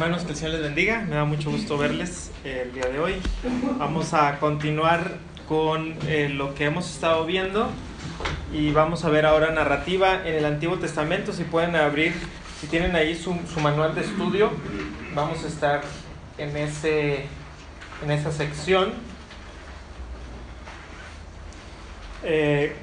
Hermanos, 0.00 0.24
que 0.24 0.30
el 0.30 0.38
Señor 0.38 0.54
les 0.54 0.62
bendiga. 0.62 1.02
Me 1.02 1.16
da 1.16 1.26
mucho 1.26 1.50
gusto 1.50 1.76
verles 1.76 2.30
eh, 2.42 2.62
el 2.64 2.72
día 2.72 2.86
de 2.86 3.00
hoy. 3.00 3.16
Vamos 3.76 4.14
a 4.14 4.38
continuar 4.38 5.18
con 5.46 5.94
eh, 6.08 6.30
lo 6.30 6.54
que 6.54 6.64
hemos 6.64 6.90
estado 6.90 7.26
viendo 7.26 7.68
y 8.50 8.70
vamos 8.70 9.04
a 9.04 9.10
ver 9.10 9.26
ahora 9.26 9.50
narrativa 9.50 10.26
en 10.26 10.36
el 10.36 10.46
Antiguo 10.46 10.78
Testamento. 10.78 11.34
Si 11.34 11.44
pueden 11.44 11.76
abrir, 11.76 12.14
si 12.58 12.66
tienen 12.66 12.96
ahí 12.96 13.14
su, 13.14 13.34
manual 13.60 13.94
de 13.94 14.00
estudio, 14.00 14.50
vamos 15.14 15.44
a 15.44 15.48
estar 15.48 15.82
en, 16.38 16.56
ese, 16.56 17.26
en 18.02 18.10
esa 18.10 18.32
sección. 18.32 18.94
Eh, 22.24 22.74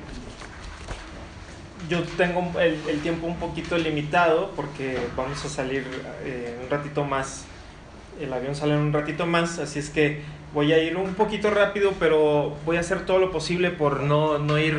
yo 1.90 2.04
tengo 2.04 2.60
el, 2.60 2.78
el, 2.88 3.00
tiempo 3.02 3.28
un 3.28 3.38
poquito 3.38 3.78
limitado 3.78 4.52
porque 4.56 4.98
vamos 5.16 5.44
a 5.46 5.50
salir 5.50 5.86
eh, 6.24 6.60
un 6.64 6.70
ratito 6.70 7.04
más. 7.04 7.46
El 8.20 8.34
avión 8.34 8.56
sale 8.56 8.74
en 8.74 8.80
un 8.80 8.94
ratito 8.94 9.26
más, 9.26 9.60
así 9.60 9.80
es 9.80 9.90
que 9.90 10.22
voy 10.54 10.74
a 10.74 10.82
ir 10.82 10.98
un 10.98 11.14
poquito 11.14 11.50
rápido, 11.52 11.94
pero 12.00 12.56
voy 12.66 12.78
a 12.78 12.80
hacer 12.80 13.06
todo 13.06 13.20
lo 13.20 13.32
posible 13.32 13.70
por 13.70 14.02
no, 14.02 14.40
no 14.40 14.58
ir 14.58 14.76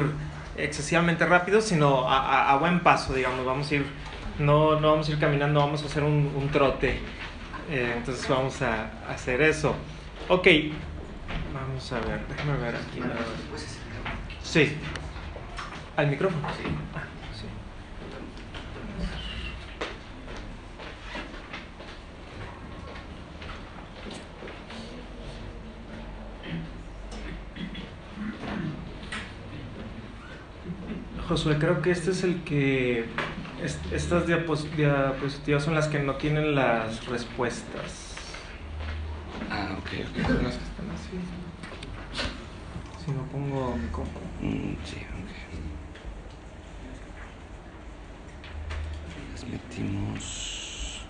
excesivamente 0.57 1.25
rápido, 1.25 1.61
sino 1.61 2.09
a, 2.09 2.19
a, 2.19 2.53
a, 2.53 2.59
buen 2.59 2.81
paso, 2.81 3.15
digamos. 3.15 3.47
Vamos 3.47 3.71
a 3.71 3.75
ir, 3.77 3.87
no, 4.39 4.81
no 4.81 4.91
vamos 4.91 5.09
a 5.09 5.13
ir 5.13 5.19
caminando, 5.19 5.61
vamos 5.61 5.83
a 5.83 5.87
hacer 5.87 6.03
un, 6.03 6.33
un 6.37 6.49
trote. 6.51 6.99
Eh, 7.71 7.95
entonces 7.97 8.29
vamos 8.29 8.61
a 8.63 8.91
hacer 9.09 9.41
eso. 9.43 9.75
Ok, 10.29 10.49
vamos 11.55 11.93
a 11.93 12.01
ver, 12.01 12.21
déjame 12.29 12.59
ver 12.59 12.75
aquí. 12.77 13.01
Sí. 14.43 14.77
¿Al 15.99 16.07
micrófono? 16.09 16.49
Sí. 16.57 16.65
Ah, 16.95 17.03
sí. 17.35 17.47
Josué, 31.29 31.59
creo 31.59 31.83
que 31.83 31.91
este 31.91 32.11
es 32.13 32.25
el 32.25 32.43
que... 32.43 33.05
est- 33.63 33.93
Estas 33.93 34.27
diapos- 34.27 34.69
diapositivas 34.77 35.63
son 35.65 35.75
las 35.75 35.89
que 35.89 35.99
no 35.99 36.15
tienen 36.15 36.55
las 36.55 37.07
respuestas. 37.07 38.15
Ah, 39.51 39.77
ok, 39.79 39.89
ok. 40.11 40.27
Son 40.27 40.45
las 40.45 40.57
que 40.57 40.65
están 40.65 40.91
así. 40.95 41.19
Si 43.05 43.11
no 43.11 43.23
pongo 43.25 43.77
mi 43.77 43.89
compu. 43.89 44.19
Mm, 44.41 44.75
sí, 44.85 44.97
ok. 44.97 45.58
Metimos. 49.49 51.07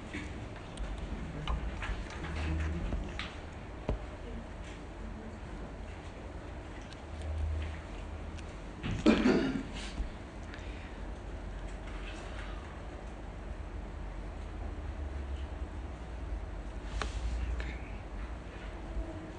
Ok. 17.55 17.65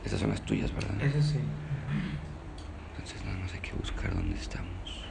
Estas 0.05 0.19
son 0.19 0.29
las 0.29 0.41
tuyas, 0.41 0.73
¿verdad? 0.73 1.01
Ese 1.01 1.21
sí. 1.21 1.39
Entonces 2.91 3.25
nada 3.25 3.37
más 3.37 3.53
hay 3.53 3.59
que 3.61 3.73
buscar 3.73 4.13
dónde 4.13 4.35
estamos. 4.35 5.05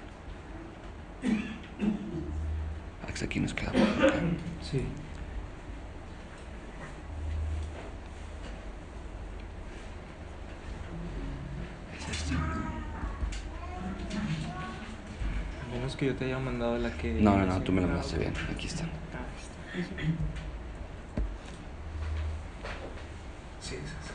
Hasta 3.19 3.27
aquí 3.27 3.41
nos 3.41 3.53
queda 3.53 3.73
por 3.73 3.81
acá. 3.81 4.21
Sí. 4.63 4.85
Es 11.99 12.09
esta. 12.09 12.35
A 15.61 15.75
menos 15.75 15.88
que 15.99 16.07
yo 16.07 16.15
te 16.15 16.25
haya 16.27 16.39
mandado 16.39 16.79
la 16.79 16.91
que... 16.93 17.13
No, 17.13 17.37
no, 17.37 17.45
no, 17.45 17.61
tú 17.63 17.73
me 17.73 17.81
la 17.83 17.89
mandaste 17.89 18.19
bien. 18.19 18.33
Aquí 18.55 18.67
están. 18.69 18.87
Ah, 19.13 19.27
está. 19.37 19.83
Sí, 23.61 23.75
es. 23.75 24.09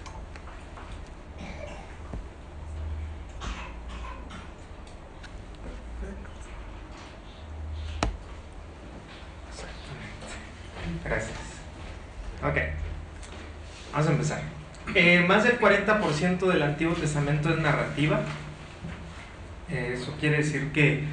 Exactamente. 9.50 11.04
Gracias. 11.04 11.38
Ok. 12.44 12.58
Vamos 13.92 14.08
a 14.08 14.12
empezar. 14.12 14.42
Eh, 14.96 15.24
más 15.28 15.44
del 15.44 15.60
40% 15.60 16.48
del 16.48 16.62
Antiguo 16.64 16.94
Testamento 16.94 17.50
es 17.50 17.60
narrativa. 17.60 18.22
Eh, 19.70 19.94
Eso 19.96 20.16
quiere 20.20 20.38
decir 20.38 20.72
que 20.72 21.04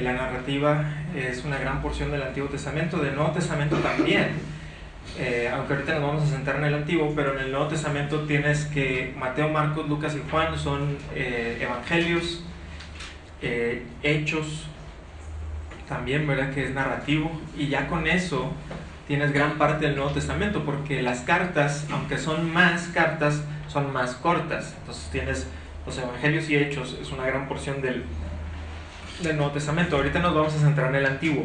la 0.00 0.14
narrativa 0.14 0.84
es 1.14 1.44
una 1.44 1.58
gran 1.58 1.82
porción 1.82 2.10
del 2.10 2.22
Antiguo 2.22 2.48
Testamento, 2.48 2.98
del 2.98 3.14
Nuevo 3.14 3.32
Testamento 3.32 3.76
también. 3.76 4.30
Eh, 5.18 5.50
aunque 5.52 5.74
ahorita 5.74 5.94
nos 5.98 6.02
vamos 6.02 6.22
a 6.22 6.26
centrar 6.26 6.56
en 6.56 6.64
el 6.64 6.74
Antiguo, 6.74 7.12
pero 7.14 7.34
en 7.34 7.44
el 7.44 7.50
Nuevo 7.50 7.66
Testamento 7.66 8.20
tienes 8.20 8.64
que 8.66 9.14
Mateo, 9.18 9.48
Marcos, 9.50 9.86
Lucas 9.88 10.16
y 10.16 10.30
Juan 10.30 10.58
son 10.58 10.96
eh, 11.14 11.58
evangelios, 11.60 12.42
eh, 13.42 13.82
hechos, 14.02 14.68
también, 15.88 16.26
¿verdad? 16.26 16.50
Que 16.54 16.64
es 16.64 16.70
narrativo, 16.70 17.30
y 17.56 17.68
ya 17.68 17.88
con 17.88 18.06
eso 18.06 18.50
tienes 19.06 19.32
gran 19.32 19.58
parte 19.58 19.86
del 19.86 19.96
Nuevo 19.96 20.12
Testamento, 20.12 20.64
porque 20.64 21.02
las 21.02 21.20
cartas, 21.20 21.86
aunque 21.90 22.16
son 22.16 22.50
más 22.50 22.88
cartas, 22.94 23.42
son 23.68 23.92
más 23.92 24.14
cortas. 24.14 24.74
Entonces 24.78 25.10
tienes 25.10 25.46
los 25.84 25.98
evangelios 25.98 26.48
y 26.48 26.56
hechos, 26.56 26.96
es 27.00 27.12
una 27.12 27.26
gran 27.26 27.46
porción 27.48 27.82
del, 27.82 28.04
del 29.20 29.36
Nuevo 29.36 29.52
Testamento. 29.52 29.96
Ahorita 29.96 30.20
nos 30.20 30.34
vamos 30.34 30.54
a 30.54 30.58
centrar 30.58 30.90
en 30.90 30.96
el 30.96 31.06
Antiguo. 31.06 31.44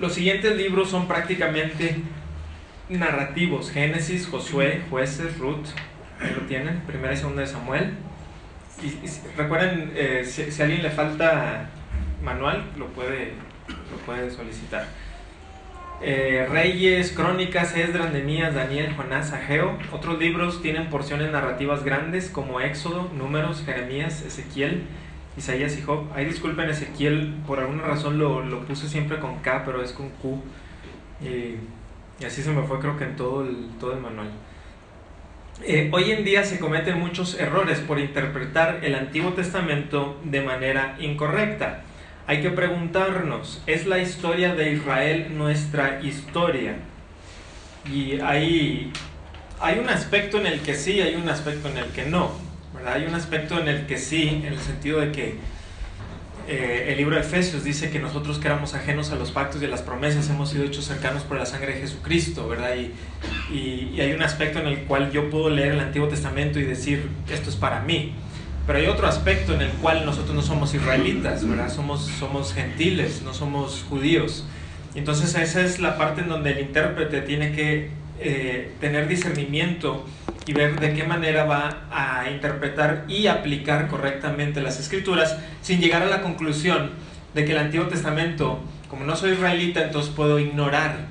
Los 0.00 0.14
siguientes 0.14 0.56
libros 0.56 0.90
son 0.90 1.06
prácticamente 1.08 1.96
narrativos: 2.88 3.70
Génesis, 3.70 4.26
Josué, 4.26 4.82
Jueces, 4.90 5.38
Ruth. 5.38 5.66
Ahí 6.20 6.34
lo 6.34 6.42
tienen, 6.42 6.80
primera 6.80 7.12
y 7.12 7.16
segunda 7.16 7.42
de 7.42 7.46
Samuel. 7.46 7.94
Y, 8.82 8.86
y 8.86 9.10
recuerden, 9.36 9.92
eh, 9.94 10.22
si, 10.24 10.50
si 10.50 10.62
a 10.62 10.64
alguien 10.64 10.82
le 10.82 10.90
falta 10.90 11.70
manual, 12.22 12.64
lo 12.76 12.86
puede, 12.88 13.34
lo 13.68 13.96
puede 14.06 14.30
solicitar. 14.30 14.86
Eh, 16.02 16.46
Reyes, 16.50 17.12
Crónicas, 17.12 17.76
Esdras, 17.76 18.10
Nemías, 18.10 18.54
Daniel, 18.54 18.94
Jonás, 18.96 19.32
Ageo. 19.32 19.78
Otros 19.92 20.18
libros 20.18 20.62
tienen 20.62 20.88
porciones 20.88 21.30
narrativas 21.30 21.84
grandes 21.84 22.30
como 22.30 22.60
Éxodo, 22.60 23.10
Números, 23.14 23.62
Jeremías, 23.66 24.22
Ezequiel, 24.22 24.84
Isaías 25.36 25.76
y 25.78 25.82
Job. 25.82 26.06
Ahí 26.14 26.24
disculpen, 26.24 26.68
Ezequiel, 26.68 27.34
por 27.46 27.60
alguna 27.60 27.82
razón 27.82 28.18
lo, 28.18 28.42
lo 28.42 28.60
puse 28.64 28.88
siempre 28.88 29.18
con 29.18 29.38
K, 29.38 29.62
pero 29.64 29.82
es 29.82 29.92
con 29.92 30.10
Q. 30.10 30.40
Y, 31.22 31.56
y 32.22 32.24
así 32.24 32.42
se 32.42 32.50
me 32.50 32.62
fue, 32.62 32.78
creo 32.78 32.96
que 32.96 33.04
en 33.04 33.16
todo 33.16 33.42
el, 33.42 33.70
todo 33.78 33.92
el 33.92 34.00
manual. 34.00 34.30
Eh, 35.62 35.90
hoy 35.92 36.10
en 36.10 36.24
día 36.24 36.42
se 36.42 36.58
cometen 36.58 36.98
muchos 36.98 37.38
errores 37.38 37.80
por 37.80 37.98
interpretar 37.98 38.80
el 38.82 38.94
Antiguo 38.94 39.34
Testamento 39.34 40.18
de 40.24 40.40
manera 40.40 40.96
incorrecta. 40.98 41.82
Hay 42.26 42.40
que 42.40 42.50
preguntarnos, 42.50 43.62
¿es 43.66 43.86
la 43.86 43.98
historia 43.98 44.54
de 44.54 44.72
Israel 44.72 45.36
nuestra 45.36 46.00
historia? 46.02 46.76
Y 47.90 48.20
hay, 48.20 48.92
hay 49.60 49.78
un 49.78 49.88
aspecto 49.88 50.38
en 50.38 50.46
el 50.46 50.60
que 50.60 50.74
sí, 50.74 51.00
hay 51.00 51.16
un 51.16 51.28
aspecto 51.28 51.68
en 51.68 51.76
el 51.76 51.86
que 51.86 52.06
no. 52.06 52.30
¿Verdad? 52.80 52.94
Hay 52.94 53.06
un 53.06 53.14
aspecto 53.14 53.60
en 53.60 53.68
el 53.68 53.86
que 53.86 53.98
sí, 53.98 54.28
en 54.28 54.44
el 54.44 54.58
sentido 54.58 55.00
de 55.00 55.12
que 55.12 55.36
eh, 56.48 56.86
el 56.88 56.96
libro 56.96 57.14
de 57.14 57.20
Efesios 57.20 57.62
dice 57.62 57.90
que 57.90 57.98
nosotros 57.98 58.38
que 58.38 58.48
éramos 58.48 58.74
ajenos 58.74 59.12
a 59.12 59.16
los 59.16 59.30
pactos 59.30 59.62
y 59.62 59.66
a 59.66 59.68
las 59.68 59.82
promesas 59.82 60.28
hemos 60.30 60.50
sido 60.50 60.64
hechos 60.64 60.84
cercanos 60.86 61.22
por 61.22 61.38
la 61.38 61.46
sangre 61.46 61.74
de 61.74 61.80
Jesucristo, 61.80 62.48
¿verdad? 62.48 62.74
Y, 62.74 62.92
y, 63.54 63.92
y 63.94 64.00
hay 64.00 64.12
un 64.12 64.22
aspecto 64.22 64.58
en 64.58 64.66
el 64.66 64.78
cual 64.84 65.12
yo 65.12 65.30
puedo 65.30 65.50
leer 65.50 65.72
el 65.72 65.80
Antiguo 65.80 66.08
Testamento 66.08 66.58
y 66.58 66.64
decir, 66.64 67.08
esto 67.30 67.50
es 67.50 67.56
para 67.56 67.80
mí. 67.82 68.14
Pero 68.66 68.78
hay 68.78 68.86
otro 68.86 69.06
aspecto 69.06 69.54
en 69.54 69.62
el 69.62 69.70
cual 69.72 70.04
nosotros 70.04 70.34
no 70.34 70.42
somos 70.42 70.74
israelitas, 70.74 71.46
¿verdad? 71.48 71.72
Somos, 71.72 72.06
somos 72.18 72.52
gentiles, 72.52 73.22
no 73.22 73.34
somos 73.34 73.84
judíos. 73.88 74.44
Entonces 74.94 75.34
esa 75.36 75.62
es 75.62 75.78
la 75.78 75.96
parte 75.96 76.22
en 76.22 76.28
donde 76.28 76.50
el 76.52 76.60
intérprete 76.60 77.22
tiene 77.22 77.52
que 77.52 77.90
eh, 78.20 78.72
tener 78.80 79.08
discernimiento 79.08 80.06
y 80.46 80.52
ver 80.52 80.80
de 80.80 80.94
qué 80.94 81.04
manera 81.04 81.44
va 81.44 81.84
a 81.90 82.30
interpretar 82.30 83.04
y 83.08 83.26
aplicar 83.26 83.88
correctamente 83.88 84.60
las 84.60 84.80
escrituras 84.80 85.36
sin 85.62 85.80
llegar 85.80 86.02
a 86.02 86.06
la 86.06 86.22
conclusión 86.22 86.90
de 87.34 87.44
que 87.44 87.52
el 87.52 87.58
Antiguo 87.58 87.86
Testamento, 87.86 88.60
como 88.88 89.04
no 89.04 89.16
soy 89.16 89.32
israelita, 89.32 89.82
entonces 89.82 90.12
puedo 90.14 90.38
ignorar 90.38 91.06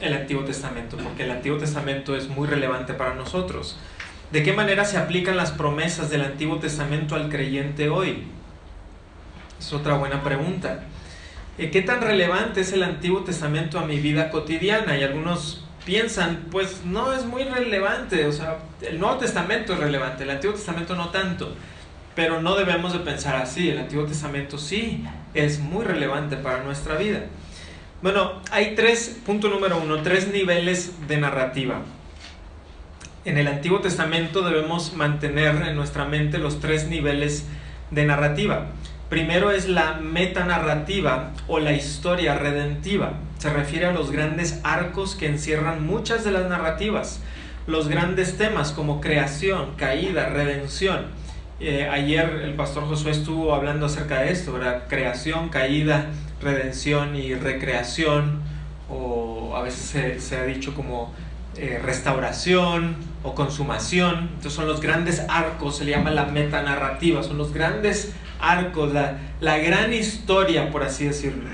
el 0.00 0.12
Antiguo 0.12 0.44
Testamento, 0.44 0.96
porque 0.96 1.24
el 1.24 1.30
Antiguo 1.30 1.58
Testamento 1.58 2.16
es 2.16 2.28
muy 2.28 2.46
relevante 2.46 2.94
para 2.94 3.14
nosotros. 3.14 3.78
¿De 4.30 4.42
qué 4.42 4.52
manera 4.52 4.84
se 4.84 4.98
aplican 4.98 5.36
las 5.36 5.52
promesas 5.52 6.10
del 6.10 6.22
Antiguo 6.22 6.58
Testamento 6.58 7.14
al 7.14 7.28
creyente 7.28 7.88
hoy? 7.88 8.24
Es 9.58 9.72
otra 9.72 9.94
buena 9.94 10.22
pregunta. 10.22 10.82
Eh, 11.58 11.70
¿Qué 11.70 11.80
tan 11.80 12.02
relevante 12.02 12.60
es 12.60 12.72
el 12.72 12.82
Antiguo 12.82 13.22
Testamento 13.22 13.78
a 13.78 13.86
mi 13.86 13.98
vida 13.98 14.30
cotidiana? 14.30 14.98
Y 14.98 15.04
algunos 15.04 15.65
piensan, 15.86 16.48
pues 16.50 16.82
no 16.84 17.14
es 17.14 17.24
muy 17.24 17.44
relevante, 17.44 18.26
o 18.26 18.32
sea, 18.32 18.58
el 18.82 18.98
Nuevo 18.98 19.16
Testamento 19.16 19.72
es 19.72 19.78
relevante, 19.78 20.24
el 20.24 20.30
Antiguo 20.30 20.54
Testamento 20.54 20.96
no 20.96 21.08
tanto, 21.10 21.54
pero 22.14 22.42
no 22.42 22.56
debemos 22.56 22.92
de 22.92 22.98
pensar 22.98 23.36
así, 23.36 23.70
el 23.70 23.78
Antiguo 23.78 24.04
Testamento 24.04 24.58
sí 24.58 25.04
es 25.32 25.60
muy 25.60 25.84
relevante 25.84 26.36
para 26.36 26.64
nuestra 26.64 26.96
vida. 26.96 27.20
Bueno, 28.02 28.42
hay 28.50 28.74
tres, 28.74 29.20
punto 29.24 29.48
número 29.48 29.78
uno, 29.78 30.02
tres 30.02 30.28
niveles 30.28 30.92
de 31.06 31.18
narrativa. 31.18 31.80
En 33.24 33.38
el 33.38 33.46
Antiguo 33.46 33.80
Testamento 33.80 34.42
debemos 34.42 34.92
mantener 34.94 35.54
en 35.66 35.76
nuestra 35.76 36.04
mente 36.04 36.38
los 36.38 36.60
tres 36.60 36.88
niveles 36.88 37.46
de 37.90 38.04
narrativa. 38.04 38.66
Primero 39.08 39.52
es 39.52 39.68
la 39.68 39.94
metanarrativa 39.94 41.30
o 41.46 41.60
la 41.60 41.72
historia 41.72 42.36
redentiva. 42.36 43.14
Se 43.46 43.52
refiere 43.52 43.86
a 43.86 43.92
los 43.92 44.10
grandes 44.10 44.58
arcos 44.64 45.14
que 45.14 45.28
encierran 45.28 45.86
muchas 45.86 46.24
de 46.24 46.32
las 46.32 46.48
narrativas, 46.48 47.20
los 47.68 47.86
grandes 47.86 48.36
temas 48.36 48.72
como 48.72 49.00
creación, 49.00 49.76
caída, 49.76 50.30
redención. 50.30 51.06
Eh, 51.60 51.88
ayer 51.88 52.28
el 52.42 52.54
pastor 52.54 52.88
Josué 52.88 53.12
estuvo 53.12 53.54
hablando 53.54 53.86
acerca 53.86 54.22
de 54.22 54.32
esto, 54.32 54.54
¿verdad? 54.54 54.88
Creación, 54.88 55.48
caída, 55.48 56.06
redención 56.42 57.14
y 57.14 57.34
recreación, 57.36 58.40
o 58.90 59.54
a 59.54 59.62
veces 59.62 60.24
se, 60.24 60.36
ha 60.36 60.42
dicho 60.42 60.74
como 60.74 61.14
eh, 61.56 61.80
restauración 61.80 62.96
o 63.22 63.36
consumación. 63.36 64.22
Entonces 64.22 64.54
son 64.54 64.66
los 64.66 64.80
grandes 64.80 65.22
arcos, 65.28 65.76
se 65.76 65.84
le 65.84 65.92
llama 65.92 66.10
la 66.10 66.24
metanarrativa, 66.24 67.22
son 67.22 67.38
los 67.38 67.52
grandes 67.52 68.12
arcos, 68.40 68.92
la, 68.92 69.58
gran 69.58 69.94
historia, 69.94 70.68
por 70.72 70.82
así 70.82 71.04
decirlo. 71.04 71.48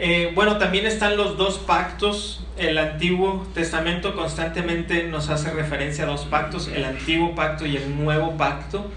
Eh, 0.00 0.30
bueno, 0.32 0.58
también 0.58 0.86
están 0.86 1.16
los 1.16 1.36
dos 1.36 1.58
pactos. 1.58 2.46
El 2.56 2.78
Antiguo 2.78 3.44
Testamento 3.52 4.14
constantemente 4.14 5.02
nos 5.08 5.28
hace 5.28 5.50
referencia 5.50 6.04
a 6.04 6.06
dos 6.06 6.24
pactos, 6.26 6.68
el 6.68 6.84
Antiguo 6.84 7.34
Pacto 7.34 7.66
y 7.66 7.76
el 7.76 7.96
Nuevo 8.00 8.36
Pacto. 8.36 8.88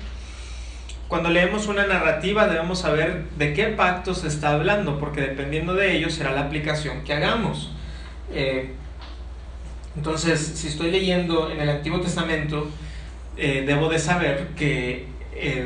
Cuando 1.08 1.30
leemos 1.32 1.68
una 1.68 1.88
narrativa 1.88 2.48
debemos 2.48 2.80
saber 2.80 3.26
de 3.36 3.54
qué 3.54 3.66
pacto 3.66 4.14
se 4.14 4.28
está 4.28 4.52
hablando, 4.52 5.00
porque 5.00 5.22
dependiendo 5.22 5.74
de 5.74 5.96
ello 5.98 6.12
será 6.12 6.34
la 6.34 6.42
aplicación 6.42 7.04
que 7.04 7.14
hagamos. 7.14 7.72
Eh, 8.32 8.72
entonces, 9.96 10.40
si 10.40 10.68
estoy 10.68 10.92
leyendo 10.92 11.50
en 11.50 11.62
el 11.62 11.70
Antiguo 11.70 12.00
Testamento, 12.00 12.70
eh, 13.38 13.64
debo 13.66 13.90
de 13.90 13.98
saber 13.98 14.50
que 14.56 15.10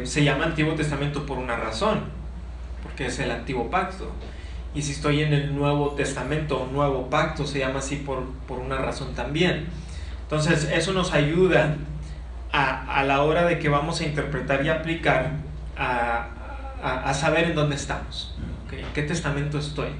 se 0.06 0.24
llama 0.24 0.46
Antiguo 0.46 0.76
Testamento 0.76 1.26
por 1.26 1.38
una 1.38 1.58
razón, 1.58 2.06
porque 2.84 3.08
es 3.08 3.20
el 3.20 3.32
Antiguo 3.32 3.70
Pacto. 3.70 4.14
Y 4.76 4.82
si 4.82 4.92
estoy 4.92 5.22
en 5.22 5.34
el 5.34 5.56
Nuevo 5.56 5.92
Testamento 5.92 6.62
o 6.62 6.68
Nuevo 6.68 7.10
Pacto, 7.10 7.48
se 7.48 7.60
llama 7.60 7.80
así 7.80 7.96
por, 7.96 8.26
una 8.50 8.78
razón 8.78 9.16
también. 9.16 9.68
Entonces, 10.24 10.70
eso 10.72 10.92
nos 10.92 11.14
ayuda 11.14 11.78
a, 12.52 13.04
la 13.04 13.22
hora 13.24 13.46
de 13.46 13.58
que 13.58 13.70
vamos 13.70 14.02
a 14.02 14.04
interpretar 14.04 14.66
y 14.66 14.70
aplicar 14.70 15.32
a, 15.78 17.14
saber 17.14 17.46
en 17.46 17.56
dónde 17.56 17.78
estamos. 17.78 18.36
¿En 18.72 18.86
qué 18.94 19.04
testamento 19.04 19.58
estoy? 19.58 19.92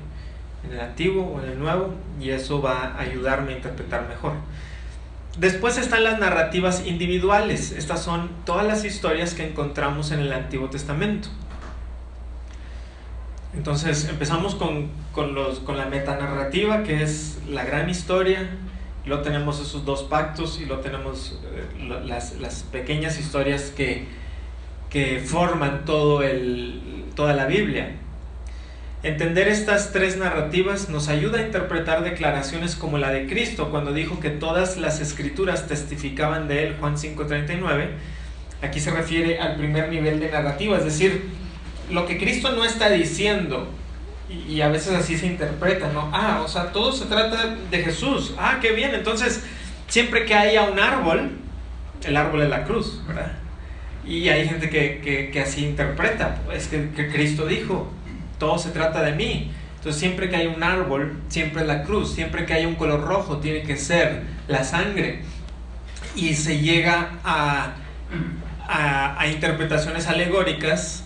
¿En 0.66 0.74
el 0.74 0.82
antiguo 0.82 1.24
o 1.24 1.42
en 1.42 1.52
el 1.52 1.60
nuevo? 1.60 1.94
Y 2.20 2.32
eso 2.32 2.62
va 2.62 2.96
a 2.96 3.00
ayudarme 3.00 3.54
a 3.54 3.56
interpretar 3.56 4.08
mejor. 4.10 4.34
Después 5.38 5.78
están 5.78 6.04
las 6.04 6.20
narrativas 6.20 6.86
individuales. 6.86 7.72
Estas 7.72 8.04
son 8.04 8.30
todas 8.46 8.66
las 8.66 8.84
historias 8.84 9.34
que 9.34 9.48
encontramos 9.48 10.12
en 10.12 10.20
el 10.20 10.34
Antiguo 10.34 10.70
Testamento. 10.70 11.30
Entonces 13.56 14.08
empezamos 14.10 14.56
con, 14.56 14.90
los, 15.34 15.60
con 15.60 15.78
la 15.78 15.86
metanarrativa, 15.86 16.84
que 16.84 17.04
es 17.04 17.40
la 17.50 17.64
gran 17.64 17.90
historia. 17.90 18.50
Y 19.06 19.08
luego 19.08 19.24
tenemos 19.24 19.62
esos 19.62 19.86
dos 19.86 20.04
pactos 20.04 20.60
y 20.60 20.66
luego 20.66 20.82
tenemos 20.82 21.40
eh, 21.54 22.02
las, 22.06 22.38
las, 22.40 22.64
pequeñas 22.64 23.20
historias 23.20 23.72
que, 23.76 24.08
que 24.90 25.20
forman 25.20 25.86
todo 25.86 26.24
el, 26.24 27.06
toda 27.16 27.34
la 27.34 27.46
Biblia. 27.46 27.96
Entender 29.04 29.48
estas 29.48 29.94
tres 29.94 30.18
narrativas 30.18 30.90
nos 30.90 31.10
ayuda 31.10 31.38
a 31.38 31.42
interpretar 31.44 32.04
declaraciones 32.04 32.76
como 32.76 32.98
la 32.98 33.12
de 33.12 33.28
Cristo 33.28 33.70
cuando 33.70 33.94
dijo 33.94 34.20
que 34.20 34.32
todas 34.32 34.78
las 34.78 35.00
escrituras 35.00 35.68
testificaban 35.68 36.48
de 36.48 36.64
él, 36.64 36.76
Juan 36.80 36.98
5:39. 36.98 37.90
Aquí 38.64 38.80
se 38.80 38.90
refiere 38.90 39.38
al 39.40 39.58
primer 39.58 39.90
nivel 39.90 40.20
de 40.20 40.32
narrativa, 40.32 40.78
es 40.78 40.86
decir, 40.86 41.45
lo 41.90 42.06
que 42.06 42.18
Cristo 42.18 42.52
no 42.52 42.64
está 42.64 42.90
diciendo, 42.90 43.68
y, 44.30 44.62
a 44.62 44.70
veces 44.70 44.94
así 44.94 45.18
se 45.18 45.28
interpreta, 45.28 45.90
¿no? 45.90 46.10
Ah, 46.12 46.42
o 46.44 46.48
sea, 46.48 46.72
todo 46.72 46.92
se 46.92 47.06
trata 47.06 47.56
de 47.70 47.84
Jesús. 47.84 48.34
Ah, 48.40 48.58
qué 48.60 48.72
bien. 48.72 48.96
Entonces, 48.96 49.44
siempre 49.88 50.26
que 50.26 50.34
haya 50.34 50.64
un 50.64 50.80
árbol, 50.80 51.38
el 52.04 52.18
árbol 52.18 52.42
es 52.42 52.50
la 52.50 52.64
cruz, 52.64 53.02
¿verdad? 53.08 53.34
Y 54.04 54.30
hay 54.30 54.48
gente 54.48 54.70
que, 54.70 55.30
que, 55.32 55.42
así 55.42 55.66
interpreta, 55.66 56.42
es 56.54 56.68
que, 56.68 56.90
que 56.92 57.12
Cristo 57.12 57.46
dijo, 57.46 57.92
todo 58.40 58.58
se 58.58 58.72
trata 58.72 59.02
de 59.02 59.14
mí. 59.14 59.52
Entonces 59.78 60.00
siempre 60.00 60.30
que 60.30 60.36
hay 60.36 60.48
un 60.48 60.64
árbol, 60.64 61.20
siempre 61.28 61.62
es 61.62 61.68
la 61.68 61.84
cruz, 61.84 62.14
siempre 62.14 62.46
que 62.46 62.54
hay 62.54 62.66
un 62.66 62.76
color 62.76 63.02
rojo, 63.02 63.38
tiene 63.38 63.62
que 63.64 63.78
ser 63.78 64.24
la 64.48 64.64
sangre. 64.64 65.22
Y 66.16 66.34
se 66.34 66.60
llega 66.60 67.12
a, 67.24 67.74
a, 68.68 69.28
interpretaciones 69.28 70.08
alegóricas 70.08 71.05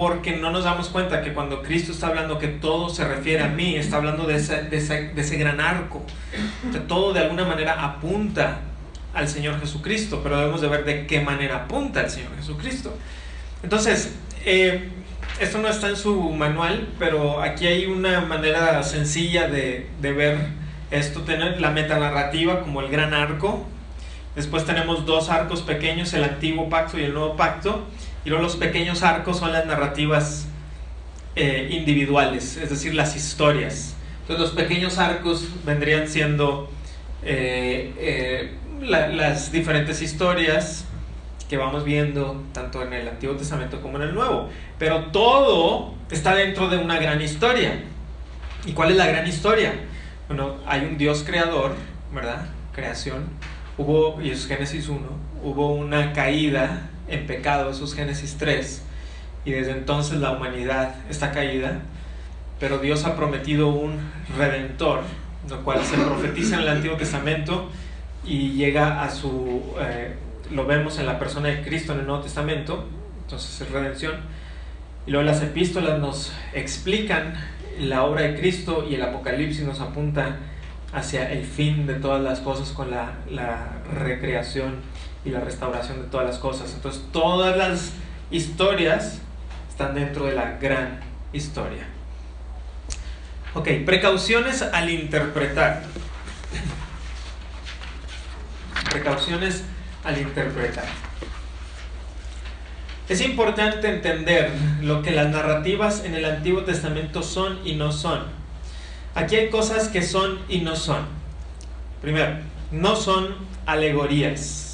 porque 0.00 0.34
no 0.34 0.50
nos 0.50 0.64
damos 0.64 0.88
cuenta 0.88 1.20
que 1.20 1.34
cuando 1.34 1.60
Cristo 1.62 1.92
está 1.92 2.06
hablando 2.06 2.38
que 2.38 2.48
todo 2.48 2.88
se 2.88 3.06
refiere 3.06 3.42
a 3.42 3.48
mí, 3.48 3.76
está 3.76 3.98
hablando 3.98 4.26
de 4.26 4.36
ese, 4.36 4.62
de 4.62 4.78
ese, 4.78 5.36
gran 5.36 5.60
arco. 5.60 6.02
Que 6.72 6.78
todo 6.78 7.12
de 7.12 7.20
alguna 7.20 7.44
manera 7.44 7.84
apunta 7.84 8.60
al 9.12 9.28
Señor 9.28 9.60
Jesucristo, 9.60 10.20
pero 10.22 10.38
debemos 10.38 10.62
de 10.62 10.68
ver 10.68 10.86
de 10.86 11.06
qué 11.06 11.20
manera 11.20 11.56
apunta 11.56 12.00
al 12.00 12.08
Señor 12.08 12.34
Jesucristo. 12.34 12.96
Entonces, 13.62 14.14
eh, 14.46 14.88
esto 15.38 15.58
no 15.58 15.68
está 15.68 15.90
en 15.90 15.96
su 15.96 16.18
manual, 16.30 16.88
pero 16.98 17.42
aquí 17.42 17.66
hay 17.66 17.84
una 17.84 18.22
manera 18.22 18.82
sencilla 18.82 19.48
de, 19.48 19.86
ver 20.00 20.38
esto. 20.90 21.24
Tener 21.24 21.60
la 21.60 21.72
metanarrativa 21.72 22.62
como 22.62 22.80
el 22.80 22.88
gran 22.88 23.12
arco. 23.12 23.66
Después 24.34 24.64
tenemos 24.64 25.04
dos 25.04 25.28
arcos 25.28 25.60
pequeños, 25.60 26.14
el 26.14 26.24
antiguo 26.24 26.70
pacto 26.70 26.98
y 26.98 27.02
el 27.02 27.12
nuevo 27.12 27.36
pacto. 27.36 27.86
Y 28.24 28.28
luego 28.28 28.42
los 28.42 28.56
pequeños 28.56 29.02
arcos 29.02 29.38
son 29.38 29.52
las 29.52 29.66
narrativas 29.66 30.46
eh, 31.36 31.68
individuales, 31.70 32.56
es 32.56 32.70
decir, 32.70 32.94
las 32.94 33.16
historias. 33.16 33.94
Entonces 34.22 34.40
los 34.40 34.50
pequeños 34.50 34.98
arcos 34.98 35.48
vendrían 35.64 36.06
siendo 36.08 36.70
eh, 37.22 37.92
eh, 37.98 38.54
las 38.82 39.52
diferentes 39.52 40.02
historias 40.02 40.84
que 41.48 41.56
vamos 41.56 41.84
viendo 41.84 42.44
tanto 42.52 42.82
en 42.82 42.92
el 42.92 43.08
Antiguo 43.08 43.36
Testamento 43.36 43.80
como 43.80 43.96
en 43.96 44.04
el 44.04 44.14
Nuevo. 44.14 44.48
Pero 44.78 45.06
todo 45.06 45.94
está 46.10 46.34
dentro 46.34 46.68
de 46.68 46.76
una 46.76 46.98
gran 46.98 47.20
historia. 47.20 47.82
¿Y 48.66 48.72
cuál 48.72 48.90
es 48.90 48.96
la 48.96 49.06
gran 49.06 49.26
historia? 49.26 49.72
Bueno, 50.28 50.56
hay 50.66 50.82
un 50.82 50.98
Dios 50.98 51.24
creador, 51.26 51.72
¿verdad? 52.14 52.46
Creación. 52.72 53.24
Hubo, 53.78 54.20
y 54.20 54.30
es 54.30 54.46
Génesis 54.46 54.88
1, 54.88 55.00
hubo 55.42 55.74
una 55.74 56.12
caída 56.12 56.89
en 57.10 57.26
pecado, 57.26 57.70
eso 57.70 57.84
es 57.84 57.94
Génesis 57.94 58.36
3. 58.38 58.82
Y 59.44 59.52
desde 59.52 59.72
entonces 59.72 60.18
la 60.18 60.32
humanidad 60.32 60.94
está 61.08 61.32
caída. 61.32 61.80
Pero 62.58 62.78
Dios 62.78 63.04
ha 63.04 63.16
prometido 63.16 63.68
un 63.68 63.98
redentor, 64.36 65.00
lo 65.48 65.64
cual 65.64 65.82
se 65.82 65.96
profetiza 65.96 66.56
en 66.56 66.62
el 66.62 66.68
Antiguo 66.68 66.96
Testamento 66.96 67.70
y 68.24 68.52
llega 68.52 69.02
a 69.02 69.10
su... 69.10 69.62
Eh, 69.80 70.14
lo 70.50 70.66
vemos 70.66 70.98
en 70.98 71.06
la 71.06 71.18
persona 71.18 71.48
de 71.48 71.62
Cristo 71.62 71.92
en 71.92 72.00
el 72.00 72.06
Nuevo 72.06 72.22
Testamento, 72.22 72.86
entonces 73.22 73.60
es 73.60 73.70
redención. 73.70 74.16
Y 75.06 75.12
luego 75.12 75.24
las 75.24 75.42
epístolas 75.42 75.98
nos 76.00 76.32
explican 76.52 77.34
la 77.78 78.04
obra 78.04 78.22
de 78.22 78.38
Cristo 78.38 78.86
y 78.88 78.94
el 78.94 79.02
Apocalipsis 79.02 79.64
nos 79.64 79.80
apunta 79.80 80.36
hacia 80.92 81.30
el 81.32 81.44
fin 81.44 81.86
de 81.86 81.94
todas 81.94 82.20
las 82.20 82.40
cosas 82.40 82.72
con 82.72 82.90
la, 82.90 83.14
la 83.30 83.80
recreación 83.94 84.80
y 85.24 85.30
la 85.30 85.40
restauración 85.40 86.02
de 86.02 86.08
todas 86.08 86.26
las 86.26 86.38
cosas. 86.38 86.72
Entonces 86.74 87.02
todas 87.12 87.56
las 87.56 87.92
historias 88.30 89.18
están 89.68 89.94
dentro 89.94 90.26
de 90.26 90.34
la 90.34 90.58
gran 90.58 91.00
historia. 91.32 91.86
Ok, 93.54 93.68
precauciones 93.84 94.62
al 94.62 94.90
interpretar. 94.90 95.82
Precauciones 98.90 99.64
al 100.04 100.18
interpretar. 100.18 100.84
Es 103.08 103.20
importante 103.20 103.88
entender 103.88 104.52
lo 104.82 105.02
que 105.02 105.10
las 105.10 105.28
narrativas 105.30 106.04
en 106.04 106.14
el 106.14 106.24
Antiguo 106.24 106.62
Testamento 106.62 107.22
son 107.22 107.58
y 107.66 107.74
no 107.74 107.90
son. 107.90 108.22
Aquí 109.16 109.34
hay 109.34 109.50
cosas 109.50 109.88
que 109.88 110.02
son 110.02 110.38
y 110.48 110.60
no 110.60 110.76
son. 110.76 111.06
Primero, 112.00 112.38
no 112.70 112.94
son 112.94 113.34
alegorías. 113.66 114.69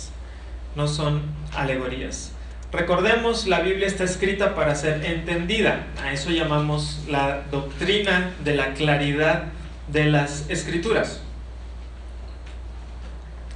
No 0.76 0.86
son 0.86 1.22
alegorías. 1.54 2.32
Recordemos, 2.70 3.46
la 3.46 3.60
Biblia 3.60 3.86
está 3.86 4.04
escrita 4.04 4.54
para 4.54 4.74
ser 4.74 5.04
entendida. 5.04 5.86
A 6.02 6.12
eso 6.12 6.30
llamamos 6.30 7.00
la 7.08 7.42
doctrina 7.50 8.32
de 8.44 8.54
la 8.54 8.74
claridad 8.74 9.44
de 9.88 10.04
las 10.04 10.50
escrituras. 10.50 11.22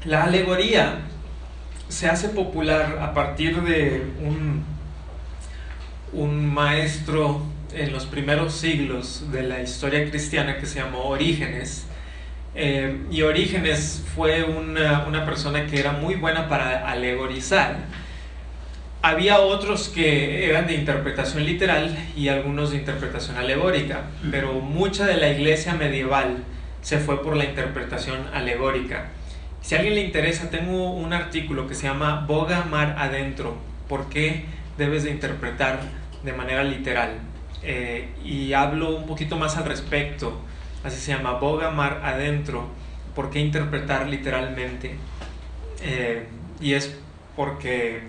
La 0.04 0.24
alegoría 0.24 1.00
se 1.88 2.08
hace 2.08 2.30
popular 2.30 2.98
a 3.02 3.12
partir 3.12 3.60
de 3.62 4.02
un, 4.22 4.64
un 6.12 6.54
maestro 6.54 7.42
en 7.74 7.92
los 7.92 8.06
primeros 8.06 8.54
siglos 8.54 9.30
de 9.30 9.42
la 9.42 9.60
historia 9.60 10.08
cristiana 10.08 10.58
que 10.58 10.66
se 10.66 10.78
llamó 10.78 11.04
Orígenes. 11.04 11.86
Eh, 12.54 13.06
y 13.10 13.22
Orígenes 13.22 14.04
fue 14.14 14.42
una, 14.42 15.04
una, 15.06 15.24
persona 15.24 15.66
que 15.66 15.78
era 15.78 15.92
muy 15.92 16.16
buena 16.16 16.48
para 16.48 16.90
alegorizar. 16.90 17.76
Había 19.02 19.40
otros 19.40 19.88
que 19.88 20.48
eran 20.48 20.66
de 20.66 20.74
interpretación 20.74 21.46
literal 21.46 21.96
y 22.16 22.28
algunos 22.28 22.72
de 22.72 22.78
interpretación 22.78 23.36
alegórica, 23.36 24.02
pero 24.30 24.54
mucha 24.54 25.06
de 25.06 25.16
la 25.16 25.30
iglesia 25.30 25.74
medieval 25.74 26.44
se 26.82 26.98
fue 26.98 27.22
por 27.22 27.36
la 27.36 27.44
interpretación 27.44 28.18
alegórica. 28.34 29.08
Si 29.62 29.74
a 29.74 29.78
alguien 29.78 29.94
le 29.94 30.02
interesa, 30.02 30.50
tengo 30.50 30.92
un 30.92 31.12
artículo 31.12 31.66
que 31.66 31.74
se 31.74 31.86
llama 31.86 32.24
Boga 32.26 32.64
Mar 32.64 32.96
Adentro, 32.98 33.56
¿por 33.88 34.08
qué 34.08 34.44
debes 34.78 35.04
de 35.04 35.10
interpretar 35.10 35.80
de 36.22 36.32
manera 36.32 36.64
literal? 36.64 37.10
Eh, 37.62 38.08
y 38.24 38.54
hablo 38.54 38.96
un 38.96 39.06
poquito 39.06 39.36
más 39.36 39.56
al 39.58 39.66
respecto, 39.66 40.40
así 40.84 40.96
se 40.96 41.12
llama 41.12 41.32
Boga 41.32 41.70
Mar 41.70 42.02
Adentro, 42.04 42.68
¿por 43.14 43.30
qué 43.30 43.40
interpretar 43.40 44.08
literalmente? 44.08 44.96
Eh, 45.82 46.26
y 46.60 46.74
es 46.74 46.96
porque 47.36 48.02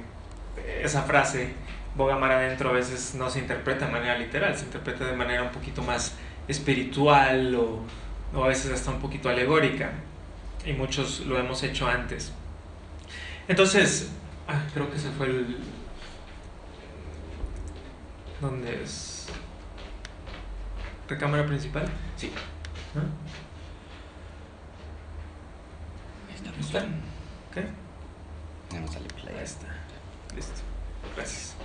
esa 0.81 1.03
frase, 1.03 1.53
Boga 1.95 2.17
Mar 2.17 2.31
Adentro, 2.31 2.69
a 2.69 2.73
veces 2.73 3.15
no 3.15 3.29
se 3.29 3.39
interpreta 3.39 3.85
de 3.85 3.91
manera 3.91 4.17
literal, 4.17 4.55
se 4.57 4.65
interpreta 4.65 5.05
de 5.05 5.13
manera 5.13 5.43
un 5.43 5.51
poquito 5.51 5.81
más 5.83 6.15
espiritual 6.47 7.55
o 7.55 7.81
o 8.33 8.43
a 8.43 8.47
veces 8.47 8.71
hasta 8.71 8.91
un 8.91 8.99
poquito 8.99 9.29
alegórica, 9.29 9.91
y 10.65 10.73
muchos 10.73 11.21
lo 11.21 11.37
hemos 11.37 11.63
hecho 11.63 11.87
antes. 11.87 12.31
Entonces, 13.47 14.11
creo 14.73 14.89
que 14.91 14.97
se 14.97 15.09
fue 15.11 15.27
el... 15.27 15.57
¿Dónde 18.39 18.81
es? 18.81 19.27
¿Recámara 21.07 21.45
principal? 21.45 21.85
Sí. 22.15 22.31
¿No? 22.95 23.01
¿Está? 26.59 26.85
¿Qué? 27.53 27.63
Ya 28.71 28.79
no 28.79 28.87
sale 28.87 29.07
play. 29.07 29.35
Ahí 29.37 29.43
está. 29.43 29.67
Listo. 30.35 30.61
Gracias. 31.15 31.55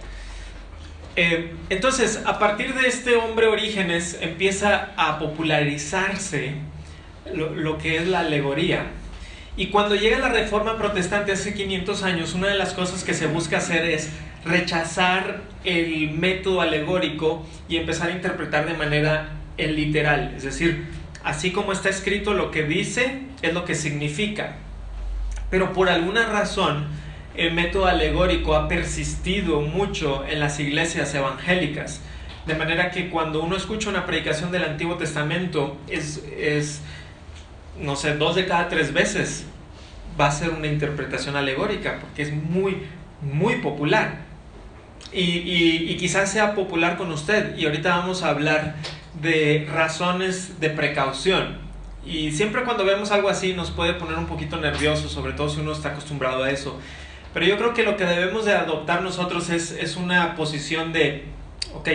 Eh, 1.16 1.54
entonces, 1.70 2.22
a 2.26 2.38
partir 2.38 2.74
de 2.74 2.88
este 2.88 3.16
hombre 3.16 3.46
Orígenes 3.46 4.18
empieza 4.20 4.92
a 4.96 5.18
popularizarse 5.18 6.54
lo, 7.32 7.54
lo, 7.54 7.78
que 7.78 7.96
es 7.96 8.06
la 8.06 8.20
alegoría. 8.20 8.86
Y 9.56 9.68
cuando 9.68 9.94
llega 9.94 10.18
la 10.18 10.28
Reforma 10.28 10.76
Protestante 10.76 11.32
hace 11.32 11.54
500 11.54 12.02
años, 12.02 12.34
una 12.34 12.48
de 12.48 12.56
las 12.56 12.74
cosas 12.74 13.04
que 13.04 13.14
se 13.14 13.26
busca 13.26 13.58
hacer 13.58 13.84
es 13.86 14.10
rechazar 14.44 15.40
el 15.64 16.10
método 16.10 16.60
alegórico 16.60 17.44
y 17.68 17.76
empezar 17.76 18.10
a 18.10 18.12
interpretar 18.12 18.66
de 18.66 18.74
manera 18.74 19.30
literal. 19.56 20.34
Es 20.36 20.44
decir, 20.44 20.86
así 21.26 21.50
como 21.50 21.72
está 21.72 21.88
escrito 21.88 22.34
lo 22.34 22.52
que 22.52 22.62
dice 22.62 23.22
es 23.42 23.52
lo 23.52 23.64
que 23.64 23.74
significa. 23.74 24.54
Pero 25.50 25.72
por 25.72 25.88
alguna 25.88 26.26
razón, 26.26 26.86
el 27.36 27.52
método 27.52 27.86
alegórico 27.86 28.54
ha 28.54 28.68
persistido 28.68 29.60
mucho 29.60 30.24
en 30.24 30.38
las 30.38 30.60
iglesias 30.60 31.12
evangélicas. 31.14 32.00
De 32.46 32.54
manera 32.54 32.92
que 32.92 33.10
cuando 33.10 33.42
uno 33.42 33.56
escucha 33.56 33.90
una 33.90 34.06
predicación 34.06 34.52
del 34.52 34.64
Antiguo 34.64 34.98
Testamento, 34.98 35.76
es, 35.88 36.24
es, 36.38 36.80
no 37.80 37.96
sé, 37.96 38.16
dos 38.16 38.36
de 38.36 38.46
cada 38.46 38.68
tres 38.68 38.92
veces 38.92 39.46
va 40.18 40.28
a 40.28 40.30
ser 40.30 40.50
una 40.50 40.68
interpretación 40.68 41.34
alegórica, 41.34 41.98
porque 42.00 42.22
es 42.22 42.32
muy, 42.32 42.84
muy 43.20 43.56
popular. 43.56 44.20
Y, 45.12 45.22
y, 45.22 45.86
y 45.88 45.96
quizás 45.96 46.30
sea 46.30 46.54
popular 46.54 46.96
con 46.96 47.10
usted. 47.10 47.58
Y 47.58 47.66
ahorita 47.66 47.96
vamos 47.96 48.22
a 48.22 48.28
hablar 48.28 48.76
de 49.20 49.68
razones 49.72 50.60
de 50.60 50.70
precaución. 50.70 51.58
Y 52.04 52.30
siempre 52.32 52.62
cuando 52.62 52.84
vemos 52.84 53.10
algo 53.10 53.28
así 53.28 53.52
nos 53.52 53.70
puede 53.70 53.94
poner 53.94 54.16
un 54.16 54.26
poquito 54.26 54.56
nervioso, 54.58 55.08
sobre 55.08 55.32
todo 55.32 55.48
si 55.48 55.60
uno 55.60 55.72
está 55.72 55.90
acostumbrado 55.90 56.44
a 56.44 56.50
eso. 56.50 56.78
Pero 57.34 57.46
yo 57.46 57.58
creo 57.58 57.74
que 57.74 57.82
lo 57.82 57.96
que 57.96 58.04
debemos 58.04 58.44
de 58.44 58.54
adoptar 58.54 59.02
nosotros 59.02 59.50
es, 59.50 59.72
es 59.72 59.96
una 59.96 60.36
posición 60.36 60.92
de, 60.92 61.24
ok, 61.74 61.88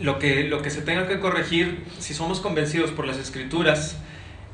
lo 0.00 0.18
que, 0.18 0.44
lo 0.44 0.62
que 0.62 0.70
se 0.70 0.82
tenga 0.82 1.06
que 1.06 1.20
corregir, 1.20 1.84
si 1.98 2.14
somos 2.14 2.40
convencidos 2.40 2.90
por 2.90 3.06
las 3.06 3.16
escrituras 3.18 3.96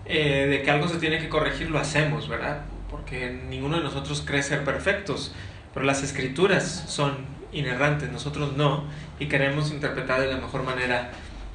eh, 0.05 0.47
de 0.49 0.62
que 0.62 0.71
algo 0.71 0.89
se 0.89 0.99
tiene 0.99 1.19
que 1.19 1.29
corregir, 1.29 1.71
lo 1.71 1.79
hacemos, 1.79 2.29
¿verdad? 2.29 2.62
Porque 2.91 3.31
ninguno 3.49 3.79
de 3.79 3.83
nosotros 3.83 4.23
cree 4.27 4.43
ser 4.43 4.65
perfectos, 4.65 5.35
pero 5.73 5.87
las 5.87 6.03
escrituras 6.03 6.85
son 6.89 7.41
inerrantes, 7.53 8.11
nosotros 8.12 8.57
no, 8.57 8.85
y 9.19 9.27
queremos 9.27 9.71
interpretar 9.73 10.21
de 10.21 10.29
la 10.29 10.37
mejor 10.37 10.62
manera 10.62 11.11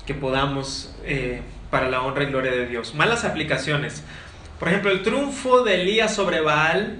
que 0.06 0.14
podamos 0.14 0.96
eh, 1.04 1.42
para 1.70 1.90
la 1.90 2.02
honra 2.02 2.24
y 2.24 2.28
gloria 2.28 2.52
de 2.52 2.68
Dios. 2.68 2.96
Malas 2.96 3.26
aplicaciones. 3.26 4.04
Por 4.60 4.70
ejemplo, 4.70 4.92
el 4.92 5.04
triunfo 5.04 5.64
de 5.64 5.82
Elías 5.82 6.14
sobre 6.16 6.42
Baal 6.42 7.00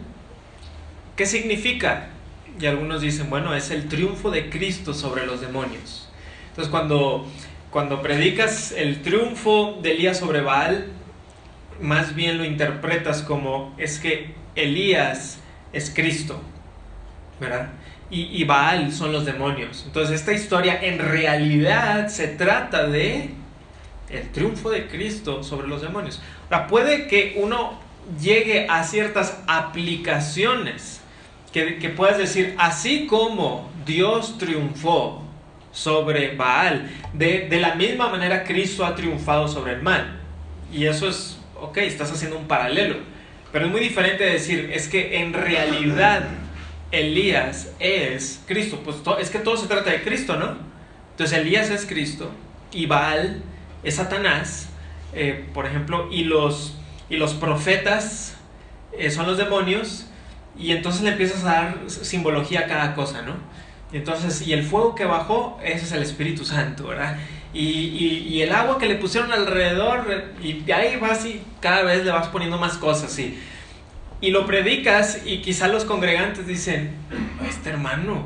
¿Qué 1.16 1.26
significa? 1.26 2.08
Y 2.60 2.66
algunos 2.66 3.02
dicen, 3.02 3.30
bueno, 3.30 3.56
es 3.56 3.72
el 3.72 3.88
triunfo 3.88 4.32
de 4.32 4.50
Cristo 4.50 4.94
sobre 4.94 5.26
los 5.26 5.40
demonios. 5.40 6.10
Entonces 6.50 6.70
cuando, 6.70 7.26
cuando 7.72 8.02
predicas 8.02 8.74
el 8.74 9.02
triunfo 9.02 9.80
de 9.82 9.94
Elías 9.94 10.20
sobre 10.20 10.42
Baal, 10.42 10.88
más 11.82 12.16
bien 12.16 12.38
lo 12.38 12.44
interpretas 12.44 13.22
como 13.22 13.74
es 13.78 14.00
que 14.00 14.34
Elías 14.56 15.40
es 15.72 15.90
Cristo, 15.90 16.42
¿verdad? 17.40 17.70
Y, 18.10 18.42
y 18.42 18.44
Baal 18.44 18.92
son 18.92 19.12
los 19.12 19.26
demonios. 19.26 19.84
Entonces 19.86 20.20
esta 20.20 20.34
historia 20.34 20.80
en 20.82 21.00
realidad 21.00 22.08
se 22.08 22.28
trata 22.28 22.88
de 22.88 23.32
el 24.10 24.30
triunfo 24.32 24.70
de 24.70 24.88
Cristo 24.88 25.44
sobre 25.44 25.68
los 25.68 25.82
demonios. 25.82 26.22
Ahora, 26.50 26.68
puede 26.68 27.08
que 27.08 27.36
uno 27.38 27.80
llegue 28.22 28.68
a 28.70 28.84
ciertas 28.84 29.42
aplicaciones 29.48 31.02
que, 31.52 31.90
puedas 31.96 32.18
decir, 32.18 32.54
así 32.58 33.08
como 33.08 33.72
Dios 33.86 34.38
triunfó 34.38 35.24
sobre 35.72 36.36
Baal, 36.36 36.92
de, 37.14 37.48
de, 37.50 37.60
la 37.62 37.76
misma 37.76 38.10
manera 38.10 38.44
Cristo 38.44 38.86
ha 38.86 38.94
triunfado 38.94 39.48
sobre 39.48 39.74
el 39.74 39.82
mal. 39.82 40.20
Y 40.74 40.86
eso 40.86 41.08
es, 41.08 41.38
ok, 41.56 41.78
estás 41.78 42.12
haciendo 42.12 42.38
un 42.38 42.46
paralelo. 42.46 42.98
Pero 43.54 43.68
es 43.68 43.72
muy 43.72 43.80
diferente 43.80 44.26
decir, 44.26 44.70
es 44.74 44.90
que 44.90 45.20
en 45.20 45.32
realidad 45.32 46.28
Elías 47.00 47.70
es 47.80 48.42
Cristo. 48.48 48.82
Pues 48.84 48.98
es 49.20 49.30
que 49.30 49.40
todo 49.40 49.58
se 49.58 49.68
trata 49.68 49.92
de 49.92 50.04
Cristo, 50.04 50.36
¿no? 50.38 50.58
Entonces 51.12 51.38
Elías 51.38 51.70
es 51.70 51.86
Cristo 51.86 52.32
y 52.72 52.86
Baal 52.88 53.42
es 53.84 53.96
Satanás, 53.96 54.68
eh, 55.14 55.46
por 55.54 55.66
ejemplo, 55.66 56.10
y 56.12 56.24
los, 56.24 56.76
y 57.10 57.16
los 57.18 57.34
profetas 57.34 58.36
eh, 58.92 59.12
son 59.12 59.26
los 59.26 59.38
demonios 59.38 60.08
y 60.58 60.72
entonces 60.72 61.02
le 61.04 61.12
empiezas 61.12 61.44
a 61.44 61.48
dar 61.48 61.78
simbología 61.88 62.62
a 62.62 62.68
cada 62.68 62.96
cosa, 62.96 63.22
¿no? 63.22 63.36
Y 63.94 63.98
entonces, 63.98 64.46
y 64.46 64.54
el 64.54 64.64
fuego 64.64 64.96
que 64.96 65.06
bajó, 65.06 65.60
ese 65.64 65.86
es 65.86 65.92
el 65.92 66.02
Espíritu 66.02 66.44
Santo, 66.44 66.88
¿verdad? 66.88 67.18
Y, 67.54 67.62
y, 68.28 68.42
el 68.42 68.52
agua 68.52 68.78
que 68.78 68.88
le 68.88 68.96
pusieron 68.96 69.32
alrededor, 69.32 70.34
y 70.44 70.70
ahí 70.72 70.98
vas 70.98 71.26
y 71.26 71.42
cada 71.62 71.84
vez 71.84 72.04
le 72.04 72.12
vas 72.12 72.28
poniendo 72.28 72.58
más 72.58 72.74
cosas, 72.78 73.18
y, 73.18 73.40
y 74.22 74.32
lo 74.32 74.46
predicas, 74.46 75.22
y 75.26 75.42
quizá 75.42 75.68
los 75.68 75.86
congregantes 75.86 76.48
dicen, 76.48 76.92
este 77.48 77.70
hermano, 77.70 78.26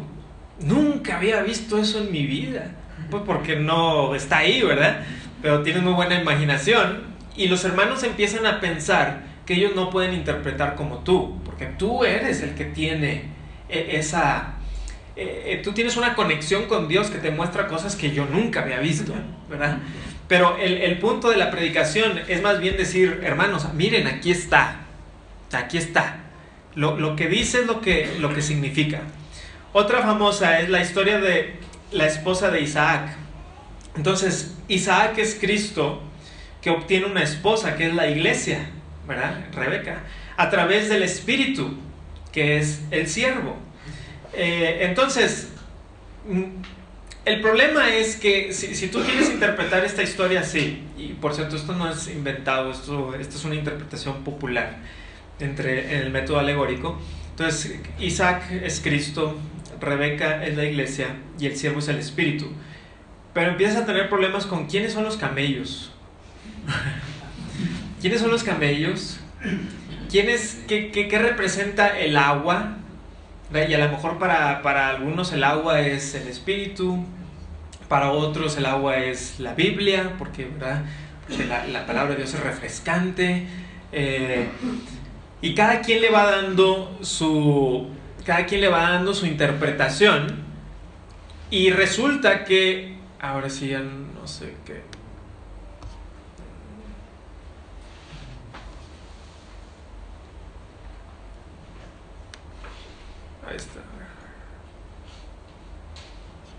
nunca 0.61 1.17
había 1.17 1.41
visto 1.41 1.77
eso 1.79 1.99
en 1.99 2.11
mi 2.11 2.25
vida. 2.25 2.71
Pues 3.09 3.23
porque 3.25 3.55
no 3.55 4.13
está 4.13 4.39
ahí, 4.39 4.61
¿verdad? 4.61 5.03
Pero 5.41 5.63
tiene 5.63 5.79
muy 5.79 5.93
buena 5.93 6.21
imaginación. 6.21 7.03
Y 7.35 7.47
los 7.47 7.63
hermanos 7.65 8.03
empiezan 8.03 8.45
a 8.45 8.59
pensar 8.59 9.23
que 9.45 9.55
ellos 9.55 9.71
no 9.75 9.89
pueden 9.89 10.13
interpretar 10.13 10.75
como 10.75 10.99
tú, 10.99 11.41
porque 11.43 11.65
tú 11.65 12.05
eres 12.05 12.41
el 12.41 12.53
que 12.53 12.65
tiene 12.65 13.23
eh, 13.67 13.91
esa... 13.93 14.55
Eh, 15.15 15.43
eh, 15.45 15.61
tú 15.63 15.73
tienes 15.73 15.97
una 15.97 16.13
conexión 16.15 16.65
con 16.65 16.87
Dios 16.87 17.09
que 17.09 17.17
te 17.17 17.31
muestra 17.31 17.67
cosas 17.67 17.95
que 17.95 18.11
yo 18.11 18.25
nunca 18.25 18.61
había 18.61 18.79
visto, 18.79 19.13
¿verdad? 19.49 19.79
Pero 20.27 20.55
el, 20.57 20.77
el 20.77 20.99
punto 20.99 21.29
de 21.29 21.37
la 21.37 21.49
predicación 21.49 22.19
es 22.27 22.41
más 22.41 22.59
bien 22.59 22.77
decir, 22.77 23.21
hermanos, 23.23 23.73
miren, 23.73 24.07
aquí 24.07 24.31
está, 24.31 24.81
aquí 25.53 25.77
está. 25.77 26.17
Lo, 26.75 26.97
lo, 26.97 27.15
que 27.15 27.27
dice 27.27 27.61
es 27.61 27.65
lo 27.65 27.81
que, 27.81 28.17
lo 28.19 28.33
que 28.33 28.41
significa. 28.41 29.01
Otra 29.73 30.01
famosa 30.01 30.59
es 30.59 30.69
la 30.69 30.81
historia 30.81 31.19
de 31.19 31.55
la 31.91 32.05
esposa 32.05 32.51
de 32.51 32.61
Isaac. 32.61 33.15
Entonces, 33.95 34.55
Isaac 34.67 35.17
es 35.17 35.37
Cristo 35.39 36.01
que 36.61 36.69
obtiene 36.69 37.05
una 37.05 37.23
esposa, 37.23 37.75
que 37.75 37.87
es 37.87 37.93
la 37.93 38.07
iglesia. 38.07 38.69
¿verdad? 39.09 39.43
Rebeca, 39.51 40.03
a 40.37 40.49
través 40.49 40.87
del 40.87 41.01
Espíritu, 41.01 41.75
que 42.31 42.59
es 42.59 42.81
el 42.91 43.07
siervo. 43.07 43.57
Eh, 44.33 44.81
entonces, 44.83 45.49
mm, 46.27 46.43
el 47.25 47.41
problema 47.41 47.89
es 47.89 48.15
que 48.15 48.53
si, 48.53 48.75
si, 48.75 48.87
tú 48.87 49.01
quieres 49.01 49.31
interpretar 49.31 49.83
esta 49.83 50.03
historia 50.03 50.41
así, 50.41 50.83
y 50.95 51.13
por 51.13 51.33
cierto, 51.33 51.55
esto 51.55 51.73
no 51.73 51.89
es 51.89 52.07
inventado, 52.07 52.71
esto, 52.71 53.15
esto 53.15 53.35
es 53.35 53.45
una 53.45 53.55
interpretación 53.55 54.23
popular, 54.23 54.77
entre 55.39 55.95
en 55.95 56.01
el 56.01 56.11
método 56.11 56.39
alegórico. 56.39 56.99
Entonces, 57.31 57.79
Isaac 57.99 58.51
es 58.51 58.81
Cristo, 58.81 59.37
Rebeca 59.79 60.45
es 60.45 60.57
la 60.57 60.65
iglesia 60.65 61.15
y 61.39 61.45
el 61.45 61.55
siervo 61.55 61.79
es 61.79 61.87
el 61.87 61.99
espíritu. 61.99 62.47
Pero 63.33 63.51
empiezas 63.51 63.83
a 63.83 63.85
tener 63.85 64.09
problemas 64.09 64.45
con 64.45 64.67
quiénes 64.67 64.93
son 64.93 65.03
los 65.03 65.17
camellos. 65.17 65.91
¿Quiénes 68.01 68.21
son 68.21 68.31
los 68.31 68.43
camellos? 68.43 69.19
¿Quién 70.09 70.29
es, 70.29 70.63
qué, 70.67 70.91
qué, 70.91 71.07
qué 71.07 71.19
representa 71.19 71.99
el 71.99 72.17
agua? 72.17 72.77
Y 73.53 73.73
a 73.73 73.77
lo 73.79 73.89
mejor 73.89 74.19
para, 74.19 74.61
para, 74.61 74.89
algunos 74.89 75.33
el 75.33 75.43
agua 75.43 75.81
es 75.81 76.13
el 76.15 76.27
espíritu, 76.27 77.03
para 77.87 78.11
otros 78.11 78.57
el 78.57 78.65
agua 78.65 78.97
es 78.97 79.39
la 79.39 79.53
Biblia, 79.53 80.13
porque, 80.17 80.45
¿verdad? 80.45 80.83
la, 81.47 81.65
la, 81.65 81.85
palabra 81.85 82.11
de 82.11 82.17
Dios 82.17 82.33
es 82.33 82.39
refrescante. 82.41 83.47
Eh, 83.91 84.47
y 85.41 85.55
cada 85.55 85.81
quien 85.81 86.01
le 86.01 86.09
va 86.09 86.25
dando 86.25 86.97
su. 87.01 87.87
Cada 88.25 88.45
quien 88.45 88.61
le 88.61 88.67
va 88.67 88.91
dando 88.91 89.13
su 89.13 89.25
interpretación. 89.25 90.43
Y 91.49 91.71
resulta 91.71 92.43
que. 92.43 92.97
Ahora 93.21 93.49
sí 93.49 93.69
ya 93.69 93.79
no 93.79 94.27
sé 94.27 94.55
qué. 94.65 94.81
Ahí 103.47 103.55
está. 103.55 103.79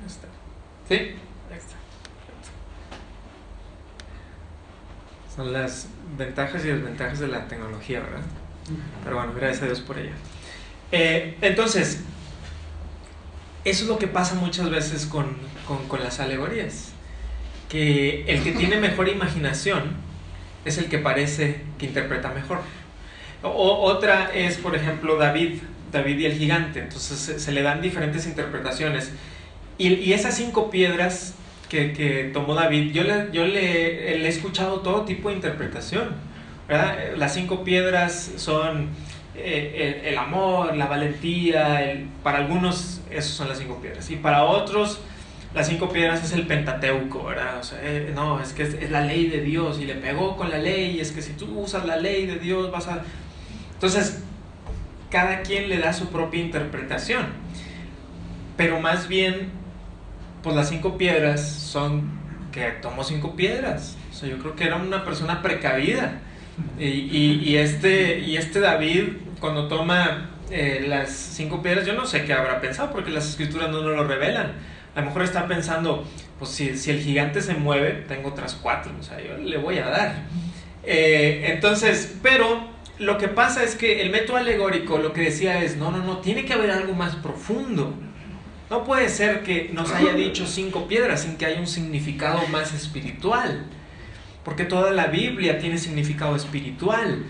Ahí 0.00 0.06
está. 0.06 0.28
¿Sí? 0.88 0.94
Ahí 1.50 1.56
está. 1.56 1.76
Son 5.34 5.52
las 5.52 5.88
ventajas 6.18 6.64
y 6.64 6.68
desventajas 6.68 7.20
de 7.20 7.28
la 7.28 7.46
tecnología, 7.46 8.00
¿verdad? 8.00 8.22
Pero 9.04 9.16
bueno, 9.16 9.32
gracias 9.34 9.62
a 9.62 9.66
Dios 9.66 9.80
por 9.80 9.98
ella. 9.98 10.12
Eh, 10.92 11.36
entonces, 11.40 12.00
eso 13.64 13.82
es 13.84 13.88
lo 13.88 13.98
que 13.98 14.06
pasa 14.06 14.34
muchas 14.34 14.70
veces 14.70 15.06
con, 15.06 15.36
con, 15.66 15.86
con, 15.88 16.02
las 16.02 16.20
alegorías. 16.20 16.92
Que 17.68 18.24
el 18.26 18.42
que 18.42 18.52
tiene 18.52 18.76
mejor 18.78 19.08
imaginación 19.08 19.92
es 20.64 20.78
el 20.78 20.86
que 20.86 20.98
parece 20.98 21.60
que 21.78 21.86
interpreta 21.86 22.30
mejor. 22.30 22.60
O, 23.42 23.82
otra 23.82 24.30
es, 24.34 24.56
por 24.56 24.74
ejemplo, 24.74 25.16
David, 25.16 25.60
David 25.92 26.18
y 26.18 26.26
el 26.26 26.34
gigante. 26.34 26.80
Entonces 26.80 27.42
se, 27.42 27.52
le 27.52 27.62
dan 27.62 27.80
diferentes 27.80 28.26
interpretaciones. 28.26 29.12
Y, 29.78 29.94
y 29.94 30.12
esas 30.12 30.36
cinco 30.36 30.70
piedras 30.70 31.34
que, 31.68 31.92
que, 31.92 32.30
tomó 32.32 32.54
David, 32.54 32.92
yo, 32.92 33.04
le, 33.04 33.28
yo 33.32 33.46
le, 33.46 34.24
he 34.24 34.28
escuchado 34.28 34.80
todo 34.80 35.04
tipo 35.04 35.30
de 35.30 35.36
interpretación. 35.36 36.29
¿Verdad? 36.70 36.96
Las 37.16 37.34
cinco 37.34 37.64
piedras 37.64 38.32
son 38.36 38.88
eh, 39.34 39.98
el, 40.02 40.12
el, 40.12 40.18
amor, 40.18 40.74
la 40.76 40.86
valentía, 40.86 41.90
el, 41.90 42.08
para 42.22 42.38
algunos 42.38 43.02
esos 43.10 43.32
son 43.32 43.48
las 43.48 43.58
cinco 43.58 43.78
piedras. 43.82 44.10
Y 44.10 44.16
para 44.16 44.44
otros 44.44 45.00
las 45.52 45.66
cinco 45.66 45.90
piedras 45.90 46.24
es 46.24 46.32
el 46.32 46.46
Pentateuco, 46.46 47.24
¿verdad? 47.24 47.58
O 47.58 47.62
sea, 47.64 47.78
eh, 47.82 48.12
no, 48.14 48.40
es 48.40 48.52
que 48.52 48.62
es, 48.62 48.90
la 48.90 49.02
ley 49.02 49.26
de 49.26 49.40
Dios 49.40 49.80
y 49.80 49.84
le 49.84 49.96
pegó 49.96 50.36
con 50.36 50.48
la 50.48 50.58
ley, 50.58 51.00
es 51.00 51.10
que 51.10 51.20
si 51.20 51.32
tú 51.32 51.58
usas 51.58 51.84
la 51.84 51.96
ley 51.96 52.26
de 52.26 52.38
Dios 52.38 52.70
vas 52.70 52.86
a... 52.86 53.02
Entonces, 53.74 54.22
cada 55.10 55.42
quien 55.42 55.68
le 55.68 55.78
da 55.78 55.92
su 55.92 56.08
propia 56.08 56.40
interpretación. 56.40 57.26
Pero 58.56 58.78
más 58.80 59.08
bien 59.08 59.60
pues 60.42 60.56
las 60.56 60.68
cinco 60.68 60.96
piedras 60.96 61.46
son 61.46 62.18
que 62.52 62.66
tomó 62.82 63.04
cinco 63.04 63.36
piedras. 63.36 63.96
O 64.10 64.14
sea, 64.14 64.28
yo 64.28 64.38
creo 64.38 64.56
que 64.56 64.64
era 64.64 64.76
una 64.76 65.04
persona 65.04 65.42
precavida. 65.42 66.20
Y, 66.78 66.84
y, 66.84 67.42
y 67.44 67.56
este, 67.56 68.20
y 68.20 68.36
este 68.36 68.60
David, 68.60 69.04
cuando 69.40 69.68
toma 69.68 70.30
eh, 70.50 70.84
las 70.88 71.10
cinco 71.10 71.62
piedras, 71.62 71.86
yo 71.86 71.94
no 71.94 72.06
sé 72.06 72.24
qué 72.24 72.32
habrá 72.32 72.60
pensado, 72.60 72.90
porque 72.90 73.10
las 73.10 73.28
escrituras 73.28 73.70
no 73.70 73.82
nos 73.82 73.96
lo 73.96 74.04
revelan. 74.04 74.52
A 74.94 75.00
lo 75.00 75.06
mejor 75.06 75.22
está 75.22 75.46
pensando, 75.46 76.04
pues 76.38 76.50
si, 76.50 76.76
si 76.76 76.90
el 76.90 77.00
gigante 77.00 77.40
se 77.40 77.54
mueve, 77.54 78.04
tengo 78.08 78.30
otras 78.30 78.54
cuatro, 78.54 78.92
o 78.98 79.02
sea, 79.02 79.20
yo 79.20 79.36
le 79.36 79.58
voy 79.58 79.78
a 79.78 79.86
dar. 79.86 80.14
Eh, 80.82 81.52
entonces, 81.52 82.16
pero 82.22 82.68
lo 82.98 83.16
que 83.18 83.28
pasa 83.28 83.62
es 83.62 83.76
que 83.76 84.02
el 84.02 84.10
método 84.10 84.38
alegórico 84.38 84.98
lo 84.98 85.12
que 85.12 85.22
decía 85.22 85.62
es, 85.62 85.76
no, 85.76 85.90
no, 85.90 85.98
no, 85.98 86.18
tiene 86.18 86.44
que 86.44 86.52
haber 86.52 86.70
algo 86.70 86.94
más 86.94 87.16
profundo. 87.16 87.94
No 88.68 88.84
puede 88.84 89.08
ser 89.08 89.42
que 89.42 89.70
nos 89.72 89.92
haya 89.92 90.12
dicho 90.12 90.46
cinco 90.46 90.86
piedras 90.86 91.22
sin 91.22 91.36
que 91.36 91.46
haya 91.46 91.60
un 91.60 91.66
significado 91.66 92.46
más 92.48 92.72
espiritual, 92.72 93.66
porque 94.44 94.64
toda 94.64 94.90
la 94.92 95.06
Biblia 95.06 95.58
tiene 95.58 95.78
significado 95.78 96.36
espiritual. 96.36 97.24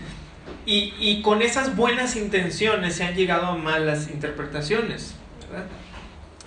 Y, 0.65 0.93
y 0.99 1.21
con 1.21 1.41
esas 1.41 1.75
buenas 1.75 2.15
intenciones 2.15 2.95
se 2.95 3.03
han 3.03 3.15
llegado 3.15 3.47
a 3.47 3.55
malas 3.55 4.09
interpretaciones. 4.09 5.15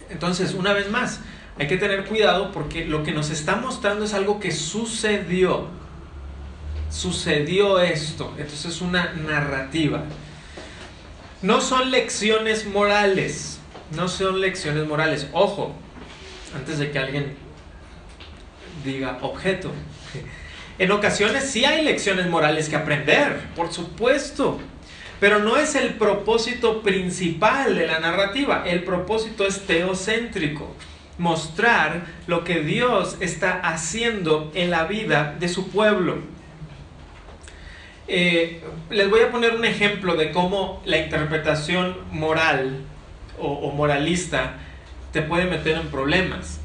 Entonces, 0.09 0.55
una 0.55 0.73
vez 0.73 0.91
más, 0.91 1.21
hay 1.59 1.67
que 1.67 1.77
tener 1.77 2.05
cuidado 2.05 2.53
porque 2.53 2.85
lo 2.85 3.03
que 3.03 3.13
nos 3.13 3.31
está 3.31 3.57
mostrando 3.57 4.05
es 4.05 4.15
algo 4.15 4.41
que 4.41 4.53
sucedió. 4.53 5.69
Sucedió 6.91 7.81
esto. 7.81 8.33
Entonces 8.39 8.67
es 8.67 8.81
una 8.81 9.13
narrativa. 9.15 10.05
No 11.43 11.61
son 11.61 11.91
lecciones 11.91 12.67
morales 12.67 13.55
no 13.91 14.09
son 14.09 14.41
lecciones 14.41 14.87
morales. 14.87 15.29
Ojo, 15.33 15.75
antes 16.55 16.79
de 16.79 16.91
que 16.91 16.99
alguien 16.99 17.37
diga 18.85 19.19
objeto. 19.23 19.73
En 20.79 20.91
ocasiones 20.91 21.45
sí 21.45 21.65
hay 21.65 21.85
lecciones 21.85 22.27
morales 22.27 22.69
que 22.69 22.75
aprender, 22.75 23.41
por 23.55 23.73
supuesto, 23.73 24.59
pero 25.21 25.39
no 25.39 25.57
es 25.57 25.77
el 25.77 25.95
propósito 25.95 26.83
principal 26.83 27.77
de 27.77 27.87
la 27.87 28.01
narrativa. 28.01 28.65
El 28.67 28.83
propósito 28.83 29.47
es 29.47 29.67
teocéntrico, 29.67 30.75
mostrar 31.17 32.07
lo 32.27 32.43
que 32.43 32.61
Dios 32.61 33.17
está 33.21 33.61
haciendo 33.61 34.51
en 34.55 34.71
la 34.71 34.85
vida 34.85 35.37
de 35.39 35.49
su 35.49 35.71
pueblo. 35.71 36.19
Eh, 38.09 38.61
les 38.91 39.09
voy 39.09 39.21
a 39.21 39.31
poner 39.31 39.55
un 39.55 39.65
ejemplo 39.65 40.17
de 40.17 40.33
cómo 40.33 40.83
la 40.85 40.99
interpretación 40.99 41.97
moral 42.11 42.81
o, 43.39 43.47
o, 43.47 43.73
moralista 43.73 44.57
te 45.13 45.23
puede 45.23 45.45
meter 45.45 45.79
en 45.79 45.87
problemas. 45.89 46.61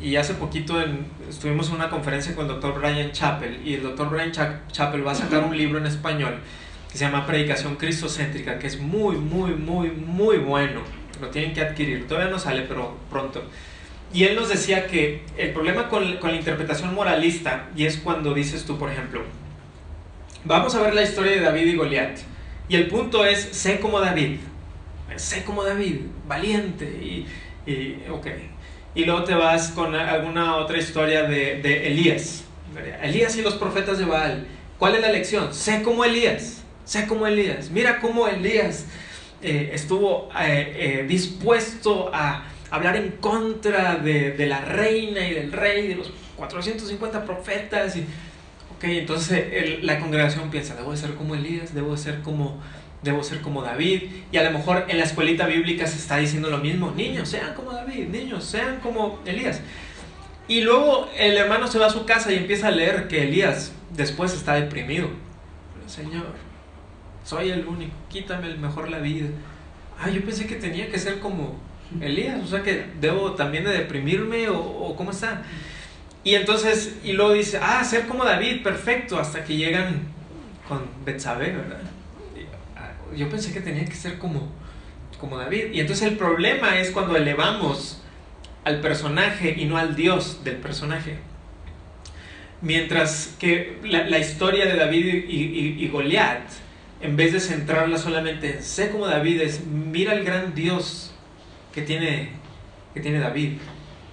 Y 0.00 0.16
hace 0.16 0.32
poquito 0.34 0.82
estuvimos 1.28 1.68
en 1.68 1.74
una 1.74 1.90
conferencia 1.90 2.34
con 2.34 2.46
el 2.46 2.52
doctor 2.52 2.80
Brian 2.80 3.12
Chappell 3.12 3.60
y 3.64 3.74
el 3.74 3.82
doctor 3.82 4.08
Brian 4.08 4.32
Cha 4.32 4.62
Chappell 4.72 5.06
va 5.06 5.12
a 5.12 5.14
sacar 5.14 5.44
un 5.44 5.54
libro 5.54 5.78
en 5.78 5.84
español 5.84 6.38
que 6.90 6.96
se 6.96 7.04
llama 7.04 7.26
Predicación 7.26 7.76
Cristocéntrica, 7.76 8.58
que 8.58 8.66
es 8.66 8.80
muy, 8.80 9.16
muy, 9.16 9.52
muy, 9.52 9.90
muy 9.90 10.38
bueno. 10.38 10.80
Lo 11.20 11.28
tienen 11.28 11.52
que 11.52 11.60
adquirir. 11.60 12.08
Todavía 12.08 12.30
no 12.30 12.38
sale, 12.38 12.62
pero 12.62 12.96
pronto. 13.10 13.42
Y 14.12 14.24
él 14.24 14.34
nos 14.34 14.48
decía 14.48 14.86
que 14.86 15.22
el 15.36 15.52
problema 15.52 15.88
con, 15.88 16.16
con 16.16 16.30
la 16.30 16.38
interpretación 16.38 16.94
moralista, 16.94 17.68
y 17.76 17.84
es 17.84 17.98
cuando 17.98 18.32
dices 18.32 18.64
tú, 18.64 18.78
por 18.78 18.90
ejemplo, 18.90 19.22
vamos 20.44 20.74
a 20.74 20.82
ver 20.82 20.94
la 20.94 21.02
historia 21.02 21.32
de 21.32 21.40
David 21.40 21.66
y 21.66 21.76
Goliat. 21.76 22.18
Y 22.70 22.76
el 22.76 22.88
punto 22.88 23.26
es, 23.26 23.38
sé 23.52 23.78
como 23.78 24.00
David, 24.00 24.38
sé 25.16 25.44
como 25.44 25.62
David, 25.62 26.00
valiente 26.26 26.86
y, 26.86 27.26
y 27.70 27.98
ok. 28.10 28.26
Y 28.94 29.04
luego 29.04 29.24
te 29.24 29.34
vas 29.34 29.70
con 29.70 29.94
alguna 29.94 30.56
otra 30.56 30.78
historia 30.78 31.22
de, 31.22 31.60
de, 31.62 31.86
Elías. 31.86 32.44
Elías 33.02 33.36
y 33.36 33.42
los 33.42 33.54
profetas 33.54 33.98
de 33.98 34.04
Baal. 34.04 34.46
¿Cuál 34.78 34.96
es 34.96 35.00
la 35.02 35.12
lección? 35.12 35.54
Sé 35.54 35.82
como 35.82 36.04
Elías, 36.04 36.62
sé 36.84 37.06
como 37.06 37.26
Elías. 37.26 37.70
Mira 37.70 38.00
cómo 38.00 38.26
Elías 38.26 38.86
eh, 39.42 39.70
estuvo 39.72 40.28
eh, 40.38 40.72
eh, 41.02 41.06
dispuesto 41.08 42.10
a 42.12 42.44
hablar 42.70 42.96
en 42.96 43.12
contra 43.12 43.96
de, 43.96 44.32
de, 44.32 44.46
la 44.46 44.60
reina 44.60 45.26
y 45.26 45.34
del 45.34 45.52
rey, 45.52 45.88
de 45.88 45.94
los 45.96 46.12
450 46.36 47.24
profetas. 47.24 47.96
Y, 47.96 48.00
ok, 48.76 48.84
entonces 48.84 49.82
la 49.82 50.00
congregación 50.00 50.50
piensa, 50.50 50.74
debo 50.74 50.90
de 50.90 50.96
ser 50.96 51.14
como 51.14 51.34
Elías, 51.34 51.74
debo 51.74 51.92
de 51.92 51.98
ser 51.98 52.20
como 52.22 52.60
debo 53.02 53.22
ser 53.22 53.40
como 53.40 53.62
David. 53.62 54.02
Y 54.32 54.36
a 54.36 54.42
lo 54.44 54.58
mejor 54.58 54.86
en 54.88 54.98
la 54.98 55.04
escuelita 55.04 55.46
bíblica 55.46 55.86
se 55.86 55.98
está 55.98 56.16
diciendo 56.16 56.50
lo 56.50 56.58
mismo, 56.58 56.92
niños, 56.96 57.28
sean 57.28 57.54
como 57.54 57.72
David, 57.72 58.08
niños, 58.08 58.44
sean 58.44 58.80
como 58.80 59.20
Elías. 59.24 59.60
Y 60.48 60.62
luego 60.62 61.08
el 61.16 61.36
hermano 61.36 61.68
se 61.68 61.78
va 61.78 61.86
a 61.86 61.90
su 61.90 62.04
casa 62.04 62.32
y 62.32 62.36
empieza 62.36 62.68
a 62.68 62.70
leer 62.72 63.08
que 63.08 63.22
Elías 63.22 63.72
después 63.96 64.34
está 64.34 64.54
deprimido. 64.54 65.08
Señor, 65.86 66.26
soy 67.24 67.50
el 67.50 67.66
único, 67.66 67.92
quítame 68.08 68.54
mejor 68.54 68.90
la 68.90 68.98
vida. 68.98 69.28
Ah, 69.98 70.10
yo 70.10 70.22
pensé 70.22 70.46
que 70.46 70.56
tenía 70.56 70.90
que 70.90 70.98
ser 70.98 71.20
como 71.20 71.56
Elías, 72.00 72.42
o 72.42 72.46
sea 72.46 72.62
que 72.62 72.86
debo 73.00 73.32
también 73.32 73.64
de 73.64 73.70
deprimirme 73.70 74.48
o, 74.48 74.58
o 74.58 74.96
cómo 74.96 75.10
está. 75.10 75.42
Y 76.22 76.34
entonces, 76.34 76.96
y 77.02 77.12
luego 77.12 77.32
dice, 77.32 77.58
ah, 77.62 77.82
ser 77.84 78.06
como 78.06 78.24
David, 78.24 78.62
perfecto, 78.62 79.18
hasta 79.18 79.44
que 79.44 79.56
llegan 79.56 80.02
con 80.68 80.82
Betsabé, 81.04 81.52
¿verdad? 81.52 81.89
Yo 83.16 83.28
pensé 83.28 83.52
que 83.52 83.60
tenía 83.60 83.84
que 83.84 83.94
ser 83.94 84.18
como, 84.18 84.48
como 85.18 85.36
David. 85.36 85.72
Y 85.72 85.80
entonces 85.80 86.08
el 86.08 86.16
problema 86.16 86.78
es 86.78 86.90
cuando 86.90 87.16
elevamos 87.16 88.02
al 88.64 88.80
personaje 88.80 89.54
y 89.58 89.64
no 89.64 89.76
al 89.78 89.96
Dios 89.96 90.44
del 90.44 90.56
personaje. 90.56 91.18
Mientras 92.62 93.36
que 93.38 93.78
la, 93.84 94.06
la 94.08 94.18
historia 94.18 94.66
de 94.66 94.76
David 94.76 95.24
y, 95.28 95.36
y, 95.36 95.84
y 95.84 95.88
Goliat 95.88 96.42
en 97.00 97.16
vez 97.16 97.32
de 97.32 97.40
centrarla 97.40 97.96
solamente 97.96 98.56
en 98.56 98.62
sé 98.62 98.90
como 98.90 99.06
David, 99.06 99.40
es 99.40 99.64
mira 99.64 100.12
el 100.12 100.24
gran 100.24 100.54
Dios 100.54 101.12
que 101.72 101.82
tiene, 101.82 102.30
que 102.92 103.00
tiene 103.00 103.18
David. 103.18 103.52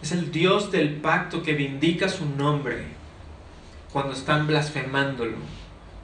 Es 0.01 0.11
el 0.11 0.31
Dios 0.31 0.71
del 0.71 0.91
pacto 0.95 1.43
que 1.43 1.53
vindica 1.53 2.07
su 2.07 2.25
nombre 2.25 2.83
cuando 3.91 4.13
están 4.13 4.47
blasfemándolo 4.47 5.37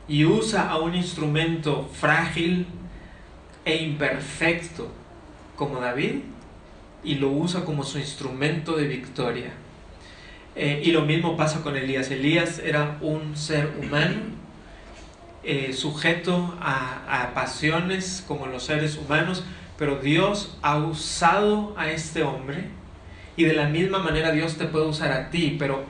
y 0.08 0.26
usa 0.26 0.70
a 0.70 0.78
un 0.80 0.96
instrumento 0.96 1.90
frágil 1.94 2.66
e 3.65 3.78
imperfecto 3.78 4.91
como 5.56 5.80
David 5.80 6.21
y 7.04 7.15
lo 7.15 7.30
usa 7.30 7.65
como 7.65 7.84
su 7.84 7.99
instrumento 7.99 8.76
de 8.76 8.88
victoria. 8.88 9.52
Eh, 10.56 10.82
y 10.84 10.91
lo 10.91 11.02
mismo 11.02 11.36
pasa 11.36 11.62
con 11.62 11.76
Elías. 11.76 12.12
Elías 12.12 12.60
era 12.60 12.97
un 13.02 13.36
ser 13.36 13.71
humano, 13.80 14.21
eh, 15.43 15.73
sujeto 15.73 16.56
a, 16.62 17.23
a 17.23 17.34
pasiones 17.34 18.23
como 18.28 18.47
los 18.47 18.63
seres 18.63 18.97
humanos, 18.97 19.43
pero 19.78 19.97
Dios 19.97 20.58
ha 20.62 20.78
usado 20.78 21.73
a 21.78 21.89
este 21.89 22.23
hombre 22.23 22.69
y 23.36 23.45
de 23.45 23.54
la 23.54 23.67
misma 23.67 23.99
manera 23.99 24.32
Dios 24.32 24.58
te 24.58 24.65
puede 24.65 24.86
usar 24.86 25.12
a 25.12 25.30
ti, 25.32 25.56
pero 25.58 25.84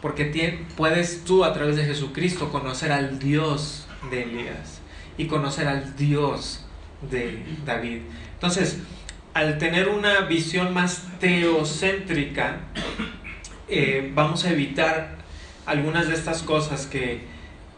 porque 0.00 0.64
puedes 0.76 1.24
tú 1.24 1.44
a 1.44 1.52
través 1.52 1.76
de 1.76 1.84
Jesucristo 1.84 2.50
conocer 2.50 2.92
al 2.92 3.18
Dios 3.18 3.86
de 4.10 4.22
Elías 4.22 4.80
y 5.18 5.26
conocer 5.26 5.68
al 5.68 5.96
Dios 5.96 6.64
de 7.10 7.42
David. 7.64 8.00
Entonces, 8.34 8.80
al 9.34 9.58
tener 9.58 9.88
una 9.88 10.20
visión 10.22 10.74
más 10.74 11.04
teocéntrica, 11.20 12.60
eh, 13.68 14.10
vamos 14.14 14.44
a 14.44 14.50
evitar 14.50 15.16
algunas 15.66 16.08
de 16.08 16.14
estas 16.14 16.42
cosas 16.42 16.86
que, 16.86 17.22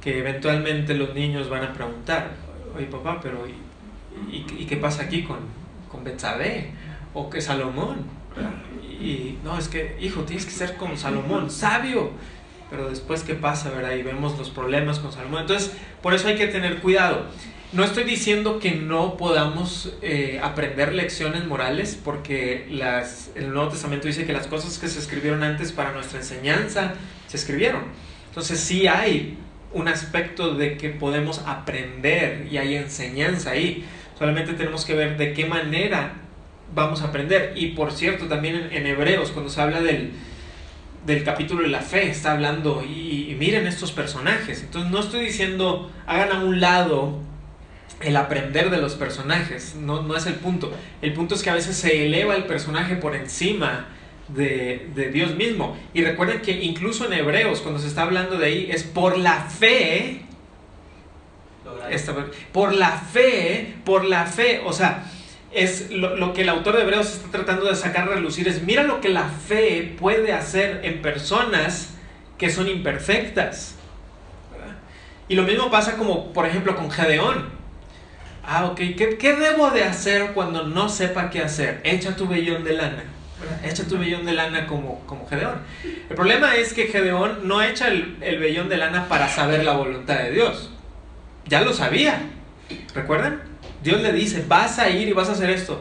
que, 0.01 0.19
eventualmente 0.19 0.95
los 0.95 1.15
niños 1.15 1.51
van 1.51 1.65
a 1.65 1.73
preguntar. 1.73 2.31
Oye, 2.75 2.87
papá, 2.87 3.21
pero 3.23 3.47
¿y, 4.31 4.65
qué 4.65 4.77
pasa 4.77 5.03
aquí 5.03 5.23
con, 5.23 5.39
con 5.91 6.03
Betsabé? 6.05 6.71
¿O 7.13 7.29
que 7.29 7.41
Salomón? 7.41 8.07
Y 8.83 9.39
no, 9.45 9.59
es 9.59 9.69
que, 9.69 9.99
hijo, 10.01 10.23
tienes 10.23 10.47
que 10.47 10.53
ser 10.53 10.77
como 10.77 10.97
Salomón, 10.97 11.51
sabio. 11.51 12.11
Pero 12.71 12.89
después, 12.89 13.23
¿qué 13.23 13.35
pasa, 13.35 13.69
verdad? 13.69 13.93
Y 13.93 14.03
vemos 14.03 14.39
los 14.39 14.49
problemas 14.49 14.99
con 14.99 15.13
Salomón. 15.13 15.43
Entonces, 15.43 15.77
por 16.01 16.15
eso 16.15 16.29
hay 16.29 16.37
que 16.37 16.47
tener 16.47 16.81
cuidado. 16.81 17.27
No 17.73 17.85
estoy 17.85 18.05
diciendo 18.05 18.59
que 18.59 18.73
no 18.73 19.17
podamos 19.17 19.95
eh, 20.03 20.39
aprender 20.43 20.93
lecciones 20.93 21.47
morales, 21.47 21.99
porque 22.05 22.67
las, 22.71 23.31
el 23.35 23.51
Nuevo 23.51 23.71
Testamento 23.71 24.09
dice 24.09 24.27
que 24.27 24.35
las 24.35 24.47
cosas 24.47 24.79
que 24.79 24.89
se 24.89 24.99
escribieron 24.99 25.43
antes 25.43 25.73
para 25.73 25.93
nuestra 25.93 26.19
enseñanza 26.19 26.93
se 27.29 27.39
escribieron. 27.39 27.85
Entonces 28.29 28.61
sí 28.61 28.89
hay 28.89 29.39
un 29.73 29.89
aspecto 29.89 30.55
de 30.55 30.77
que 30.77 30.91
podemos 30.91 31.39
aprender 31.47 32.47
y 32.51 32.59
hay 32.59 32.77
enseñanza 32.77 33.53
ahí. 33.53 33.87
Solamente 34.19 34.53
tenemos 34.53 34.85
que 34.85 34.95
ver 34.95 35.17
de 35.17 35.33
qué 35.33 35.47
manera 35.47 36.13
vamos 36.75 37.01
a 37.01 37.07
aprender. 37.07 37.55
Y 37.57 37.69
por 37.69 37.93
cierto, 37.93 38.27
también 38.27 38.69
en, 38.71 38.87
Hebreos, 38.87 39.31
cuando 39.31 39.51
se 39.51 39.63
habla 39.63 39.81
del, 39.81 40.13
del 41.07 41.25
capítulo 41.25 41.63
de 41.63 41.69
la 41.69 41.81
fe, 41.81 42.11
está 42.11 42.33
hablando 42.33 42.85
y, 42.85 43.31
y 43.31 43.35
miren 43.39 43.67
estos 43.67 43.93
personajes. 43.93 44.61
Entonces 44.61 44.91
no 44.91 45.01
estoy 45.01 45.25
diciendo 45.25 45.91
hagan 46.07 46.33
a 46.33 46.45
un 46.45 46.61
lado 46.61 47.32
el 48.03 48.17
aprender 48.17 48.71
de 48.71 48.79
los 48.79 48.95
personajes, 48.95 49.75
no, 49.77 50.03
no 50.03 50.17
es 50.17 50.27
el 50.27 50.35
punto. 50.35 50.73
El 51.01 51.13
punto 51.13 51.35
es 51.35 51.43
que 51.43 51.51
a 51.51 51.55
veces 51.55 51.77
se 51.77 52.07
eleva 52.07 52.35
el 52.35 52.45
personaje 52.45 52.97
por 52.97 53.15
encima 53.15 53.87
de, 54.29 54.89
de, 54.95 55.11
Dios 55.11 55.35
mismo. 55.35 55.77
Y 55.95 56.03
recuerden 56.03 56.41
que 56.41 56.53
incluso 56.53 57.07
en 57.07 57.13
Hebreos, 57.13 57.61
cuando 57.61 57.81
se 57.81 57.89
está 57.89 58.03
hablando 58.03 58.39
de 58.39 58.47
ahí, 58.47 58.71
es 58.71 58.83
por 58.83 59.19
la 59.19 59.43
fe. 59.43 60.23
por 62.53 62.75
la 62.75 62.91
fe, 62.93 63.75
por 63.85 64.05
la 64.05 64.27
fe. 64.27 64.63
O 64.65 64.73
sea, 64.73 65.05
es 65.53 65.91
lo, 65.91 66.17
lo, 66.17 66.33
que 66.33 66.43
el 66.43 66.49
autor 66.49 66.77
de 66.77 66.83
Hebreos 66.83 67.13
está 67.13 67.31
tratando 67.31 67.67
de 67.67 67.75
sacar 67.75 68.09
a 68.09 68.15
relucir. 68.15 68.49
Es 68.49 68.63
mira 68.63 68.83
lo 68.83 69.01
que 69.01 69.09
la 69.09 69.29
fe 69.29 69.95
puede 69.99 70.33
hacer 70.33 70.81
en 70.85 71.03
personas 71.03 71.95
que 72.39 72.51
son 72.51 72.69
imperfectas. 72.69 73.77
Y 75.29 75.35
lo 75.35 75.45
mismo 75.45 75.71
pasa 75.71 75.97
como, 75.97 76.33
por 76.33 76.47
ejemplo, 76.47 76.75
con 76.77 76.91
Gedeón. 76.91 77.62
Ah, 78.45 78.67
ok. 78.67 78.77
¿Qué, 78.77 79.37
debo 79.39 79.71
de 79.71 79.85
hacer 79.85 80.33
cuando 80.33 80.65
no 80.65 80.89
sepa 80.89 81.31
qué 81.31 81.41
hacer? 81.41 81.81
Echa 81.85 82.17
tu 82.17 82.27
vellón 82.27 82.65
de 82.65 82.75
lana. 82.75 83.05
Echa 83.65 83.85
tu 83.85 83.99
vellón 83.99 84.25
de 84.25 84.33
lana 84.33 84.67
como, 84.67 85.01
como 85.07 85.29
Gedeón. 85.29 85.61
El 86.09 86.17
problema 86.17 86.57
es 86.57 86.73
que 86.73 86.87
Gedeón 86.87 87.47
no 87.47 87.63
echa 87.63 87.89
el, 87.89 88.17
el 88.21 88.39
vellón 88.39 88.69
de 88.69 88.77
lana 88.77 89.09
para 89.09 89.29
saber 89.29 89.65
la 89.65 89.73
voluntad 89.73 90.19
de 90.19 90.31
Dios. 90.33 90.71
Ya 91.47 91.63
lo 91.63 91.73
sabía. 91.73 92.21
¿Recuerdan? 92.95 93.43
Dios 93.83 94.01
le 94.01 94.13
dice, 94.13 94.45
vas 94.47 94.79
a 94.79 94.89
ir 94.89 95.09
y 95.09 95.13
vas 95.13 95.29
a 95.29 95.33
hacer 95.33 95.51
esto. 95.51 95.81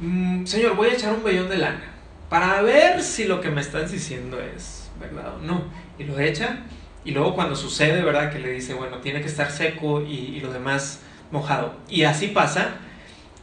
Mm, 0.00 0.44
señor, 0.46 0.76
voy 0.76 0.88
a 0.88 0.92
echar 0.94 1.12
un 1.12 1.24
vellón 1.24 1.48
de 1.48 1.58
lana 1.58 1.84
para 2.28 2.62
ver 2.62 3.02
si 3.02 3.24
lo 3.24 3.40
que 3.40 3.50
me 3.50 3.60
estás 3.60 3.92
diciendo 3.92 4.40
es 4.40 4.90
verdad 5.00 5.36
o 5.36 5.38
no. 5.38 5.64
Y 5.98 6.04
lo 6.04 6.18
echa 6.18 6.58
y 7.04 7.12
luego 7.12 7.34
cuando 7.34 7.54
sucede, 7.54 8.02
¿verdad? 8.02 8.32
Que 8.32 8.38
le 8.38 8.50
dice, 8.50 8.74
bueno, 8.74 8.98
tiene 8.98 9.20
que 9.20 9.28
estar 9.28 9.50
seco 9.50 10.02
y, 10.02 10.14
y 10.14 10.40
lo 10.40 10.52
demás 10.52 11.00
mojado. 11.34 11.74
Y 11.90 12.04
así 12.04 12.28
pasa. 12.28 12.76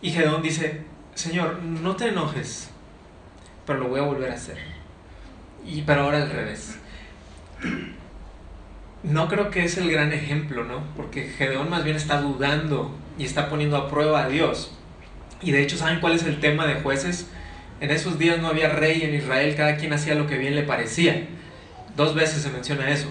Y 0.02 0.10
Gedeón 0.10 0.42
dice, 0.42 0.82
Señor, 1.14 1.62
no 1.62 1.96
te 1.96 2.08
enojes, 2.08 2.72
pero 3.68 3.80
lo 3.80 3.90
voy 3.90 4.00
a 4.00 4.04
volver 4.04 4.32
a 4.32 4.36
hacer. 4.36 4.58
Y 5.64 5.84
pero 5.84 6.02
ahora 6.02 6.24
al 6.24 6.32
revés. 6.32 6.80
No 9.04 9.28
creo 9.28 9.52
que 9.52 9.64
es 9.64 9.78
el 9.78 9.92
gran 9.92 10.12
ejemplo, 10.14 10.64
¿no? 10.64 10.84
Porque 10.96 11.26
Gedeón 11.26 11.70
más 11.70 11.84
bien 11.84 11.96
está 11.96 12.22
dudando 12.22 12.96
y 13.20 13.26
está 13.26 13.50
poniendo 13.50 13.78
a 13.78 13.90
prueba 13.90 14.24
a 14.24 14.28
Dios. 14.30 14.76
Y 15.42 15.52
de 15.52 15.62
hecho, 15.62 15.78
¿saben 15.78 16.00
cuál 16.00 16.14
es 16.14 16.24
el 16.24 16.40
tema 16.40 16.66
de 16.66 16.82
jueces? 16.82 17.28
En 17.80 17.92
esos 17.92 18.18
días 18.18 18.40
no 18.40 18.48
había 18.48 18.70
rey 18.70 19.02
en 19.02 19.14
Israel, 19.14 19.56
cada 19.56 19.76
quien 19.76 19.94
hacía 19.94 20.16
lo 20.16 20.28
que 20.28 20.38
bien 20.38 20.56
le 20.56 20.64
parecía. 20.64 21.28
Dos 21.96 22.16
veces 22.16 22.42
se 22.42 22.50
menciona 22.52 22.90
eso. 22.90 23.10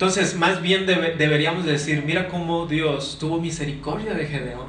Entonces, 0.00 0.34
más 0.34 0.62
bien 0.62 0.86
deberíamos 0.86 1.66
decir, 1.66 2.02
mira 2.06 2.28
cómo 2.28 2.64
Dios 2.64 3.18
tuvo 3.20 3.38
misericordia 3.38 4.14
de 4.14 4.24
Gedeón. 4.24 4.68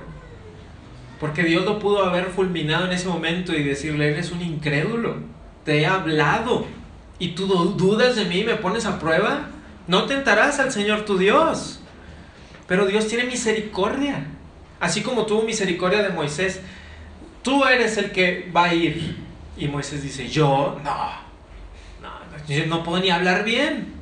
Porque 1.22 1.44
Dios 1.44 1.64
lo 1.64 1.80
pudo 1.80 2.04
haber 2.04 2.26
fulminado 2.26 2.86
en 2.86 2.92
ese 2.92 3.08
momento 3.08 3.56
y 3.56 3.64
decirle, 3.64 4.12
eres 4.12 4.34
un 4.34 4.42
incrédulo, 4.42 5.16
te 5.64 5.80
he 5.80 5.86
hablado 5.86 6.66
y 7.18 7.30
tú 7.30 7.48
dudas 7.48 8.18
de 8.18 8.26
mí 8.26 8.44
me 8.44 8.56
pones 8.56 8.86
a 8.86 9.00
prueba. 9.00 9.48
No 9.88 10.04
tentarás 10.04 10.60
al 10.60 10.70
Señor 10.70 11.06
tu 11.06 11.18
Dios. 11.18 11.80
Pero 12.68 12.86
Dios 12.86 13.08
tiene 13.08 13.24
misericordia. 13.24 14.26
Así 14.82 15.02
como 15.02 15.26
tuvo 15.26 15.44
misericordia 15.44 16.04
de 16.04 16.10
Moisés, 16.10 16.60
tú 17.42 17.64
eres 17.64 17.96
el 17.96 18.12
que 18.12 18.52
va 18.54 18.66
a 18.66 18.74
ir. 18.74 19.16
Y 19.56 19.70
Moisés 19.70 20.04
dice, 20.04 20.28
yo 20.28 20.78
no, 20.84 21.08
no, 22.02 22.66
no 22.68 22.84
puedo 22.84 23.02
ni 23.02 23.12
hablar 23.12 23.46
bien. 23.46 24.01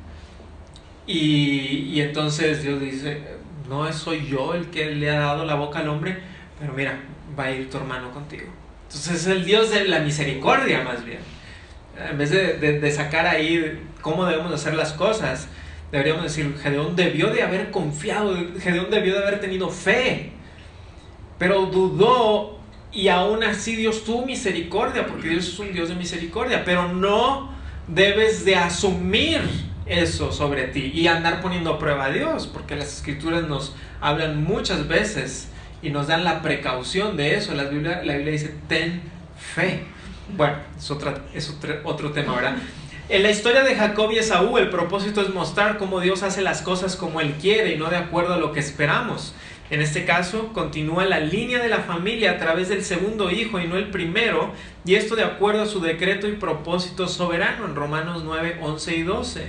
Y, 1.12 2.00
entonces 2.00 2.62
Dios 2.62 2.80
dice, 2.80 3.20
no 3.68 3.92
soy 3.92 4.28
yo 4.28 4.54
el 4.54 4.66
que 4.66 4.94
le 4.94 5.10
ha 5.10 5.18
dado 5.18 5.44
la 5.44 5.56
boca 5.56 5.80
al 5.80 5.88
hombre, 5.88 6.16
pero 6.60 6.72
mira, 6.72 7.00
va 7.36 7.44
a 7.44 7.50
ir 7.50 7.68
tu 7.68 7.78
hermano 7.78 8.12
contigo. 8.12 8.44
Entonces 8.84 9.22
es 9.22 9.26
el 9.26 9.44
Dios 9.44 9.70
de 9.70 9.88
la 9.88 9.98
misericordia 9.98 10.84
más 10.84 11.04
bien. 11.04 11.18
En 12.10 12.16
vez 12.16 12.30
de, 12.30 12.78
de, 12.78 12.92
sacar 12.92 13.26
ahí 13.26 13.80
cómo 14.00 14.24
debemos 14.24 14.52
hacer 14.52 14.74
las 14.74 14.92
cosas, 14.92 15.48
deberíamos 15.90 16.22
decir, 16.22 16.56
Gedeón 16.62 16.94
debió 16.94 17.26
de 17.30 17.42
haber 17.42 17.72
confiado, 17.72 18.36
Gedeón 18.60 18.88
debió 18.88 19.14
de 19.14 19.26
haber 19.26 19.40
tenido 19.40 19.68
fe, 19.68 20.30
pero 21.38 21.66
dudó 21.66 22.60
y 22.92 23.08
aún 23.08 23.42
así 23.42 23.74
Dios 23.74 24.04
tuvo 24.04 24.24
misericordia, 24.24 25.06
porque 25.06 25.28
Dios 25.28 25.48
es 25.48 25.58
un 25.58 25.72
Dios 25.72 25.88
de 25.88 25.96
misericordia, 25.96 26.64
pero 26.64 26.92
no 26.92 27.52
debes 27.88 28.44
de 28.44 28.54
asumir 28.54 29.69
eso 29.90 30.32
sobre 30.32 30.68
ti 30.68 30.92
y 30.94 31.08
andar 31.08 31.42
poniendo 31.42 31.74
a 31.74 31.78
prueba 31.78 32.06
a 32.06 32.10
Dios, 32.10 32.46
porque 32.46 32.76
las 32.76 32.96
escrituras 32.96 33.42
nos 33.42 33.74
hablan 34.00 34.42
muchas 34.42 34.88
veces 34.88 35.48
y 35.82 35.90
nos 35.90 36.06
dan 36.06 36.24
la 36.24 36.42
precaución 36.42 37.16
de 37.16 37.34
eso. 37.34 37.54
La 37.54 37.64
Biblia, 37.64 38.02
la 38.04 38.14
Biblia 38.14 38.32
dice, 38.32 38.54
ten 38.68 39.02
fe. 39.36 39.82
Bueno, 40.36 40.56
es, 40.78 40.90
otra, 40.90 41.22
es 41.34 41.50
otro, 41.50 41.74
otro 41.84 42.12
tema, 42.12 42.34
¿verdad? 42.34 42.56
En 43.10 43.24
la 43.24 43.30
historia 43.32 43.64
de 43.64 43.74
Jacob 43.74 44.12
y 44.12 44.18
Esaú, 44.18 44.56
el 44.56 44.70
propósito 44.70 45.20
es 45.20 45.34
mostrar 45.34 45.78
cómo 45.78 45.98
Dios 45.98 46.22
hace 46.22 46.42
las 46.42 46.62
cosas 46.62 46.94
como 46.94 47.20
Él 47.20 47.34
quiere 47.40 47.74
y 47.74 47.76
no 47.76 47.90
de 47.90 47.96
acuerdo 47.96 48.34
a 48.34 48.36
lo 48.36 48.52
que 48.52 48.60
esperamos. 48.60 49.34
En 49.68 49.80
este 49.80 50.04
caso, 50.04 50.52
continúa 50.52 51.04
la 51.04 51.18
línea 51.18 51.58
de 51.58 51.68
la 51.68 51.80
familia 51.80 52.30
a 52.30 52.38
través 52.38 52.68
del 52.68 52.84
segundo 52.84 53.32
hijo 53.32 53.58
y 53.58 53.66
no 53.66 53.76
el 53.76 53.90
primero, 53.90 54.52
y 54.84 54.94
esto 54.94 55.16
de 55.16 55.24
acuerdo 55.24 55.62
a 55.62 55.66
su 55.66 55.80
decreto 55.80 56.28
y 56.28 56.34
propósito 56.34 57.08
soberano 57.08 57.64
en 57.64 57.74
Romanos 57.74 58.22
9, 58.24 58.58
11 58.62 58.96
y 58.96 59.02
12. 59.02 59.46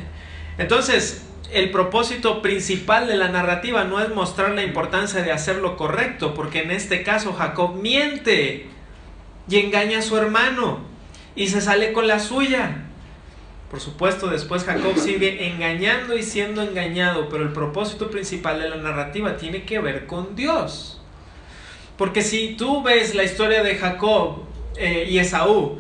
Entonces, 0.61 1.23
el 1.51 1.71
propósito 1.71 2.43
principal 2.43 3.07
de 3.07 3.15
la 3.15 3.29
narrativa 3.29 3.83
no 3.83 3.99
es 3.99 4.09
mostrar 4.13 4.51
la 4.51 4.61
importancia 4.61 5.23
de 5.23 5.31
hacer 5.31 5.55
lo 5.55 5.75
correcto, 5.75 6.35
porque 6.35 6.61
en 6.61 6.69
este 6.69 7.01
caso 7.01 7.33
Jacob 7.33 7.77
miente 7.81 8.67
y 9.49 9.57
engaña 9.57 9.97
a 9.97 10.01
su 10.03 10.15
hermano 10.17 10.81
y 11.35 11.47
se 11.47 11.61
sale 11.61 11.93
con 11.93 12.07
la 12.07 12.19
suya. 12.19 12.83
Por 13.71 13.79
supuesto, 13.79 14.27
después 14.27 14.63
Jacob 14.63 14.95
sigue 14.97 15.47
engañando 15.47 16.15
y 16.15 16.21
siendo 16.21 16.61
engañado, 16.61 17.27
pero 17.27 17.41
el 17.41 17.53
propósito 17.53 18.11
principal 18.11 18.61
de 18.61 18.69
la 18.69 18.75
narrativa 18.75 19.37
tiene 19.37 19.63
que 19.63 19.79
ver 19.79 20.05
con 20.05 20.35
Dios. 20.35 21.01
Porque 21.97 22.21
si 22.21 22.55
tú 22.55 22.83
ves 22.83 23.15
la 23.15 23.23
historia 23.23 23.63
de 23.63 23.77
Jacob 23.77 24.43
eh, 24.77 25.07
y 25.09 25.17
Esaú, 25.17 25.79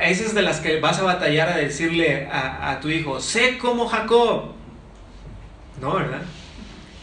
esas 0.00 0.28
es 0.28 0.34
de 0.34 0.42
las 0.42 0.60
que 0.60 0.80
vas 0.80 0.98
a 0.98 1.02
batallar 1.02 1.48
a 1.48 1.56
decirle 1.56 2.26
a, 2.26 2.70
a 2.70 2.80
tu 2.80 2.88
hijo, 2.88 3.20
sé 3.20 3.58
como 3.58 3.86
Jacob. 3.86 4.52
No, 5.80 5.94
¿verdad? 5.94 6.22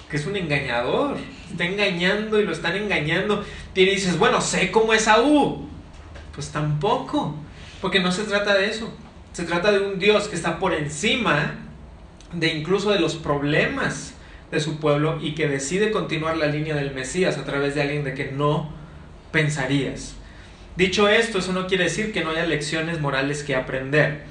Que 0.10 0.18
es 0.18 0.26
un 0.26 0.36
engañador. 0.36 1.18
Está 1.52 1.66
engañando 1.66 2.40
y 2.40 2.46
lo 2.46 2.52
están 2.52 2.76
engañando. 2.76 3.44
Y 3.76 3.86
dices, 3.86 4.18
bueno, 4.18 4.42
sé 4.42 4.72
como 4.72 4.94
Esaú. 4.94 5.68
Pues 6.34 6.50
tampoco. 6.52 7.36
Porque 7.82 8.00
no 8.00 8.12
se 8.12 8.24
trata 8.24 8.56
de 8.56 8.70
eso. 8.70 8.94
Se 9.34 9.44
trata 9.44 9.72
de 9.72 9.80
un 9.80 10.00
Dios 10.00 10.28
que 10.28 10.36
está 10.36 10.60
por 10.60 10.74
encima 10.74 11.56
de 12.34 12.54
incluso 12.54 12.92
de 12.92 13.00
los 13.00 13.16
problemas 13.16 14.14
de 14.52 14.60
su 14.60 14.80
pueblo 14.80 15.20
y 15.22 15.36
que 15.36 15.48
decide 15.48 15.92
continuar 15.92 16.38
la 16.38 16.48
línea 16.48 16.76
del 16.76 16.94
Mesías 16.94 17.38
a 17.38 17.46
través 17.46 17.76
de 17.76 17.82
alguien 17.82 18.04
de 18.04 18.14
que 18.14 18.32
no 18.32 18.72
pensarías. 19.32 20.16
Dicho 20.76 21.10
esto, 21.10 21.40
eso 21.40 21.52
no 21.52 21.68
quiere 21.68 21.86
decir 21.86 22.14
que 22.14 22.24
no 22.24 22.32
haya 22.32 22.46
lecciones 22.46 23.00
morales 23.00 23.44
que 23.44 23.56
aprender. 23.56 24.24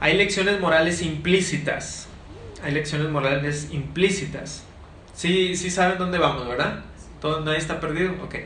Hay 0.00 0.16
lecciones 0.16 0.60
morales 0.60 1.02
implícitas. 1.02 2.08
Hay 2.62 2.72
lecciones 2.72 3.08
morales 3.08 3.68
implícitas. 3.72 4.64
Sí, 5.14 5.56
sí 5.56 5.70
saben 5.70 5.98
dónde 5.98 6.18
vamos, 6.18 6.46
¿verdad? 6.46 6.80
¿Todo, 7.20 7.40
¿Nadie 7.40 7.58
está 7.58 7.80
perdido? 7.80 8.12
Ok. 8.22 8.36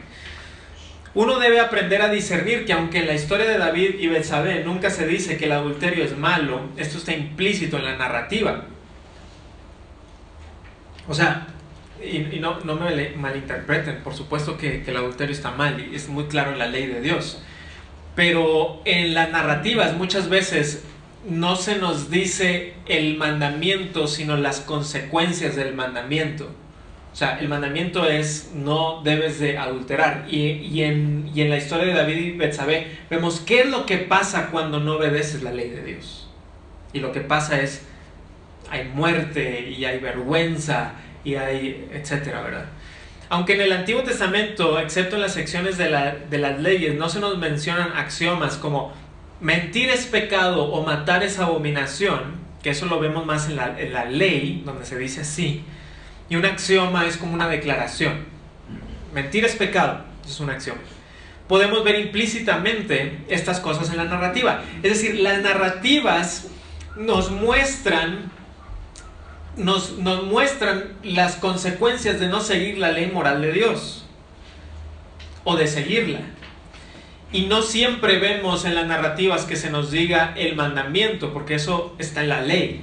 Uno 1.14 1.38
debe 1.38 1.58
aprender 1.58 2.02
a 2.02 2.10
discernir 2.10 2.64
que 2.64 2.72
aunque 2.72 2.98
en 2.98 3.06
la 3.06 3.14
historia 3.14 3.46
de 3.46 3.58
David 3.58 3.94
y 3.98 4.06
Betsabé 4.06 4.62
nunca 4.62 4.90
se 4.90 5.06
dice 5.06 5.36
que 5.36 5.46
el 5.46 5.52
adulterio 5.52 6.04
es 6.04 6.16
malo, 6.16 6.60
esto 6.76 6.98
está 6.98 7.12
implícito 7.12 7.78
en 7.78 7.86
la 7.86 7.96
narrativa. 7.96 8.66
O 11.08 11.14
sea, 11.14 11.46
y, 12.02 12.38
no, 12.38 12.60
no, 12.60 12.76
me 12.76 13.10
malinterpreten, 13.10 14.02
por 14.02 14.14
supuesto 14.14 14.56
que, 14.56 14.82
que 14.82 14.90
el 14.90 14.96
adulterio 14.96 15.34
está 15.34 15.50
mal 15.50 15.80
y 15.80 15.94
es 15.94 16.08
muy 16.08 16.24
claro 16.24 16.52
en 16.52 16.58
la 16.58 16.66
ley 16.66 16.86
de 16.86 17.00
Dios. 17.00 17.42
Pero 18.14 18.82
en 18.84 19.14
las 19.14 19.30
narrativas 19.30 19.96
muchas 19.96 20.28
veces 20.28 20.84
no 21.28 21.56
se 21.56 21.76
nos 21.76 22.10
dice 22.10 22.74
el 22.86 23.16
mandamiento, 23.16 24.06
sino 24.06 24.36
las 24.36 24.60
consecuencias 24.60 25.56
del 25.56 25.74
mandamiento. 25.74 26.50
O 27.12 27.16
sea, 27.16 27.38
el 27.40 27.48
mandamiento 27.48 28.08
es 28.08 28.52
no 28.54 29.02
debes 29.02 29.40
de 29.40 29.58
adulterar. 29.58 30.26
Y, 30.28 30.82
en, 30.82 31.30
y 31.34 31.42
en, 31.42 31.50
la 31.50 31.56
historia 31.56 31.86
de 31.86 31.94
David 31.94 32.16
y 32.16 32.30
Betsabé 32.32 32.86
vemos 33.10 33.40
qué 33.40 33.60
es 33.60 33.66
lo 33.66 33.86
que 33.86 33.98
pasa 33.98 34.50
cuando 34.50 34.78
no 34.78 34.96
obedeces 34.96 35.42
la 35.42 35.50
ley 35.50 35.70
de 35.70 35.82
Dios. 35.82 36.28
Y 36.92 37.00
lo 37.00 37.12
que 37.12 37.20
pasa 37.20 37.60
es, 37.60 37.82
hay 38.70 38.84
muerte 38.84 39.68
y 39.76 39.84
hay 39.84 39.98
vergüenza 39.98 40.92
y 41.24 41.34
hay, 41.34 41.88
etcétera, 41.92 42.42
¿verdad? 42.42 42.66
Aunque 43.30 43.54
en 43.54 43.60
el 43.60 43.72
Antiguo 43.72 44.02
Testamento, 44.02 44.78
excepto 44.78 45.16
en 45.16 45.22
las 45.22 45.34
secciones 45.34 45.76
de, 45.76 45.90
la, 45.90 46.14
de 46.14 46.38
las 46.38 46.58
leyes, 46.60 46.94
no 46.94 47.08
se 47.08 47.20
nos 47.20 47.36
mencionan 47.36 47.92
axiomas 47.94 48.56
como 48.56 48.92
mentir 49.40 49.90
es 49.90 50.06
pecado 50.06 50.64
o 50.64 50.84
matar 50.84 51.22
es 51.22 51.38
abominación, 51.38 52.36
que 52.62 52.70
eso 52.70 52.86
lo 52.86 52.98
vemos 52.98 53.26
más 53.26 53.48
en 53.48 53.56
la, 53.56 53.78
en 53.78 53.92
la 53.92 54.06
ley, 54.06 54.62
donde 54.64 54.84
se 54.84 54.98
dice 54.98 55.20
así, 55.20 55.62
y 56.28 56.36
un 56.36 56.44
axioma 56.44 57.06
es 57.06 57.16
como 57.16 57.34
una 57.34 57.48
declaración. 57.48 58.26
Mentir 59.14 59.44
es 59.44 59.56
pecado, 59.56 60.04
es 60.26 60.40
un 60.40 60.50
axioma. 60.50 60.80
Podemos 61.48 61.82
ver 61.82 61.98
implícitamente 61.98 63.18
estas 63.28 63.60
cosas 63.60 63.90
en 63.90 63.96
la 63.96 64.04
narrativa. 64.04 64.62
Es 64.82 64.90
decir, 65.00 65.20
las 65.20 65.40
narrativas 65.42 66.48
nos 66.96 67.30
muestran, 67.30 68.30
nos, 69.58 69.98
nos 69.98 70.24
muestran 70.24 70.94
las 71.02 71.36
consecuencias 71.36 72.18
de 72.20 72.28
no 72.28 72.40
seguir 72.40 72.78
la 72.78 72.92
ley 72.92 73.10
moral 73.12 73.42
de 73.42 73.52
Dios 73.52 74.06
o 75.44 75.56
de 75.56 75.66
seguirla. 75.66 76.20
Y 77.30 77.42
no 77.42 77.62
siempre 77.62 78.18
vemos 78.18 78.64
en 78.64 78.74
las 78.74 78.86
narrativas 78.86 79.44
que 79.44 79.56
se 79.56 79.70
nos 79.70 79.90
diga 79.90 80.32
el 80.36 80.56
mandamiento, 80.56 81.32
porque 81.32 81.56
eso 81.56 81.94
está 81.98 82.22
en 82.22 82.28
la 82.30 82.40
ley. 82.40 82.82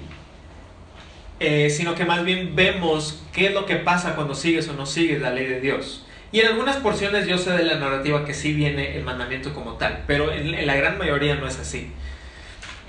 Eh, 1.39 1.69
sino 1.69 1.95
que 1.95 2.05
más 2.05 2.23
bien 2.23 2.55
vemos 2.55 3.23
qué 3.33 3.47
es 3.47 3.53
lo 3.53 3.65
que 3.65 3.75
pasa 3.75 4.15
cuando 4.15 4.35
sigues 4.35 4.69
o 4.69 4.73
no 4.73 4.85
sigues 4.85 5.21
la 5.21 5.31
ley 5.31 5.47
de 5.47 5.59
Dios. 5.59 6.05
Y 6.31 6.39
en 6.39 6.47
algunas 6.47 6.77
porciones 6.77 7.27
yo 7.27 7.37
sé 7.37 7.51
de 7.51 7.63
la 7.63 7.75
narrativa 7.75 8.25
que 8.25 8.33
sí 8.33 8.53
viene 8.53 8.95
el 8.97 9.03
mandamiento 9.03 9.53
como 9.53 9.73
tal, 9.73 10.03
pero 10.07 10.31
en, 10.31 10.65
la 10.65 10.75
gran 10.75 10.97
mayoría 10.97 11.35
no 11.35 11.47
es 11.47 11.59
así. 11.59 11.91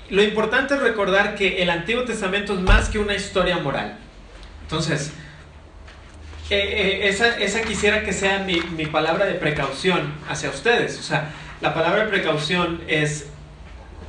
Lo 0.09 0.23
importante 0.23 0.75
es 0.75 0.81
recordar 0.81 1.35
que 1.35 1.61
el 1.61 1.69
Antiguo 1.69 2.03
Testamento 2.03 2.53
es 2.53 2.61
más 2.61 2.89
que 2.89 2.99
una 2.99 3.15
historia 3.15 3.57
moral. 3.57 3.97
Entonces, 4.61 5.11
eh, 6.49 6.55
eh, 6.57 7.07
esa, 7.09 7.37
esa, 7.37 7.61
quisiera 7.61 8.03
que 8.03 8.13
sea 8.13 8.39
mi, 8.39 8.61
mi 8.75 8.85
palabra 8.85 9.25
de 9.25 9.33
precaución 9.33 10.13
hacia 10.29 10.49
ustedes. 10.49 10.97
O 10.99 11.03
sea, 11.03 11.31
la 11.61 11.73
palabra 11.73 12.03
de 12.03 12.09
precaución 12.09 12.81
es 12.87 13.27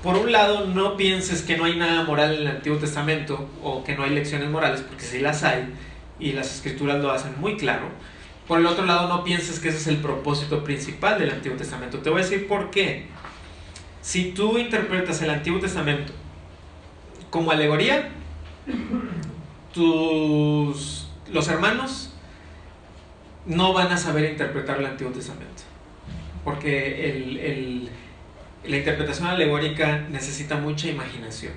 por 0.03 0.17
un 0.17 0.31
lado, 0.31 0.67
no 0.67 0.97
pienses 0.97 1.43
que 1.43 1.57
no 1.57 1.65
hay 1.65 1.77
nada 1.77 2.05
moral 2.05 2.35
en 2.35 2.41
el 2.43 2.47
Antiguo 2.47 2.79
Testamento 2.79 3.49
o 3.63 3.83
que 3.83 3.97
no 3.97 4.05
hay 4.05 4.11
lecciones 4.11 4.49
morales, 4.49 4.83
porque 4.83 5.03
sí 5.03 5.19
las 5.19 5.43
hay 5.43 5.75
y 6.21 6.33
las 6.33 6.55
escrituras 6.55 7.03
lo 7.03 7.11
hacen 7.11 7.33
muy 7.41 7.57
claro. 7.57 7.89
Por 8.47 8.61
el 8.61 8.67
otro 8.67 8.87
lado, 8.87 9.09
no 9.09 9.25
pienses 9.25 9.59
que 9.59 9.69
ese 9.69 9.79
es 9.79 9.87
el 9.89 9.97
propósito 9.97 10.63
principal 10.63 11.19
del 11.19 11.31
Antiguo 11.31 11.59
Testamento. 11.59 11.99
Te 11.99 12.11
voy 12.11 12.21
a 12.21 12.25
decir 12.25 12.47
por 12.47 12.71
qué. 12.71 13.07
Si 14.09 14.33
tú 14.33 14.57
interpretas 14.57 15.21
el 15.21 15.29
Antiguo 15.29 15.61
Testamento 15.61 16.15
como 17.29 17.51
alegoría, 17.51 18.09
tus, 19.75 21.11
los 21.31 21.49
hermanos 21.49 22.15
no 23.45 23.75
van 23.75 23.93
a 23.93 23.99
saber 23.99 24.31
interpretar 24.31 24.79
el 24.79 24.87
Antiguo 24.87 25.13
Testamento. 25.13 25.63
Porque 26.43 27.11
el 27.11 27.91
la 28.65 28.79
interpretación 28.79 29.29
alegórica 29.29 30.07
necesita 30.11 30.57
mucha 30.57 30.89
imaginación. 30.89 31.53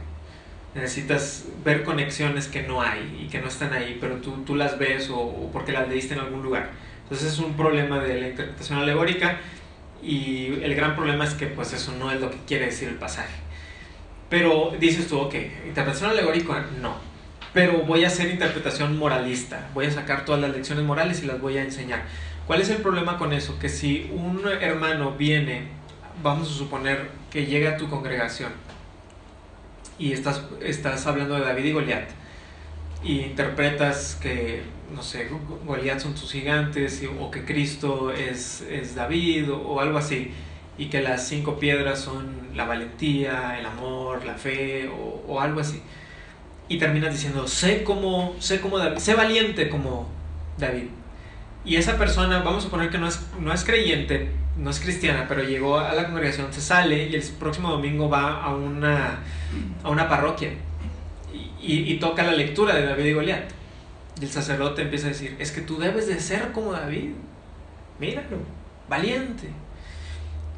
Necesitas 0.75 1.45
ver 1.63 1.83
conexiones 1.83 2.49
que 2.49 2.63
no 2.63 2.81
hay 2.81 3.23
y 3.23 3.29
que 3.29 3.39
no 3.39 3.47
están 3.47 3.71
ahí, 3.71 3.97
pero 4.01 4.17
tú, 4.17 4.43
tú 4.45 4.55
las 4.55 4.77
ves 4.77 5.09
o, 5.09 5.49
porque 5.53 5.71
las 5.71 5.87
leíste 5.87 6.15
en 6.15 6.19
algún 6.19 6.43
lugar. 6.43 6.71
Entonces 7.03 7.31
es 7.31 7.39
un 7.39 7.53
problema 7.55 7.99
de 7.99 8.19
la 8.19 8.27
interpretación 8.27 8.79
alegórica 8.79 9.39
y 10.01 10.59
el 10.63 10.75
gran 10.75 10.95
problema 10.95 11.25
es 11.25 11.33
que 11.33 11.47
pues 11.47 11.73
eso 11.73 11.91
no 11.93 12.11
es 12.11 12.19
lo 12.19 12.31
que 12.31 12.37
quiere 12.47 12.65
decir 12.65 12.89
el 12.89 12.95
pasaje. 12.95 13.33
Pero 14.29 14.73
dices 14.79 15.07
tú, 15.07 15.19
ok, 15.19 15.35
interpretación 15.67 16.11
alegórica 16.11 16.65
no, 16.81 16.95
pero 17.53 17.79
voy 17.79 18.03
a 18.05 18.07
hacer 18.07 18.29
interpretación 18.29 18.97
moralista, 18.97 19.69
voy 19.73 19.85
a 19.85 19.91
sacar 19.91 20.25
todas 20.25 20.41
las 20.41 20.51
lecciones 20.51 20.85
morales 20.85 21.21
y 21.23 21.25
las 21.25 21.41
voy 21.41 21.57
a 21.57 21.63
enseñar. 21.63 22.03
¿Cuál 22.47 22.61
es 22.61 22.69
el 22.69 22.77
problema 22.77 23.17
con 23.17 23.33
eso? 23.33 23.59
Que 23.59 23.69
si 23.69 24.09
un 24.13 24.41
hermano 24.47 25.11
viene 25.11 25.81
vamos 26.23 26.49
a 26.49 26.53
suponer 26.53 27.09
que 27.29 27.45
llega 27.45 27.71
a 27.71 27.77
tu 27.77 27.89
congregación 27.89 28.51
y 29.97 30.13
estás, 30.13 30.43
estás 30.61 31.05
hablando 31.07 31.35
de 31.35 31.41
David 31.41 31.65
y 31.65 31.71
Goliat 31.73 32.09
y 33.03 33.19
interpretas 33.21 34.17
que, 34.21 34.63
no 34.93 35.01
sé, 35.03 35.29
Goliat 35.65 35.99
son 35.99 36.13
tus 36.13 36.31
gigantes 36.31 37.03
o 37.19 37.31
que 37.31 37.45
Cristo 37.45 38.11
es, 38.11 38.61
es 38.69 38.95
David 38.95 39.51
o, 39.51 39.79
algo 39.79 39.97
así 39.97 40.31
y 40.77 40.87
que 40.87 41.01
las 41.01 41.27
cinco 41.27 41.59
piedras 41.59 41.99
son 41.99 42.49
la 42.55 42.65
valentía, 42.65 43.59
el 43.59 43.65
amor, 43.65 44.25
la 44.25 44.35
fe 44.35 44.89
o, 44.89 45.23
o 45.27 45.41
algo 45.41 45.59
así. 45.59 45.81
Y 46.67 46.77
terminas 46.77 47.13
diciendo, 47.13 47.47
sé 47.47 47.83
como, 47.83 48.35
sé 48.39 48.61
como 48.61 48.77
David, 48.77 48.97
sé 48.97 49.13
valiente 49.13 49.69
como 49.69 50.07
David. 50.57 50.87
Y 51.65 51.75
esa 51.75 51.97
persona, 51.97 52.39
vamos 52.39 52.63
a 52.63 52.65
suponer 52.65 52.89
que 52.89 52.97
no 52.97 53.07
es, 53.07 53.19
no 53.39 53.53
es 53.53 53.63
creyente, 53.63 54.31
no 54.57 54.69
es 54.69 54.79
cristiana, 54.79 55.25
pero 55.27 55.43
llegó 55.43 55.77
a 55.79 55.93
la 55.93 56.05
congregación, 56.05 56.51
se 56.53 56.61
sale 56.61 57.07
y 57.09 57.15
el 57.15 57.21
próximo 57.39 57.69
domingo 57.69 58.09
va 58.09 58.41
a 58.41 58.55
una, 58.55 59.19
a 59.83 59.89
una 59.89 60.09
parroquia 60.09 60.51
y, 61.61 61.95
toca 61.95 62.23
la 62.23 62.31
lectura 62.31 62.75
de 62.75 62.85
David 62.85 63.05
y 63.05 63.13
Goliat. 63.13 63.43
Y 64.19 64.25
el 64.25 64.31
sacerdote 64.31 64.81
empieza 64.81 65.07
a 65.07 65.09
decir, 65.09 65.35
es 65.39 65.51
que 65.51 65.61
tú 65.61 65.77
debes 65.77 66.07
de 66.07 66.19
ser 66.19 66.51
como 66.51 66.73
David, 66.73 67.11
míralo, 67.99 68.37
valiente. 68.89 69.49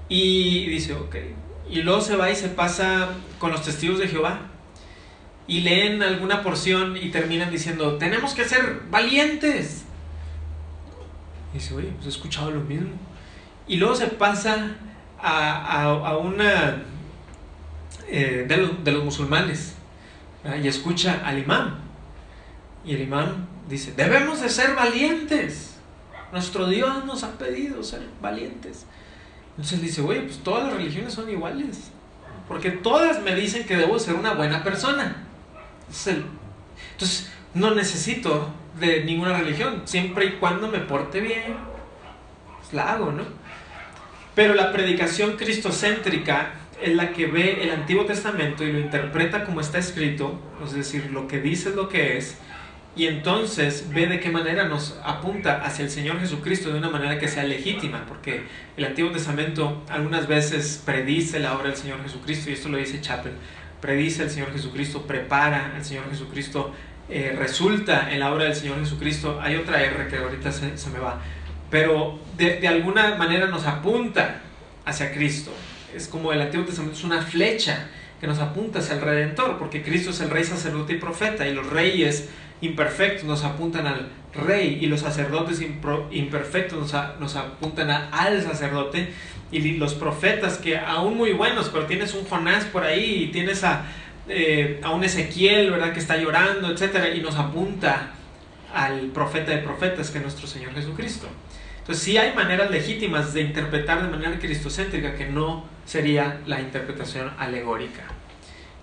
Y 0.09 0.67
dice, 0.67 0.93
ok. 0.93 1.15
Y 1.69 1.81
luego 1.81 2.01
se 2.01 2.15
va 2.15 2.29
y 2.29 2.35
se 2.35 2.49
pasa 2.49 3.09
con 3.39 3.51
los 3.51 3.63
testigos 3.63 3.99
de 3.99 4.07
Jehová. 4.07 4.41
Y 5.47 5.61
leen 5.61 6.01
alguna 6.01 6.41
porción 6.41 6.97
y 6.97 7.09
terminan 7.09 7.51
diciendo, 7.51 7.97
tenemos 7.97 8.33
que 8.33 8.45
ser 8.45 8.81
valientes. 8.89 9.83
Y 11.51 11.57
dice, 11.57 11.73
oye, 11.73 11.89
pues 11.95 12.07
he 12.07 12.09
escuchado 12.09 12.51
lo 12.51 12.61
mismo. 12.61 12.91
Y 13.67 13.77
luego 13.77 13.95
se 13.95 14.07
pasa 14.07 14.75
a, 15.21 16.17
una 16.17 16.83
eh, 18.09 18.45
de, 18.47 18.91
los, 18.91 19.03
musulmanes 19.03 19.75
y 20.61 20.67
escucha 20.67 21.21
al 21.25 21.39
imán. 21.39 21.82
Y 22.85 22.95
el 22.95 23.01
imán 23.01 23.47
dice, 23.69 23.93
debemos 23.95 24.41
de 24.41 24.49
ser 24.49 24.75
valientes. 24.75 25.75
Nuestro 26.31 26.67
Dios 26.67 27.05
nos 27.05 27.23
ha 27.23 27.37
pedido 27.37 27.83
ser 27.83 28.01
valientes. 28.21 28.85
Entonces 29.51 29.81
dice, 29.81 30.01
oye, 30.01 30.21
pues 30.21 30.39
todas 30.39 30.65
las 30.65 30.73
religiones 30.73 31.13
son 31.13 31.29
iguales. 31.29 31.91
Porque 32.47 32.71
todas 32.71 33.21
me 33.21 33.35
dicen 33.35 33.65
que 33.65 33.77
debo 33.77 33.99
ser 33.99 34.15
una 34.15 34.33
buena 34.33 34.63
persona. 34.63 35.27
Entonces, 35.87 37.29
no 37.53 37.75
necesito 37.75 38.49
de 38.79 39.03
ninguna 39.03 39.37
religión, 39.37 39.83
siempre 39.85 40.25
y 40.25 40.31
cuando 40.33 40.67
me 40.67 40.79
porte 40.79 41.21
bien, 41.21 41.55
pues 42.59 42.73
la 42.73 42.93
hago, 42.93 43.11
¿no? 43.11 43.23
Pero 44.33 44.55
la 44.55 44.71
predicación 44.71 45.37
cristocéntrica 45.37 46.53
es 46.81 46.95
la 46.95 47.13
que 47.13 47.27
ve 47.27 47.63
el 47.63 47.69
Antiguo 47.69 48.05
Testamento 48.05 48.63
y 48.63 48.71
lo 48.71 48.79
interpreta 48.79 49.45
como 49.45 49.61
está 49.61 49.77
escrito, 49.77 50.39
es 50.65 50.73
decir, 50.73 51.11
lo 51.11 51.27
que 51.27 51.39
dice 51.39 51.69
es 51.69 51.75
lo 51.75 51.87
que 51.87 52.17
es, 52.17 52.37
y 52.95 53.07
entonces 53.07 53.87
ve 53.91 54.05
de 54.05 54.19
qué 54.19 54.29
manera 54.29 54.65
nos 54.65 54.99
apunta 55.03 55.63
hacia 55.63 55.83
el 55.83 55.89
Señor 55.89 56.19
Jesucristo 56.19 56.71
de 56.71 56.77
una 56.77 56.89
manera 56.89 57.17
que 57.17 57.27
sea 57.27 57.43
legítima, 57.43 58.05
porque 58.07 58.43
el 58.77 58.85
Antiguo 58.85 59.11
Testamento 59.11 59.83
algunas 59.89 60.27
veces 60.27 60.81
predice 60.85 61.39
la 61.39 61.55
obra 61.55 61.69
del 61.69 61.77
Señor 61.77 62.03
Jesucristo, 62.03 62.49
y 62.49 62.53
esto 62.53 62.69
lo 62.69 62.77
dice 62.77 63.01
Chapel, 63.01 63.33
predice 63.81 64.23
el 64.23 64.29
Señor 64.29 64.51
Jesucristo, 64.51 65.07
prepara 65.07 65.73
al 65.75 65.83
Señor 65.83 66.07
Jesucristo, 66.09 66.71
eh, 67.09 67.35
resulta 67.37 68.11
en 68.11 68.19
la 68.19 68.31
obra 68.31 68.45
del 68.45 68.55
Señor 68.55 68.79
Jesucristo, 68.79 69.39
hay 69.41 69.55
otra 69.55 69.81
R 69.81 70.07
que 70.07 70.17
ahorita 70.17 70.51
se, 70.51 70.89
me 70.91 70.99
va, 70.99 71.19
pero 71.71 72.19
de, 72.37 72.57
de 72.57 72.67
alguna 72.67 73.15
manera 73.15 73.47
nos 73.47 73.65
apunta 73.65 74.41
hacia 74.85 75.11
Cristo, 75.11 75.51
es 75.95 76.07
como 76.07 76.31
el 76.31 76.41
Antiguo 76.41 76.65
Testamento 76.65 76.97
es 76.97 77.03
una 77.03 77.23
flecha 77.23 77.87
que 78.21 78.27
nos 78.27 78.39
apunta 78.39 78.79
hacia 78.79 78.95
el 78.95 79.01
Redentor, 79.01 79.57
porque 79.57 79.83
Cristo 79.83 80.11
es 80.11 80.21
el 80.21 80.29
Rey, 80.29 80.43
sacerdote 80.43 80.93
y 80.93 80.97
profeta, 80.97 81.45
y 81.45 81.53
los 81.53 81.67
reyes 81.67 82.29
imperfectos 82.65 83.25
nos 83.25 83.43
apuntan 83.43 83.87
al 83.87 84.09
Rey, 84.33 84.79
y 84.81 84.87
los 84.87 85.01
sacerdotes 85.01 85.61
imperfectos 85.61 86.93
nos, 87.19 87.35
apuntan 87.35 87.89
al 87.89 88.41
sacerdote, 88.41 89.13
y 89.51 89.77
los 89.77 89.93
profetas 89.93 90.57
que 90.57 90.77
aún 90.77 91.17
muy 91.17 91.33
buenos, 91.33 91.69
pero 91.69 91.85
tienes 91.85 92.15
un 92.15 92.25
Jonás 92.25 92.65
por 92.65 92.83
ahí, 92.83 93.25
y 93.25 93.27
tienes 93.27 93.63
a, 93.63 93.85
eh, 94.27 94.79
a 94.83 94.89
un 94.91 95.03
Ezequiel, 95.03 95.69
¿verdad?, 95.69 95.93
que 95.93 95.99
está 95.99 96.17
llorando, 96.17 96.71
etc., 96.71 97.15
y 97.15 97.19
nos 97.19 97.35
apunta 97.35 98.13
al 98.73 99.07
profeta 99.07 99.51
de 99.51 99.59
profetas, 99.59 100.09
que 100.09 100.17
es 100.17 100.23
nuestro 100.23 100.47
Señor 100.47 100.73
Jesucristo. 100.73 101.27
Entonces 101.79 102.03
sí 102.03 102.17
hay 102.17 102.33
maneras 102.33 102.71
legítimas 102.71 103.33
de 103.33 103.41
interpretar 103.41 104.01
de 104.01 104.09
manera 104.09 104.39
cristocéntrica 104.39 105.15
que 105.15 105.25
no 105.25 105.65
sería 105.85 106.39
la 106.47 106.61
interpretación 106.61 107.31
alegórica, 107.37 108.03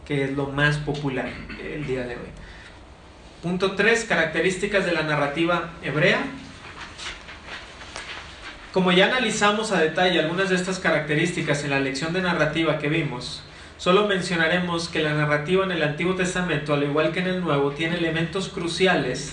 que 0.07 0.25
es 0.25 0.33
lo 0.33 0.49
más 0.49 0.77
popular 0.77 1.33
el 1.65 1.87
día 1.87 2.03
de 2.03 2.15
hoy. 2.17 2.40
Punto 3.43 3.73
3. 3.73 4.05
Características 4.05 4.85
de 4.85 4.93
la 4.93 5.03
narrativa 5.03 5.71
hebrea. 5.83 6.21
Como 8.71 8.93
ya 8.93 9.07
analizamos 9.07 9.73
a 9.73 9.81
detalle 9.81 10.21
algunas 10.21 10.51
de 10.51 10.57
estas 10.57 10.79
características 10.79 11.65
en 11.65 11.71
la 11.71 11.81
lección 11.81 12.13
de 12.13 12.21
narrativa 12.21 12.79
que 12.79 12.91
vimos, 12.91 13.43
solo 13.79 14.07
mencionaremos 14.07 14.91
que 14.91 15.01
la 15.01 15.15
narrativa 15.15 15.65
en 15.65 15.73
el 15.73 15.83
Antiguo 15.83 16.15
Testamento, 16.15 16.75
al 16.75 16.83
igual 16.83 17.13
que 17.13 17.21
en 17.21 17.29
el 17.29 17.41
Nuevo, 17.41 17.71
tiene 17.71 17.97
elementos 17.97 18.51
cruciales 18.51 19.33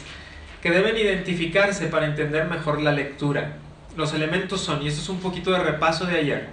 que 0.63 0.72
deben 0.72 0.96
identificarse 0.96 1.88
para 1.88 2.06
entender 2.06 2.46
mejor 2.46 2.82
la 2.82 2.93
lectura. 2.93 3.58
Los 3.98 4.13
elementos 4.13 4.62
son, 4.62 4.82
y 4.84 4.88
esto 4.88 5.02
es 5.02 5.10
un 5.10 5.20
poquito 5.20 5.52
de 5.52 5.60
repaso 5.60 6.06
de 6.06 6.17
ayer, 6.17 6.48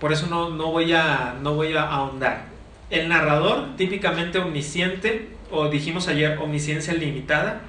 por 0.00 0.12
eso 0.12 0.26
no, 0.26 0.50
no, 0.50 0.70
voy, 0.70 0.92
a, 0.92 1.34
no 1.40 1.54
voy 1.54 1.74
a 1.74 1.82
ahondar. 1.82 2.44
El 2.90 3.08
narrador, 3.08 3.74
típicamente 3.76 4.38
omnisciente, 4.38 5.37
o 5.50 5.68
dijimos 5.68 6.08
ayer, 6.08 6.38
omnisciencia 6.38 6.94
limitada, 6.94 7.62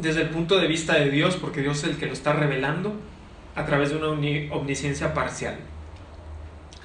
desde 0.00 0.22
el 0.22 0.28
punto 0.28 0.58
de 0.58 0.66
vista 0.66 0.94
de 0.94 1.10
Dios, 1.10 1.36
porque 1.36 1.62
Dios 1.62 1.78
es 1.78 1.90
el 1.90 1.96
que 1.96 2.06
lo 2.06 2.12
está 2.12 2.32
revelando, 2.32 2.94
a 3.54 3.64
través 3.64 3.90
de 3.90 3.96
una 3.96 4.08
omnisciencia 4.54 5.14
parcial. 5.14 5.56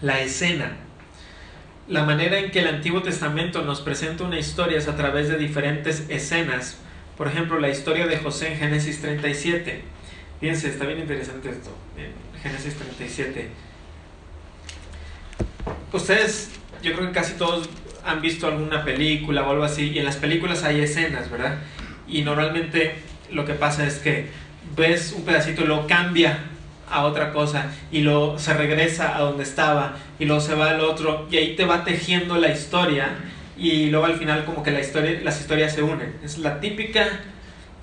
La 0.01 0.21
escena, 0.21 0.77
la 1.87 2.03
manera 2.03 2.39
en 2.39 2.51
que 2.51 2.59
el 2.59 2.67
Antiguo 2.67 3.01
Testamento 3.01 3.63
nos 3.63 3.81
presenta 3.81 4.23
una 4.23 4.39
historia 4.39 4.77
es 4.77 4.87
a 4.87 4.95
través 4.95 5.27
de 5.27 5.37
diferentes 5.37 6.05
escenas. 6.09 6.77
Por 7.17 7.27
ejemplo, 7.27 7.59
la 7.59 7.69
historia 7.69 8.07
de 8.07 8.17
José 8.17 8.53
en 8.53 8.59
Génesis 8.59 9.01
37. 9.01 9.83
Fíjense, 10.39 10.69
está 10.69 10.85
bien 10.85 10.99
interesante 10.99 11.49
esto. 11.49 11.69
Génesis 12.41 12.75
37. 12.75 13.49
Ustedes, 15.93 16.51
yo 16.81 16.93
creo 16.93 17.07
que 17.07 17.13
casi 17.13 17.33
todos 17.33 17.69
han 18.05 18.21
visto 18.21 18.47
alguna 18.47 18.83
película 18.85 19.43
o 19.43 19.51
algo 19.51 19.63
así, 19.63 19.91
y 19.91 19.99
en 19.99 20.05
las 20.05 20.15
películas 20.15 20.63
hay 20.63 20.81
escenas, 20.81 21.29
¿verdad? 21.29 21.57
Y 22.07 22.21
normalmente 22.21 22.95
lo 23.29 23.45
que 23.45 23.53
pasa 23.53 23.85
es 23.85 23.99
que 23.99 24.27
ves 24.75 25.13
un 25.15 25.23
pedacito 25.23 25.63
y 25.63 25.67
lo 25.67 25.87
cambia 25.87 26.39
a 26.89 27.03
otra 27.03 27.31
cosa 27.31 27.71
y 27.91 28.01
luego 28.01 28.37
se 28.37 28.53
regresa 28.53 29.15
a 29.15 29.21
donde 29.21 29.43
estaba 29.43 29.95
y 30.19 30.25
luego 30.25 30.41
se 30.41 30.55
va 30.55 30.71
al 30.71 30.81
otro 30.81 31.27
y 31.31 31.37
ahí 31.37 31.55
te 31.55 31.65
va 31.65 31.85
tejiendo 31.85 32.35
la 32.37 32.49
historia 32.49 33.15
y 33.57 33.89
luego 33.89 34.05
al 34.05 34.17
final 34.17 34.43
como 34.43 34.61
que 34.63 34.71
la 34.71 34.81
historia, 34.81 35.19
las 35.23 35.39
historias 35.39 35.73
se 35.73 35.83
unen. 35.83 36.15
Es 36.23 36.37
la 36.37 36.59
típica, 36.59 37.07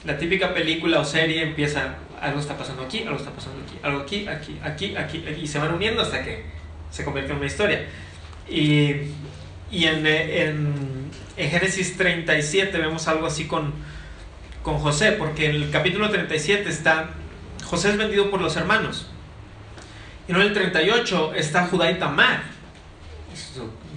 la 0.05 0.19
típica 0.19 0.53
película 0.53 1.01
o 1.01 1.05
serie 1.05 1.43
empieza, 1.43 1.97
algo 2.21 2.41
está 2.41 2.57
pasando 2.57 2.83
aquí, 2.83 3.03
algo 3.03 3.17
está 3.17 3.31
pasando 3.31 3.63
aquí, 3.65 3.79
algo 3.83 4.01
aquí, 4.01 4.29
aquí, 4.29 4.59
aquí, 4.63 4.95
aquí, 4.97 5.25
y 5.43 5.47
se 5.47 5.59
van 5.59 5.73
uniendo 5.73 6.03
hasta 6.03 6.23
que 6.23 6.58
se 6.91 7.05
convierte 7.05 7.33
en 7.33 7.39
una 7.39 7.47
historia. 7.47 7.87
Y, 8.49 8.93
y 9.71 9.85
en, 9.85 10.07
en, 10.07 11.11
en, 11.37 11.51
Génesis 11.51 11.97
37 11.97 12.77
vemos 12.79 13.09
algo 13.09 13.27
así 13.27 13.47
con, 13.47 13.73
con 14.63 14.79
José, 14.79 15.13
porque 15.13 15.47
en 15.47 15.57
el 15.57 15.71
capítulo 15.71 16.09
37 16.11 16.69
está 16.69 17.11
José 17.69 17.91
es 17.91 17.99
vendido 17.99 18.31
por 18.31 18.41
los 18.41 18.57
hermanos. 18.57 19.07
Y 20.27 20.33
en 20.33 20.41
el 20.41 20.53
38 20.53 21.35
está 21.35 21.67
Judá 21.67 21.91
y 21.91 21.99
Tamar. 21.99 22.43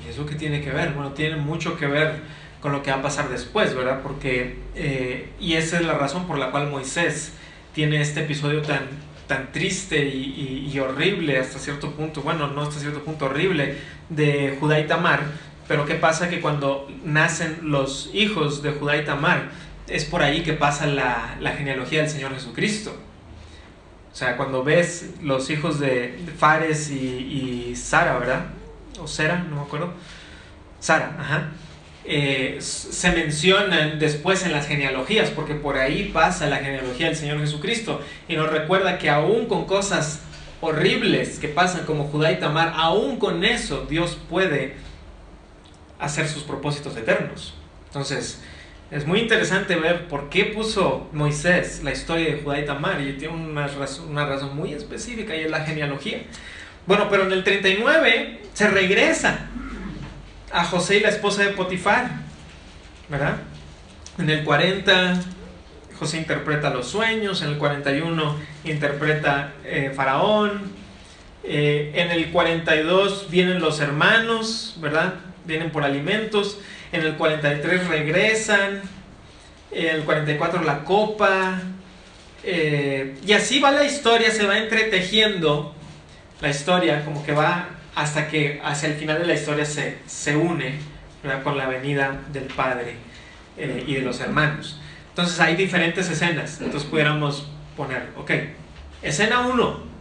¿Y 0.06 0.10
eso 0.10 0.26
qué 0.26 0.36
tiene 0.36 0.62
que 0.62 0.72
ver? 0.72 0.92
Bueno, 0.92 1.12
tiene 1.12 1.38
mucho 1.38 1.78
que 1.78 1.88
ver 1.88 2.22
con 2.60 2.74
lo 2.74 2.84
que 2.84 2.92
va 2.92 2.98
a 2.98 3.02
pasar 3.02 3.30
después, 3.30 3.74
¿verdad? 3.74 4.02
Porque, 4.04 4.60
eh, 4.76 5.30
y 5.40 5.54
esa 5.54 5.78
es 5.78 5.86
la 5.86 5.94
razón 5.94 6.28
por 6.28 6.38
la 6.38 6.52
cual 6.52 6.70
Moisés 6.70 7.34
tiene 7.74 8.02
este 8.02 8.22
episodio 8.22 8.62
tan, 8.62 8.82
tan 9.32 9.54
triste 9.54 9.98
y, 9.98 10.78
horrible 10.78 11.40
hasta 11.40 11.58
cierto 11.58 11.92
punto, 11.92 12.22
bueno, 12.22 12.48
no 12.48 12.64
hasta 12.64 12.82
cierto 12.82 13.02
punto 13.02 13.28
horrible, 13.28 13.78
de 14.10 14.58
Judá 14.60 14.78
y 14.82 14.88
Tamar. 14.88 15.22
Pero 15.70 15.86
¿qué 15.86 15.96
pasa? 15.96 16.30
Que 16.30 16.42
cuando 16.42 16.92
nacen 17.06 17.60
los 17.62 18.10
hijos 18.14 18.62
de 18.62 18.74
Judá 18.74 18.98
y 18.98 19.06
Tamar, 19.06 19.52
es 19.88 20.04
por 20.04 20.22
ahí 20.22 20.44
que 20.44 20.52
pasa 20.52 20.86
la, 20.86 21.38
la 21.40 21.54
genealogía 21.54 22.02
del 22.02 22.10
Señor 22.10 22.34
Jesucristo. 22.34 22.94
O 24.12 24.16
sea, 24.16 24.36
cuando 24.36 24.66
ves 24.66 25.12
los 25.22 25.50
hijos 25.50 25.80
de 25.80 26.20
Fares 26.38 26.92
y, 26.92 27.74
Sara, 27.78 28.18
¿verdad? 28.18 28.48
O 29.00 29.08
Sara, 29.08 29.46
no 29.50 29.56
me 29.56 29.62
acuerdo. 29.62 29.94
Sara, 30.82 31.16
ajá. 31.18 31.52
Eh, 32.04 32.58
se 32.60 33.12
mencionan 33.12 34.00
después 34.00 34.44
en 34.44 34.52
las 34.52 34.68
genealogías, 34.68 35.30
porque 35.30 35.54
por 35.54 35.78
ahí 35.78 36.10
pasa 36.12 36.48
la 36.48 36.58
genealogía 36.58 37.08
del 37.08 37.16
Señor 37.16 37.40
Jesucristo 37.40 38.02
y 38.28 38.36
nos 38.36 38.50
recuerda 38.50 38.98
que 38.98 39.10
aún 39.10 39.46
con 39.46 39.66
cosas 39.66 40.22
horribles 40.62 41.38
que 41.38 41.48
pasan 41.48 41.86
como 41.86 42.06
Judá 42.06 42.32
y 42.32 42.40
Tamar, 42.40 42.74
aún 42.76 43.18
con 43.18 43.44
eso 43.44 43.86
Dios 43.88 44.18
puede 44.30 44.76
hacer 46.00 46.28
sus 46.28 46.44
propósitos 46.44 46.98
eternos. 46.98 47.54
Entonces, 47.88 48.42
es 48.90 49.06
muy 49.06 49.20
interesante 49.20 49.76
ver 49.76 50.08
por 50.08 50.30
qué 50.30 50.46
puso 50.46 51.08
Moisés 51.14 51.82
la 51.84 51.92
historia 51.92 52.26
de 52.26 52.42
Judá 52.42 52.60
y 52.60 52.66
Tamar 52.66 53.00
y 53.00 53.14
tiene 53.14 53.36
una 53.36 53.68
razón, 53.68 54.10
una 54.10 54.26
razón 54.26 54.56
muy 54.56 54.74
específica 54.74 55.36
y 55.36 55.42
es 55.42 55.52
la 55.52 55.64
genealogía. 55.64 56.24
Bueno, 56.88 57.08
pero 57.10 57.24
en 57.24 57.32
el 57.32 57.44
39 57.44 58.42
se 58.54 58.68
regresa 58.70 59.48
a 60.54 60.66
José 60.66 60.98
y 60.98 61.00
la 61.02 61.10
esposa 61.10 61.44
de 61.44 61.50
Potifar, 61.50 62.10
¿verdad? 63.10 63.38
En 64.18 64.30
el 64.30 64.44
40 64.44 65.22
José 65.98 66.18
interpreta 66.18 66.72
los 66.72 66.88
sueños, 66.88 67.44
en 67.44 67.50
el 67.50 67.58
41 67.58 68.36
interpreta 68.64 69.54
eh, 69.64 69.92
Faraón, 69.96 70.72
eh, 71.44 71.92
en 71.96 72.10
el 72.10 72.32
42 72.32 73.30
vienen 73.30 73.60
los 73.62 73.80
hermanos, 73.80 74.78
¿verdad? 74.80 75.14
Vienen 75.46 75.70
por 75.70 75.84
alimentos 75.84 76.58
en 76.92 77.02
el 77.02 77.16
43 77.16 77.88
regresan, 77.88 78.82
en 79.72 79.96
el 79.96 80.04
44 80.04 80.64
la 80.64 80.84
copa, 80.84 81.62
eh, 82.44 83.16
y 83.26 83.34
así 83.34 83.60
va 83.60 83.72
la 83.72 83.86
historia, 83.86 84.32
se 84.32 84.46
va 84.46 84.58
entretejiendo 84.58 85.74
la 86.42 86.50
historia, 86.50 87.06
como 87.06 87.24
que 87.24 87.34
va 87.34 87.70
hasta 88.02 88.28
que 88.28 88.60
hacia 88.64 88.90
el 88.90 88.96
final 88.96 89.20
de 89.20 89.26
la 89.26 89.34
historia 89.34 89.66
se, 89.66 89.98
se 90.08 90.36
une 90.36 90.80
con 91.44 91.58
la 91.58 91.68
venida 91.68 92.20
del 92.32 92.46
Padre 92.46 92.96
eh, 93.58 93.84
y 93.86 93.96
de 93.96 94.02
los 94.02 94.20
hermanos. 94.20 94.82
Entonces 95.10 95.40
hay 95.40 95.56
diferentes 95.56 96.10
escenas, 96.10 96.60
entonces 96.62 96.90
pudiéramos 96.90 97.48
poner, 97.78 98.10
ok, 98.18 98.32
escena 99.04 99.42
1, 99.42 99.92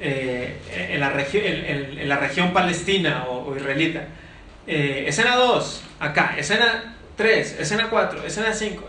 eh, 0.00 0.56
en, 0.70 1.00
la 1.00 1.12
en, 1.32 2.08
la 2.08 2.16
región 2.18 2.52
palestina 2.52 3.24
o, 3.28 3.56
israelita, 3.56 4.04
escena 4.66 5.34
2, 5.36 5.82
acá, 5.98 6.34
escena 6.38 6.96
3, 7.16 7.56
escena 7.60 7.88
4, 7.90 8.24
escena 8.24 8.52
5, 8.52 8.86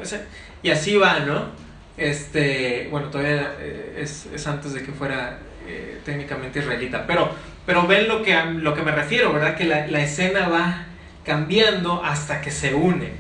y 0.62 0.70
así 0.70 0.98
va, 0.98 1.20
¿no? 1.22 1.70
Este, 2.00 2.88
bueno, 2.90 3.08
todavía 3.10 3.56
eh, 3.60 4.00
es, 4.02 4.48
antes 4.48 4.74
de 4.74 4.84
que 4.84 4.92
fuera 4.94 5.40
eh, 5.68 6.00
técnicamente 6.06 6.60
israelita, 6.60 7.06
pero, 7.06 7.30
Pero 7.70 7.86
ven 7.86 8.08
lo 8.08 8.24
que, 8.24 8.36
lo 8.56 8.74
que 8.74 8.82
me 8.82 8.90
refiero, 8.90 9.32
¿verdad? 9.32 9.56
Que 9.56 9.64
la, 9.64 9.86
la 9.86 10.02
escena 10.02 10.48
va 10.48 10.88
cambiando 11.24 12.04
hasta 12.04 12.42
que 12.42 12.50
se 12.50 12.74
une. 12.74 13.12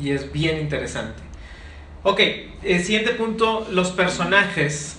Y 0.00 0.12
es 0.12 0.30
bien 0.30 0.60
interesante. 0.60 1.20
Ok, 2.04 2.20
el 2.62 2.84
siguiente 2.84 3.10
punto, 3.14 3.66
los 3.72 3.90
personajes. 3.90 4.98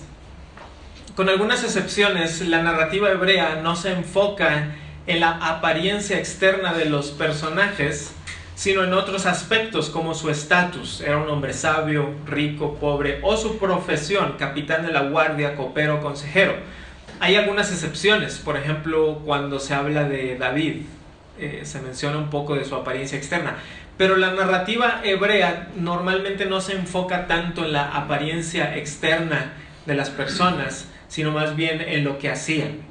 Con 1.16 1.30
algunas 1.30 1.64
excepciones, 1.64 2.46
la 2.46 2.62
narrativa 2.62 3.08
hebrea 3.08 3.60
no 3.62 3.76
se 3.76 3.92
enfoca 3.92 4.74
en 5.06 5.20
la 5.20 5.30
apariencia 5.30 6.18
externa 6.18 6.74
de 6.74 6.84
los 6.84 7.08
personajes, 7.08 8.12
sino 8.56 8.84
en 8.84 8.92
otros 8.92 9.24
aspectos 9.24 9.88
como 9.88 10.12
su 10.12 10.28
estatus, 10.28 11.00
era 11.00 11.16
un 11.16 11.30
hombre 11.30 11.54
sabio, 11.54 12.10
rico, 12.26 12.74
pobre, 12.74 13.20
o 13.22 13.38
su 13.38 13.56
profesión, 13.56 14.34
capitán 14.38 14.84
de 14.84 14.92
la 14.92 15.04
guardia, 15.04 15.56
copero, 15.56 16.02
consejero. 16.02 16.56
Hay 17.20 17.34
algunas 17.34 17.72
excepciones, 17.72 18.38
por 18.38 18.56
ejemplo, 18.56 19.22
cuando 19.24 19.58
se 19.58 19.74
habla 19.74 20.08
de 20.08 20.36
David, 20.36 20.82
eh, 21.38 21.62
se 21.64 21.80
menciona 21.80 22.16
un 22.18 22.30
poco 22.30 22.54
de 22.54 22.64
su 22.64 22.76
apariencia 22.76 23.18
externa, 23.18 23.56
pero 23.96 24.16
la 24.16 24.32
narrativa 24.32 25.00
hebrea 25.02 25.68
normalmente 25.76 26.46
no 26.46 26.60
se 26.60 26.74
enfoca 26.74 27.26
tanto 27.26 27.64
en 27.64 27.72
la 27.72 27.96
apariencia 27.96 28.76
externa 28.76 29.52
de 29.86 29.94
las 29.94 30.10
personas, 30.10 30.86
sino 31.08 31.32
más 31.32 31.56
bien 31.56 31.80
en 31.80 32.04
lo 32.04 32.18
que 32.18 32.30
hacían. 32.30 32.88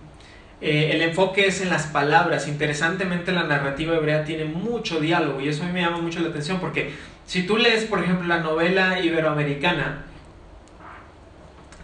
Eh, 0.59 0.89
el 0.91 1.01
enfoque 1.01 1.47
es 1.47 1.61
en 1.61 1.69
las 1.69 1.85
palabras. 1.85 2.47
Interesantemente, 2.47 3.31
la 3.31 3.43
narrativa 3.43 3.95
hebrea 3.95 4.25
tiene 4.25 4.43
mucho 4.43 4.99
diálogo 4.99 5.39
y 5.39 5.47
eso 5.47 5.63
a 5.63 5.67
mí 5.67 5.71
me 5.71 5.81
llama 5.81 6.01
mucho 6.01 6.19
la 6.19 6.29
atención 6.29 6.59
porque 6.59 6.91
si 7.25 7.43
tú 7.43 7.57
lees, 7.57 7.85
por 7.85 8.03
ejemplo, 8.03 8.27
la 8.27 8.39
novela 8.39 8.99
iberoamericana, 8.99 10.03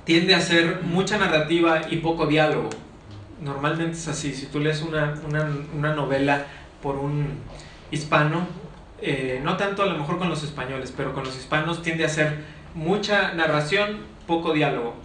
tiende 0.06 0.36
a 0.36 0.42
ser 0.42 0.82
mucha 0.84 1.18
narrativa 1.18 1.82
y 1.90 1.98
poco 1.98 2.28
diálogo. 2.28 2.70
Normalmente 3.42 3.98
es 3.98 4.08
así. 4.08 4.34
Si 4.34 4.48
tú 4.48 4.60
lees 4.60 4.82
una, 4.82 5.16
una, 5.76 5.94
novela 5.96 6.46
por 6.82 6.96
un 6.96 7.28
hispano, 7.92 8.48
eh, 9.02 9.42
no 9.44 9.58
tanto 9.58 9.84
a 9.84 9.86
lo 9.86 9.98
mejor 9.98 10.18
con 10.18 10.30
los 10.30 10.44
españoles, 10.44 10.94
pero 10.96 11.14
con 11.14 11.24
los 11.24 11.36
hispanos 11.38 11.82
tiende 11.82 12.06
a 12.06 12.10
ser 12.10 12.44
mucha 12.74 13.34
narración, 13.34 14.00
poco 14.28 14.54
diálogo. 14.54 14.96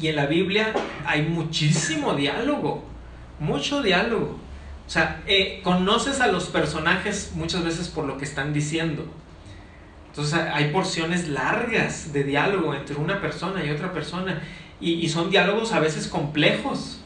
Y 0.00 0.08
en 0.08 0.16
la 0.16 0.26
Biblia 0.26 0.72
hay 1.06 1.22
muchísimo 1.22 2.14
diálogo, 2.14 2.84
mucho 3.40 3.82
diálogo. 3.82 4.38
O 4.86 4.90
sea, 4.90 5.22
eh, 5.26 5.60
conoces 5.62 6.20
a 6.20 6.28
los 6.28 6.46
personajes 6.46 7.32
muchas 7.34 7.64
veces 7.64 7.88
por 7.88 8.06
lo 8.06 8.16
que 8.16 8.24
están 8.24 8.52
diciendo. 8.52 9.04
Entonces 10.18 10.40
hay 10.52 10.72
porciones 10.72 11.28
largas 11.28 12.12
de 12.12 12.24
diálogo 12.24 12.74
entre 12.74 12.96
una 12.96 13.20
persona 13.20 13.64
y 13.64 13.70
otra 13.70 13.92
persona. 13.92 14.42
Y, 14.80 14.94
y, 14.94 15.08
son 15.08 15.30
diálogos 15.30 15.72
a 15.72 15.78
veces 15.78 16.08
complejos, 16.08 17.00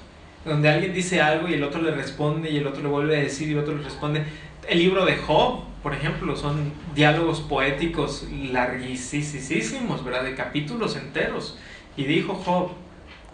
donde 0.46 0.70
alguien 0.70 0.94
dice 0.94 1.20
algo 1.20 1.46
y 1.46 1.52
el 1.52 1.62
otro 1.62 1.82
le 1.82 1.90
responde 1.90 2.50
y 2.50 2.56
el 2.56 2.66
otro 2.66 2.82
le 2.82 2.88
vuelve 2.88 3.18
a 3.18 3.20
decir 3.20 3.48
y 3.48 3.52
el 3.52 3.58
otro 3.58 3.76
le 3.76 3.82
responde. 3.82 4.24
El 4.66 4.78
libro 4.78 5.04
de 5.04 5.16
Job, 5.16 5.60
por 5.82 5.92
ejemplo, 5.92 6.34
son 6.36 6.72
diálogos 6.94 7.42
poéticos 7.42 8.26
larguísimos, 8.50 10.02
¿verdad? 10.02 10.24
De 10.24 10.34
capítulos 10.34 10.96
enteros. 10.96 11.58
Y 11.98 12.04
dijo 12.04 12.32
Job, 12.32 12.70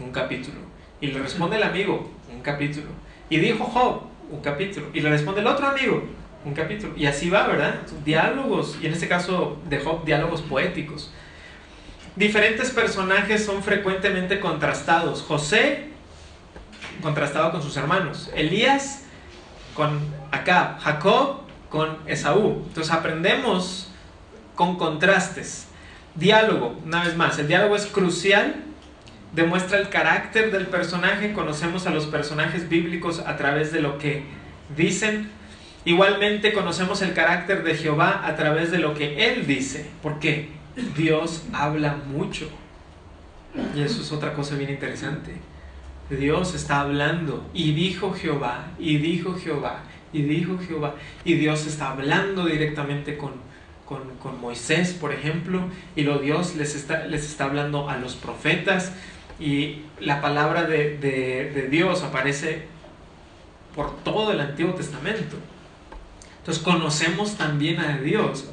un 0.00 0.10
capítulo. 0.10 0.58
Y 1.00 1.06
le 1.06 1.20
responde 1.20 1.54
el 1.54 1.62
amigo, 1.62 2.10
un 2.34 2.40
capítulo. 2.40 2.88
Y 3.30 3.36
dijo 3.36 3.62
Job, 3.62 4.00
un 4.28 4.40
capítulo. 4.40 4.88
Y 4.92 5.02
le 5.02 5.10
responde 5.10 5.40
el 5.40 5.46
otro 5.46 5.68
amigo, 5.68 6.02
un 6.44 6.54
capítulo. 6.54 6.94
Y 6.96 7.06
así 7.06 7.30
va, 7.30 7.46
¿verdad? 7.46 7.80
Diálogos, 8.04 8.78
y 8.80 8.86
en 8.86 8.92
este 8.92 9.08
caso 9.08 9.58
de 9.68 9.80
Job, 9.80 10.04
diálogos 10.04 10.42
poéticos. 10.42 11.12
Diferentes 12.16 12.70
personajes 12.70 13.44
son 13.44 13.62
frecuentemente 13.62 14.40
contrastados. 14.40 15.22
José, 15.22 15.88
contrastado 17.02 17.52
con 17.52 17.62
sus 17.62 17.76
hermanos. 17.76 18.30
Elías, 18.34 19.04
con 19.74 20.00
Acab. 20.32 20.78
Jacob, 20.80 21.42
con 21.68 21.98
Esaú. 22.06 22.64
Entonces 22.66 22.92
aprendemos 22.92 23.92
con 24.54 24.76
contrastes. 24.76 25.68
Diálogo, 26.14 26.76
una 26.84 27.04
vez 27.04 27.16
más, 27.16 27.38
el 27.38 27.46
diálogo 27.46 27.76
es 27.76 27.86
crucial 27.86 28.64
demuestra 29.32 29.78
el 29.78 29.88
carácter 29.88 30.50
del 30.50 30.66
personaje, 30.66 31.32
conocemos 31.32 31.86
a 31.86 31.90
los 31.90 32.06
personajes 32.06 32.68
bíblicos 32.68 33.20
a 33.20 33.36
través 33.36 33.72
de 33.72 33.80
lo 33.80 33.98
que 33.98 34.24
dicen. 34.76 35.30
Igualmente 35.88 36.52
conocemos 36.52 37.00
el 37.00 37.14
carácter 37.14 37.64
de 37.64 37.74
Jehová 37.74 38.20
a 38.26 38.36
través 38.36 38.70
de 38.70 38.78
lo 38.78 38.92
que 38.92 39.30
Él 39.30 39.46
dice, 39.46 39.86
porque 40.02 40.50
Dios 40.94 41.46
habla 41.54 41.96
mucho. 42.12 42.50
Y 43.74 43.80
eso 43.80 44.02
es 44.02 44.12
otra 44.12 44.34
cosa 44.34 44.56
bien 44.56 44.68
interesante. 44.68 45.32
Dios 46.10 46.54
está 46.54 46.80
hablando 46.80 47.48
y 47.54 47.72
dijo 47.72 48.12
Jehová, 48.12 48.66
y 48.78 48.98
dijo 48.98 49.36
Jehová, 49.36 49.80
y 50.12 50.20
dijo 50.20 50.58
Jehová, 50.58 50.94
y 51.24 51.36
Dios 51.36 51.66
está 51.66 51.92
hablando 51.92 52.44
directamente 52.44 53.16
con, 53.16 53.32
con, 53.86 54.38
Moisés, 54.42 54.92
por 54.92 55.14
ejemplo, 55.14 55.62
y 55.96 56.02
lo 56.02 56.18
Dios 56.18 56.54
les 56.56 56.74
está, 56.74 57.06
les 57.06 57.24
está 57.24 57.44
hablando 57.44 57.88
a 57.88 57.96
los 57.96 58.14
profetas, 58.14 58.92
y 59.40 59.84
la 60.00 60.20
palabra 60.20 60.64
de, 60.64 61.68
Dios 61.70 62.02
aparece 62.02 62.64
por 63.74 63.96
todo 64.04 64.32
el 64.32 64.40
Antiguo 64.40 64.74
Testamento. 64.74 65.38
Entonces 66.48 66.64
conocemos 66.64 67.36
también 67.36 67.78
a 67.78 67.98
Dios 67.98 68.46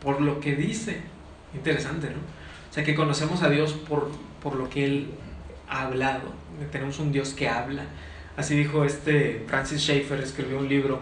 por 0.00 0.20
lo 0.20 0.38
que 0.38 0.54
dice. 0.54 1.00
Interesante, 1.56 2.06
¿no? 2.06 2.18
O 2.70 2.72
sea 2.72 2.84
que 2.84 2.94
conocemos 2.94 3.42
a 3.42 3.48
Dios 3.48 3.72
por, 3.72 4.12
por 4.40 4.54
lo 4.54 4.70
que 4.70 4.84
Él 4.84 5.10
ha 5.68 5.86
hablado. 5.86 6.32
Tenemos 6.70 7.00
un 7.00 7.10
Dios 7.10 7.30
que 7.30 7.48
habla. 7.48 7.82
Así 8.36 8.56
dijo 8.56 8.84
este 8.84 9.44
Francis 9.48 9.80
Schaeffer, 9.80 10.20
escribió 10.20 10.56
un 10.56 10.68
libro 10.68 11.00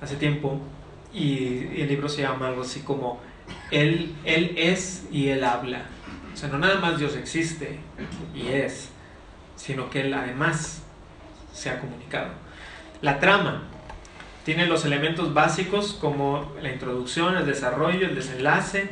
hace 0.00 0.16
tiempo 0.16 0.62
y, 1.12 1.82
el 1.82 1.88
libro 1.88 2.08
se 2.08 2.22
llama 2.22 2.46
algo 2.46 2.62
así 2.62 2.80
como 2.80 3.20
Él, 3.70 4.14
él 4.24 4.54
es 4.56 5.04
y 5.12 5.28
Él 5.28 5.44
habla. 5.44 5.82
O 6.32 6.36
sea, 6.38 6.48
no 6.48 6.56
nada 6.56 6.80
más 6.80 6.98
Dios 6.98 7.14
existe 7.16 7.80
y 8.34 8.46
es, 8.46 8.88
sino 9.56 9.90
que 9.90 10.00
Él 10.00 10.14
además 10.14 10.80
se 11.52 11.68
ha 11.68 11.78
comunicado. 11.80 12.30
La 13.02 13.20
trama 13.20 13.75
tiene 14.46 14.66
los 14.66 14.84
elementos 14.84 15.34
básicos 15.34 15.98
como 16.00 16.52
la 16.62 16.70
introducción, 16.72 17.36
el 17.36 17.46
desarrollo, 17.46 18.06
el 18.06 18.14
desenlace, 18.14 18.88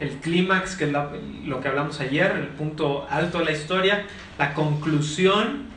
el 0.00 0.10
clímax, 0.16 0.74
que 0.74 0.86
es 0.86 0.90
lo 0.90 1.60
que 1.60 1.68
hablamos 1.68 2.00
ayer, 2.00 2.32
el 2.32 2.48
punto 2.48 3.06
alto 3.08 3.38
de 3.38 3.44
la 3.44 3.52
historia, 3.52 4.06
la 4.40 4.54
conclusión 4.54 5.68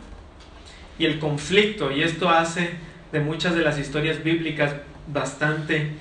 y 0.98 1.06
el 1.06 1.20
conflicto. 1.20 1.92
Y 1.92 2.02
esto 2.02 2.32
hace 2.32 2.72
de 3.12 3.20
muchas 3.20 3.54
de 3.54 3.62
las 3.62 3.78
historias 3.78 4.24
bíblicas 4.24 4.74
bastante 5.06 5.92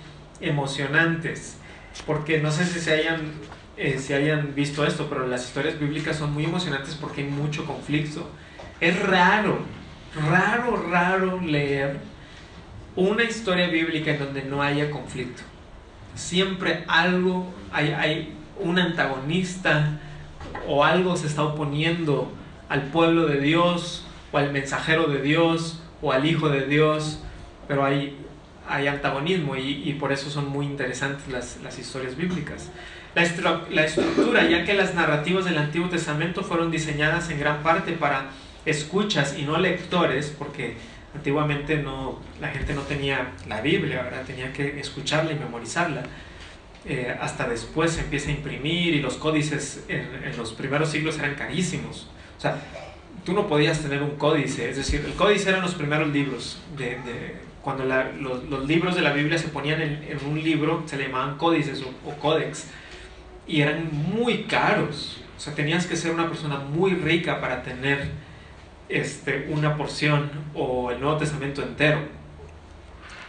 emocionantes. 0.41 1.59
Porque 2.07 2.41
no 2.41 2.51
sé 2.51 2.65
si 2.65 2.81
se 2.81 2.95
hayan 2.95 3.33
eh, 3.77 3.99
si 3.99 4.15
hayan 4.15 4.55
visto 4.55 4.83
esto, 4.87 5.09
pero 5.11 5.27
las 5.27 5.45
historias 5.45 5.79
bíblicas 5.79 6.17
son 6.17 6.33
muy 6.33 6.47
emocionantes 6.47 6.95
porque 6.95 7.21
hay 7.21 7.29
mucho 7.29 7.67
conflicto. 7.67 8.31
Es 8.81 8.99
raro, 8.99 9.59
raro, 10.27 10.87
raro 10.91 11.39
leer 11.43 12.10
una 12.97 13.25
historia 13.25 13.69
bíblica 13.69 14.13
en 14.13 14.19
donde 14.19 14.43
no 14.43 14.63
haya 14.63 14.91
conflicto. 14.91 15.43
Siempre 16.15 16.85
algo, 16.89 17.53
hay, 17.73 17.93
hay 17.93 18.35
un 18.59 18.79
antagonista 18.79 20.01
o 20.67 20.85
algo 20.85 21.17
se 21.17 21.27
está 21.27 21.43
oponiendo 21.43 22.33
al 22.69 22.83
pueblo 22.85 23.27
de 23.27 23.41
Dios 23.41 24.07
o 24.33 24.39
al 24.39 24.53
mensajero 24.53 25.07
de 25.07 25.23
Dios 25.23 25.83
o 26.03 26.13
al 26.13 26.27
hijo 26.27 26.49
de 26.49 26.67
Dios, 26.67 27.21
pero 27.69 27.85
hay, 27.85 28.17
hay 28.69 28.87
antagonismo 28.87 29.57
y, 29.57 29.83
y 29.89 29.95
por 29.95 30.13
eso 30.13 30.31
son 30.31 30.49
muy 30.49 30.67
interesantes 30.67 31.29
las, 31.29 31.59
las 31.63 31.79
historias 31.79 32.17
bíblicas. 32.17 32.71
La, 33.15 33.85
estructura, 33.85 34.49
ya 34.49 34.65
que 34.65 34.73
las 34.75 34.95
narrativas 34.95 35.45
del 35.45 35.59
Antiguo 35.59 35.89
Testamento 35.89 36.45
fueron 36.45 36.71
diseñadas 36.71 37.29
en 37.31 37.41
gran 37.41 37.65
parte 37.65 37.93
para 37.93 38.27
escuchas 38.65 39.37
y 39.37 39.43
no 39.43 39.59
lectores, 39.59 40.33
porque 40.39 40.77
antiguamente 41.15 41.77
no, 41.77 42.21
la 42.41 42.49
gente 42.49 42.75
no 42.75 42.83
tenía 42.83 43.33
la 43.49 43.61
Biblia, 43.61 44.03
¿verdad? 44.03 44.23
tenía 44.27 44.53
que 44.53 44.81
escucharla 44.81 45.33
y 45.33 45.37
memorizarla. 45.37 46.03
Eh, 46.87 47.15
hasta 47.21 47.47
después 47.47 47.93
se 47.93 48.01
empieza 48.01 48.31
a 48.31 48.33
imprimir 48.33 48.95
y 48.95 49.01
los 49.01 49.17
códices 49.17 49.85
en, 49.89 50.09
los 50.37 50.53
primeros 50.53 50.89
siglos 50.91 51.19
eran 51.19 51.35
carísimos. 51.35 52.09
O 52.39 52.41
sea, 52.41 52.57
tú 53.25 53.35
no 53.35 53.47
podías 53.49 53.81
tener 53.81 54.03
un 54.03 54.17
códice, 54.17 54.71
es 54.71 54.77
decir, 54.77 55.03
el 55.05 55.13
códice 55.13 55.51
eran 55.51 55.61
los 55.61 55.75
primeros 55.75 56.09
libros. 56.09 56.63
De, 56.79 56.97
cuando 57.61 57.85
los, 57.85 58.67
libros 58.67 58.95
de 58.95 59.03
la 59.03 59.13
Biblia 59.13 59.37
se 59.37 59.49
ponían 59.49 59.83
en, 59.83 60.19
un 60.27 60.43
libro, 60.43 60.83
se 60.87 60.97
le 60.97 61.09
llamaban 61.09 61.37
códices 61.37 61.83
o, 61.83 62.09
o 62.09 62.15
códex 62.15 62.69
y 63.47 63.61
eran 63.61 63.91
muy 63.93 64.45
caros. 64.45 65.21
O 65.37 65.41
sea, 65.41 65.55
tenías 65.55 65.87
que 65.87 65.97
ser 65.97 66.13
una 66.13 66.29
persona 66.29 66.59
muy 66.59 66.93
rica 66.93 67.41
para 67.41 67.63
tener 67.63 68.09
este, 68.91 69.49
una 69.51 69.77
porción 69.77 70.31
o 70.55 70.91
el 70.91 71.01
Nuevo 71.01 71.17
Testamento 71.17 71.63
entero. 71.63 72.01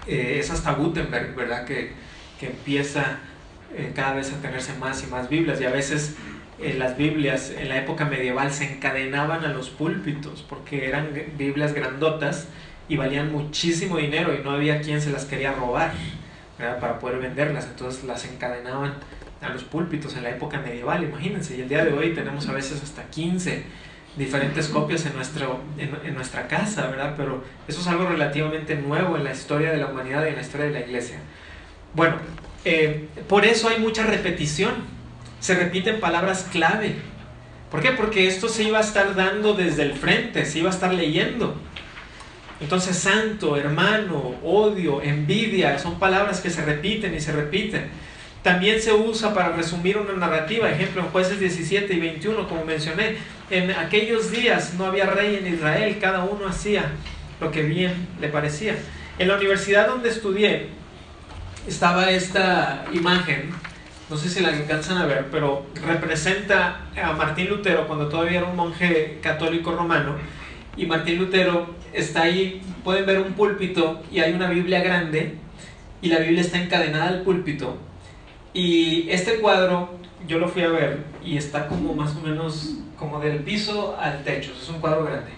Eh, 0.07 0.38
es 0.39 0.49
hasta 0.49 0.74
Gutenberg, 0.74 1.36
¿verdad? 1.36 1.66
Que, 1.66 1.91
que 2.39 2.47
empieza 2.47 3.20
eh, 3.76 3.91
cada 3.95 4.16
vez 4.16 4.34
a 4.34 4.41
tenerse 4.41 4.74
más 4.80 5.03
y 5.03 5.07
más 5.07 5.30
Biblias 5.30 5.62
y 5.62 5.66
a 5.66 5.70
veces 5.70 6.16
eh, 6.59 6.76
las 6.78 6.97
Biblias 6.97 7.53
en 7.55 7.70
la 7.70 7.78
época 7.78 8.05
medieval 8.05 8.51
se 8.51 8.74
encadenaban 8.74 9.45
a 9.45 9.49
los 9.49 9.70
púlpitos 9.70 10.43
porque 10.47 10.88
eran 10.88 11.09
Biblias 11.38 11.74
grandotas 11.74 12.47
y 12.89 12.97
valían 12.97 13.32
muchísimo 13.32 13.97
dinero 13.97 14.34
y 14.36 14.43
no 14.43 14.51
había 14.51 14.82
quien 14.82 15.01
se 15.01 15.12
las 15.12 15.26
quería 15.26 15.53
robar 15.53 15.93
para 16.57 16.99
poder 16.99 17.20
venderlas, 17.20 17.66
entonces 17.66 18.03
las 18.03 18.24
encadenaban 18.26 18.93
a 19.41 19.49
los 19.49 19.64
púlpitos 19.64 20.16
en 20.16 20.24
la 20.24 20.30
época 20.30 20.59
medieval, 20.59 21.03
imagínense, 21.03 21.57
y 21.57 21.62
el 21.62 21.70
día 21.70 21.84
de 21.84 21.93
hoy 21.93 22.14
tenemos 22.14 22.47
a 22.47 22.53
veces 22.53 22.84
hasta 22.84 23.03
15 23.05 23.64
diferentes 24.16 24.68
copias 24.68 25.05
en, 25.05 25.16
nuestro, 25.16 25.62
en, 25.78 26.14
nuestra 26.14 26.47
casa, 26.47 26.88
¿verdad? 26.88 27.14
Pero 27.16 27.43
eso 27.68 27.82
es 27.82 27.88
algo 27.88 28.07
relativamente 28.07 28.76
nuevo 28.76 29.16
en 29.16 29.24
la 29.24 29.32
historia 29.32 29.72
de 29.72 29.78
la 29.78 29.88
humanidad 29.88 30.26
y 30.26 30.30
en 30.30 30.36
la 30.36 30.41
historia 30.41 30.68
de 30.68 30.74
la 30.74 30.80
iglesia. 30.82 31.20
Bueno, 31.93 32.16
eh, 32.66 33.07
por 33.28 33.45
eso 33.45 33.70
hay 33.70 33.80
mucha 33.80 34.03
repetición, 34.03 34.74
se 35.39 35.55
repiten 35.55 35.99
palabras 35.99 36.47
clave. 36.51 36.95
¿Por 37.70 37.82
qué? 37.82 37.91
Porque 37.91 38.28
esto 38.28 38.49
se 38.49 38.64
iba 38.64 38.80
a 38.80 38.82
estar 38.82 39.16
dando 39.16 39.53
desde 39.53 39.84
el 39.84 39.93
frente, 39.93 40.45
se 40.45 40.59
iba 40.59 40.70
a 40.70 40.74
estar 40.74 40.93
leyendo. 40.93 41.55
Entonces, 42.59 42.97
santo, 42.97 43.57
hermano, 43.57 44.36
odio, 44.43 45.01
envidia, 45.01 45.80
son 45.80 45.97
palabras 45.97 46.41
que 46.41 46.49
se 46.49 46.64
repiten 46.64 47.16
y 47.16 47.20
se 47.20 47.32
repiten. 47.32 47.89
También 48.44 48.82
se 48.82 48.92
usa 48.92 49.36
para 49.36 49.50
resumir 49.50 49.98
una 49.98 50.14
narrativa, 50.14 50.70
ejemplo 50.70 51.04
en 51.04 51.10
jueces 51.10 51.39
17 51.39 51.94
y 51.94 52.00
21, 52.00 52.48
como 52.48 52.66
mencioné, 52.66 53.18
en 53.52 53.70
aquellos 53.70 54.32
días 54.32 54.74
no 54.80 54.86
había 54.86 55.06
rey 55.06 55.36
en 55.36 55.54
Israel, 55.54 56.00
cada 56.02 56.24
uno 56.24 56.48
hacía 56.48 56.86
lo 57.39 57.52
que 57.52 57.62
bien 57.62 58.08
le 58.20 58.30
parecía. 58.30 58.76
En 59.20 59.28
la 59.28 59.36
universidad 59.36 59.88
donde 59.88 60.10
estudié 60.10 60.70
estaba 61.68 62.10
esta 62.10 62.86
imagen, 62.92 63.52
no 64.10 64.18
sé 64.18 64.28
si 64.28 64.39
la 64.39 64.50
alcanzan 64.50 64.98
a 64.98 65.06
ver, 65.06 65.28
pero 65.32 65.68
representa 65.86 66.88
a 67.02 67.14
Martín 67.14 67.48
Lutero 67.48 67.88
cuando 67.88 68.10
todavía 68.10 68.39
era 68.39 68.48
un 68.48 68.56
monje 68.56 69.20
católico 69.22 69.72
romano. 69.72 70.16
Y 70.76 70.88
Martín 70.88 71.20
Lutero 71.20 71.76
está 71.94 72.24
ahí, 72.24 72.64
pueden 72.84 73.06
ver 73.06 73.20
un 73.20 73.34
púlpito 73.34 74.02
y 74.12 74.20
hay 74.20 74.34
una 74.34 74.50
Biblia 74.50 74.82
grande 74.82 75.36
y 76.02 76.10
la 76.10 76.18
Biblia 76.18 76.42
está 76.42 76.60
encadenada 76.60 77.10
al 77.10 77.22
púlpito 77.22 77.78
y 78.54 79.10
este 79.10 79.39
cuadro 79.39 79.89
yo 80.28 80.39
lo 80.39 80.47
fui 80.47 80.64
a 80.64 80.70
ver 80.70 81.06
y 81.24 81.38
está 81.38 81.68
como 81.68 81.93
más 81.93 82.16
o 82.16 82.22
menos 82.22 82.76
como 82.97 83.20
del 83.20 83.39
piso 83.39 83.97
al 83.99 84.24
techo, 84.24 84.52
es 84.60 84.70
un 84.70 84.80
cuadro 84.80 85.06
grande. 85.06 85.32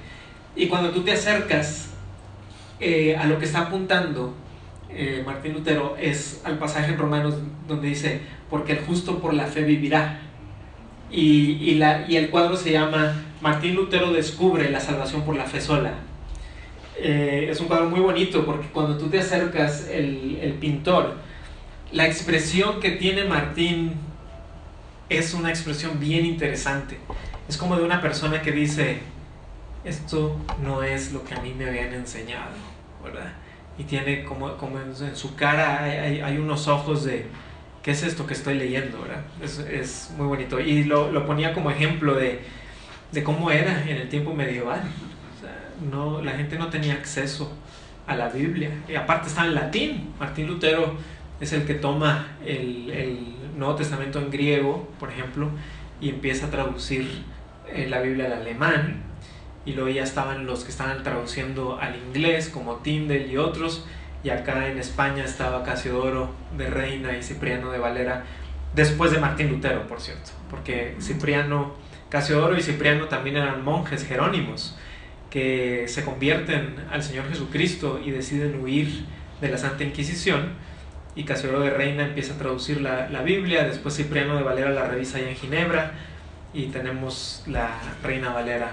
Y 0.55 0.67
cuando 0.67 0.91
tú 0.91 1.01
te 1.01 1.13
acercas 1.13 1.91
eh, 2.79 3.15
a 3.15 3.25
lo 3.25 3.39
que 3.39 3.45
está 3.45 3.61
apuntando 3.61 4.33
eh, 4.95 5.23
Martín 5.25 5.53
Lutero 5.53 5.95
es 5.99 6.41
al 6.43 6.59
pasaje 6.59 6.91
en 6.91 6.99
Romanos 6.99 7.35
donde 7.67 7.87
dice, 7.87 8.21
porque 8.49 8.73
el 8.73 8.79
justo 8.79 9.19
por 9.19 9.33
la 9.33 9.47
fe 9.47 9.63
vivirá. 9.63 10.19
Y, 11.09 11.53
y, 11.61 11.75
la, 11.75 12.05
y 12.07 12.17
el 12.17 12.29
cuadro 12.29 12.57
se 12.57 12.71
llama 12.71 13.23
Martín 13.41 13.75
Lutero 13.75 14.11
descubre 14.11 14.69
la 14.69 14.79
salvación 14.79 15.23
por 15.23 15.35
la 15.35 15.45
fe 15.45 15.61
sola. 15.61 15.93
Eh, 16.97 17.47
es 17.49 17.59
un 17.59 17.67
cuadro 17.67 17.89
muy 17.89 17.99
bonito 17.99 18.45
porque 18.45 18.67
cuando 18.67 18.97
tú 18.97 19.09
te 19.09 19.19
acercas, 19.19 19.87
el, 19.89 20.37
el 20.41 20.53
pintor, 20.53 21.15
la 21.93 22.07
expresión 22.07 22.79
que 22.79 22.91
tiene 22.91 23.23
Martín 23.25 23.93
es 25.09 25.33
una 25.33 25.49
expresión 25.49 25.99
bien 25.99 26.25
interesante. 26.25 26.97
Es 27.47 27.55
como 27.55 27.75
de 27.77 27.83
una 27.83 28.01
persona 28.01 28.41
que 28.41 28.51
dice, 28.51 28.97
esto 29.83 30.39
no 30.63 30.81
es 30.81 31.13
lo 31.13 31.23
que 31.23 31.35
a 31.35 31.39
mí 31.39 31.53
me 31.53 31.67
habían 31.67 31.93
enseñado, 31.93 32.51
¿verdad? 33.03 33.33
Y 33.77 33.83
tiene 33.83 34.23
como, 34.23 34.57
como 34.57 34.79
en, 34.79 35.15
su 35.15 35.35
cara 35.35 35.83
hay, 35.83 36.37
unos 36.37 36.67
ojos 36.67 37.03
de, 37.03 37.27
¿qué 37.83 37.91
es 37.91 38.01
esto 38.01 38.25
que 38.25 38.33
estoy 38.33 38.55
leyendo, 38.55 38.99
verdad? 39.01 39.23
Es, 39.43 40.11
muy 40.17 40.25
bonito. 40.25 40.59
Y 40.59 40.85
lo, 40.85 41.25
ponía 41.27 41.53
como 41.53 41.69
ejemplo 41.69 42.15
de, 42.15 42.41
de, 43.11 43.23
cómo 43.23 43.51
era 43.51 43.83
en 43.83 43.97
el 43.97 44.09
tiempo 44.09 44.33
medieval. 44.33 44.81
no, 45.91 46.23
la 46.23 46.31
gente 46.31 46.57
no 46.57 46.69
tenía 46.69 46.93
acceso 46.93 47.55
a 48.07 48.15
la 48.15 48.29
Biblia. 48.29 48.71
Y 48.87 48.95
aparte 48.95 49.27
está 49.27 49.45
en 49.45 49.53
latín. 49.53 50.13
Martín 50.19 50.47
Lutero 50.47 50.97
es 51.43 51.53
el 51.53 51.65
que 51.65 51.75
toma 51.75 52.37
el, 52.45 53.35
Nuevo 53.57 53.75
Testamento 53.75 54.19
en 54.19 54.31
griego, 54.31 54.89
por 54.99 55.11
ejemplo, 55.11 55.49
y 56.01 56.09
empieza 56.09 56.47
a 56.47 56.49
traducir 56.49 57.23
eh, 57.69 57.85
la 57.87 58.01
Biblia 58.01 58.25
al 58.25 58.33
alemán. 58.33 59.03
Y 59.63 59.73
luego 59.73 59.89
ya 59.89 60.01
estaban 60.01 60.47
los 60.47 60.63
que 60.63 60.71
estaban 60.71 61.03
traduciendo 61.03 61.77
al 61.79 61.95
inglés, 61.95 62.49
como 62.49 62.77
Tyndale 62.77 63.27
y 63.27 63.37
otros. 63.37 63.85
Y 64.23 64.31
acá 64.31 64.69
en 64.69 64.79
España 64.79 65.23
estaba 65.23 65.63
Casiodoro 65.63 66.31
de 66.57 66.67
Reina 66.67 67.15
y 67.15 67.21
Cipriano 67.21 67.71
de 67.71 67.77
Valera, 67.77 68.23
después 68.73 69.11
de 69.11 69.19
Martín 69.19 69.49
Lutero, 69.49 69.85
por 69.87 70.01
cierto, 70.01 70.31
porque 70.49 70.95
Cipriano, 70.99 71.75
Casiodoro 72.09 72.57
y 72.57 72.63
Cipriano 72.63 73.05
también 73.07 73.37
eran 73.37 73.63
monjes 73.63 74.05
jerónimos 74.05 74.77
que 75.29 75.85
se 75.87 76.03
convierten 76.03 76.75
al 76.91 77.03
Señor 77.03 77.27
Jesucristo 77.27 77.99
y 78.03 78.11
deciden 78.11 78.61
huir 78.61 79.05
de 79.41 79.49
la 79.49 79.57
Santa 79.57 79.83
Inquisición 79.83 80.53
y 81.15 81.23
Casiodoro 81.23 81.61
de 81.61 81.69
Reina 81.69 82.05
empieza 82.05 82.33
a 82.33 82.37
traducir 82.37 82.81
la, 82.81 83.09
la, 83.09 83.21
Biblia, 83.21 83.63
después 83.65 83.95
Cipriano 83.95 84.35
de 84.35 84.43
Valera 84.43 84.71
la 84.71 84.87
revisa 84.87 85.17
allá 85.17 85.29
en 85.29 85.35
Ginebra 85.35 85.91
y 86.53 86.67
tenemos 86.67 87.43
la 87.47 87.69
Reina 88.01 88.31
Valera. 88.33 88.71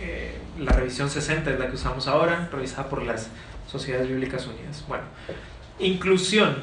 Eh, 0.00 0.36
la 0.58 0.72
revisión 0.72 1.08
60 1.08 1.50
es 1.50 1.58
la 1.58 1.68
que 1.68 1.74
usamos 1.74 2.08
ahora, 2.08 2.48
revisada 2.52 2.88
por 2.88 3.02
las 3.02 3.30
Sociedades 3.70 4.08
Bíblicas 4.08 4.46
Unidas. 4.46 4.84
Bueno, 4.88 5.04
inclusión. 5.78 6.56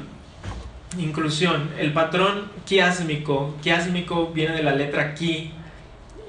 Inclusión. 0.98 1.70
El 1.78 1.92
patrón 1.92 2.50
quiásmico, 2.64 3.56
quiásmico 3.62 4.28
viene 4.32 4.54
de 4.54 4.62
la 4.62 4.72
letra 4.72 5.14
ki 5.14 5.52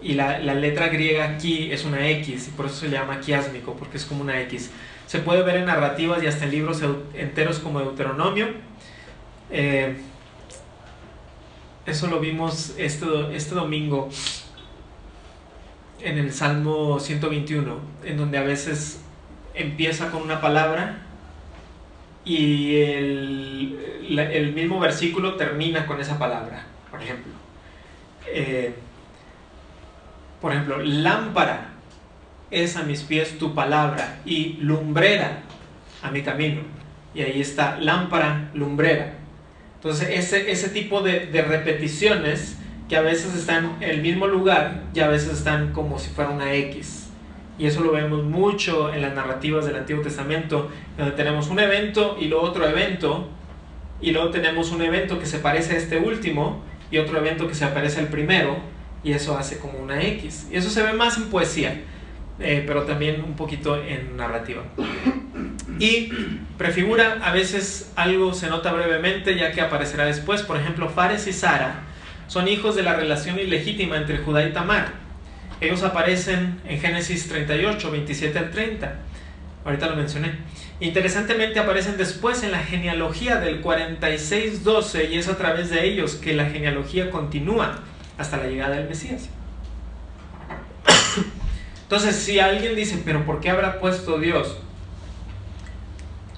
y 0.03 0.13
la, 0.13 0.39
la 0.39 0.55
letra 0.55 0.87
griega 0.87 1.37
ki 1.37 1.71
es 1.71 1.83
una 1.85 2.07
X 2.09 2.47
y 2.47 2.51
por 2.51 2.67
eso 2.67 2.75
se 2.75 2.89
llama 2.89 3.19
quiásmico, 3.19 3.75
porque 3.75 3.97
es 3.97 4.05
como 4.05 4.21
una 4.21 4.39
X. 4.41 4.71
Se 5.05 5.19
puede 5.19 5.43
ver 5.43 5.57
en 5.57 5.65
narrativas 5.65 6.23
y 6.23 6.27
hasta 6.27 6.45
en 6.45 6.51
libros 6.51 6.81
enteros 7.13 7.59
como 7.59 7.79
Deuteronomio, 7.79 8.47
eh, 9.51 9.97
eso 11.85 12.07
lo 12.07 12.19
vimos 12.19 12.73
este, 12.77 13.05
este 13.35 13.55
domingo 13.55 14.09
en 16.01 16.17
el 16.17 16.33
Salmo 16.33 16.99
121, 16.99 17.79
en 18.03 18.17
donde 18.17 18.37
a 18.37 18.43
veces 18.43 19.01
empieza 19.53 20.09
con 20.09 20.21
una 20.21 20.41
palabra 20.41 21.01
y 22.23 22.75
el, 22.75 24.19
el 24.19 24.53
mismo 24.53 24.79
versículo 24.79 25.35
termina 25.35 25.85
con 25.85 25.99
esa 25.99 26.17
palabra, 26.17 26.65
por 26.89 27.01
ejemplo. 27.01 27.33
Eh, 28.27 28.73
por 30.39 30.51
ejemplo, 30.51 30.79
lámpara 30.79 31.69
es 32.49 32.75
a 32.75 32.83
mis 32.83 33.03
pies 33.03 33.37
tu 33.37 33.53
palabra 33.53 34.19
y 34.25 34.57
lumbrera 34.59 35.43
a 36.01 36.11
mi 36.11 36.21
camino. 36.21 36.61
Y 37.13 37.21
ahí 37.21 37.41
está, 37.41 37.77
lámpara, 37.79 38.49
lumbrera. 38.53 39.20
Entonces, 39.83 40.09
ese, 40.11 40.51
ese 40.51 40.69
tipo 40.69 41.01
de, 41.01 41.25
de, 41.25 41.41
repeticiones 41.41 42.55
que 42.87 42.95
a 42.95 43.01
veces 43.01 43.33
están 43.33 43.77
en 43.81 43.89
el 43.89 44.01
mismo 44.03 44.27
lugar 44.27 44.83
y 44.93 44.99
a 44.99 45.07
veces 45.07 45.33
están 45.33 45.73
como 45.73 45.97
si 45.97 46.11
fuera 46.11 46.29
una 46.29 46.53
X. 46.53 47.09
Y 47.57 47.65
eso 47.65 47.81
lo 47.81 47.91
vemos 47.91 48.23
mucho 48.23 48.93
en 48.93 49.01
las 49.01 49.15
narrativas 49.15 49.65
del 49.65 49.77
Antiguo 49.77 50.03
Testamento, 50.03 50.69
donde 50.99 51.15
tenemos 51.15 51.47
un 51.47 51.59
evento 51.59 52.15
y 52.21 52.25
luego 52.25 52.43
otro 52.43 52.67
evento, 52.67 53.27
y 53.99 54.11
luego 54.11 54.29
tenemos 54.29 54.69
un 54.71 54.83
evento 54.83 55.17
que 55.17 55.25
se 55.25 55.39
parece 55.39 55.73
a 55.73 55.77
este 55.77 55.97
último 55.97 56.61
y 56.91 56.99
otro 56.99 57.17
evento 57.17 57.47
que 57.47 57.55
se 57.55 57.65
parece 57.65 58.01
al 58.01 58.09
primero, 58.09 58.57
y 59.03 59.13
eso 59.13 59.35
hace 59.35 59.57
como 59.57 59.79
una 59.79 59.99
X. 59.99 60.47
Y 60.51 60.57
eso 60.57 60.69
se 60.69 60.83
ve 60.83 60.93
más 60.93 61.17
en 61.17 61.31
poesía, 61.31 61.81
eh, 62.39 62.63
pero 62.67 62.83
también 62.83 63.23
un 63.23 63.35
poquito 63.35 63.81
en 63.81 64.15
narrativa. 64.15 64.61
Y 65.81 66.13
prefigura 66.59 67.17
a 67.23 67.31
veces 67.31 67.91
algo 67.95 68.35
se 68.35 68.45
nota 68.45 68.71
brevemente 68.71 69.35
ya 69.35 69.51
que 69.51 69.61
aparecerá 69.61 70.05
después. 70.05 70.43
Por 70.43 70.57
ejemplo, 70.57 70.89
Fares 70.89 71.25
y 71.25 71.33
Sara 71.33 71.79
son 72.27 72.47
hijos 72.47 72.75
de 72.75 72.83
la 72.83 72.93
relación 72.93 73.39
ilegítima 73.39 73.97
entre 73.97 74.19
Judá 74.19 74.47
y 74.47 74.53
Tamar. 74.53 74.89
Ellos 75.59 75.81
aparecen 75.81 76.61
en 76.67 76.79
Génesis 76.79 77.27
38, 77.27 77.89
27 77.89 78.37
al 78.37 78.51
30. 78.51 78.93
Ahorita 79.65 79.87
lo 79.87 79.95
mencioné. 79.95 80.33
Interesantemente 80.81 81.59
aparecen 81.59 81.97
después 81.97 82.43
en 82.43 82.51
la 82.51 82.59
genealogía 82.59 83.37
del 83.37 83.63
46-12 83.63 85.09
y 85.09 85.17
es 85.17 85.29
a 85.29 85.37
través 85.39 85.71
de 85.71 85.83
ellos 85.83 86.13
que 86.13 86.33
la 86.33 86.45
genealogía 86.45 87.09
continúa 87.09 87.79
hasta 88.19 88.37
la 88.37 88.45
llegada 88.45 88.75
del 88.75 88.87
Mesías. 88.87 89.29
Entonces, 91.81 92.17
si 92.17 92.39
alguien 92.39 92.75
dice, 92.75 93.01
pero 93.03 93.25
¿por 93.25 93.39
qué 93.39 93.49
habrá 93.49 93.79
puesto 93.79 94.19
Dios 94.19 94.59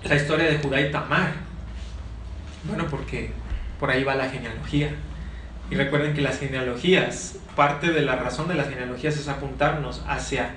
la 0.04 0.16
historia 0.16 0.46
de 0.46 0.58
Judá 0.58 0.82
y 0.82 0.92
Tamar. 0.92 1.34
Bueno, 2.64 2.88
porque 2.90 3.32
por 3.80 3.90
ahí 3.90 4.04
va 4.04 4.16
la 4.16 4.30
genealogía. 4.30 4.90
Y 5.70 5.76
recuerden 5.76 6.14
que 6.14 6.22
las 6.22 6.40
genealogías, 6.40 7.38
parte 7.56 7.92
de 7.92 8.02
la 8.02 8.16
razón 8.16 8.48
de 8.48 8.56
las 8.56 8.70
genealogías 8.70 9.18
es 9.18 9.28
apuntarnos 9.28 10.04
hacia, 10.08 10.56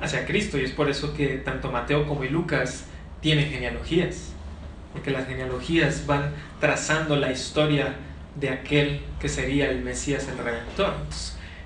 hacia 0.00 0.26
Cristo. 0.26 0.58
Y 0.58 0.64
es 0.64 0.72
por 0.72 0.88
eso 0.88 1.14
que 1.14 1.38
tanto 1.38 1.70
Mateo 1.70 2.06
como 2.06 2.24
Lucas 2.24 2.86
tienen 3.20 3.50
genealogías. 3.50 4.32
Porque 4.92 5.10
las 5.10 5.26
genealogías 5.26 6.06
van 6.06 6.32
trazando 6.60 7.16
la 7.16 7.32
historia 7.32 7.94
de 8.36 8.50
aquel 8.50 9.00
que 9.20 9.28
sería 9.28 9.70
el 9.70 9.82
Mesías, 9.82 10.28
el 10.28 10.38
Redentor. 10.38 10.94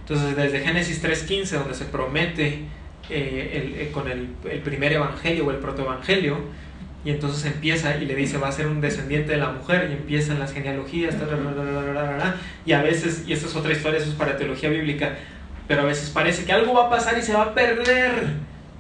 Entonces, 0.00 0.36
desde 0.36 0.60
Génesis 0.60 1.02
3.15, 1.02 1.58
donde 1.58 1.74
se 1.74 1.84
promete 1.84 2.64
eh, 3.10 3.80
el, 3.80 3.90
con 3.90 4.10
el, 4.10 4.28
el, 4.50 4.60
primer 4.60 4.92
evangelio 4.92 5.46
o 5.46 5.50
el 5.50 5.58
protoevangelio, 5.58 6.38
y 7.04 7.10
entonces 7.10 7.44
empieza 7.44 7.96
y 7.96 8.06
le 8.06 8.14
dice 8.14 8.38
va 8.38 8.48
a 8.48 8.52
ser 8.52 8.66
un 8.66 8.80
descendiente 8.80 9.32
de 9.32 9.38
la 9.38 9.50
mujer 9.50 9.88
y 9.90 9.94
empiezan 9.94 10.38
las 10.40 10.52
genealogías 10.52 11.14
y 12.66 12.72
a 12.72 12.82
veces 12.82 13.24
y 13.26 13.32
esta 13.32 13.46
es 13.46 13.56
otra 13.56 13.72
historia 13.72 13.98
eso 13.98 14.10
es 14.10 14.16
para 14.16 14.36
teología 14.36 14.68
bíblica 14.68 15.16
pero 15.68 15.82
a 15.82 15.84
veces 15.84 16.10
parece 16.10 16.44
que 16.44 16.52
algo 16.52 16.74
va 16.74 16.86
a 16.86 16.90
pasar 16.90 17.16
y 17.18 17.22
se 17.22 17.34
va 17.34 17.42
a 17.42 17.54
perder 17.54 18.24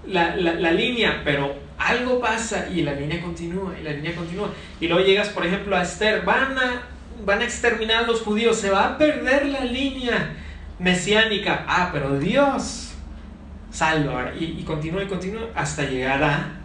la, 0.06 0.34
la, 0.36 0.54
la 0.54 0.72
línea 0.72 1.22
pero 1.24 1.68
algo 1.78 2.20
pasa 2.20 2.68
y 2.68 2.82
la 2.82 2.92
línea 2.94 3.22
continúa 3.22 3.72
y 3.80 3.84
la 3.84 3.92
línea 3.92 4.14
continúa. 4.14 4.50
Y 4.80 4.88
luego 4.88 5.04
llegas 5.04 5.28
por 5.28 5.46
ejemplo 5.46 5.76
a 5.76 5.82
Esther 5.82 6.24
van 6.24 6.58
a 6.58 6.82
van 7.24 7.40
a 7.40 7.44
exterminar 7.44 8.04
a 8.04 8.06
los 8.06 8.22
judíos 8.22 8.58
se 8.58 8.70
va 8.70 8.86
a 8.86 8.98
perder 8.98 9.46
la 9.46 9.64
línea 9.64 10.34
mesiánica. 10.78 11.64
Ah 11.68 11.90
pero 11.92 12.18
Dios 12.18 12.92
salva 13.70 14.32
y, 14.38 14.44
y 14.58 14.62
continúa 14.64 15.02
y 15.02 15.06
continúa 15.06 15.48
hasta 15.54 15.84
llegar 15.84 16.22
a 16.22 16.57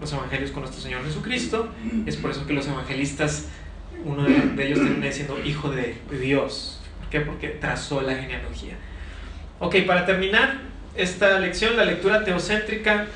los 0.00 0.12
evangelios 0.12 0.50
con 0.50 0.62
nuestro 0.62 0.80
Señor 0.82 1.04
Jesucristo. 1.04 1.68
Es 2.06 2.16
por 2.16 2.30
eso 2.30 2.46
que 2.46 2.52
los 2.52 2.66
evangelistas, 2.66 3.48
uno 4.04 4.24
de, 4.24 4.66
ellos 4.66 4.78
termina 4.78 5.06
diciendo 5.06 5.38
hijo 5.44 5.70
de 5.70 5.96
Dios. 6.10 6.80
¿Por 7.00 7.08
qué? 7.08 7.20
Porque 7.20 7.48
trazó 7.48 8.00
la 8.02 8.14
genealogía. 8.14 8.74
Ok, 9.58 9.76
para 9.86 10.04
terminar 10.04 10.58
esta 10.94 11.38
lección, 11.38 11.76
la 11.76 11.84
lectura 11.84 12.24
teocéntrica 12.24 13.06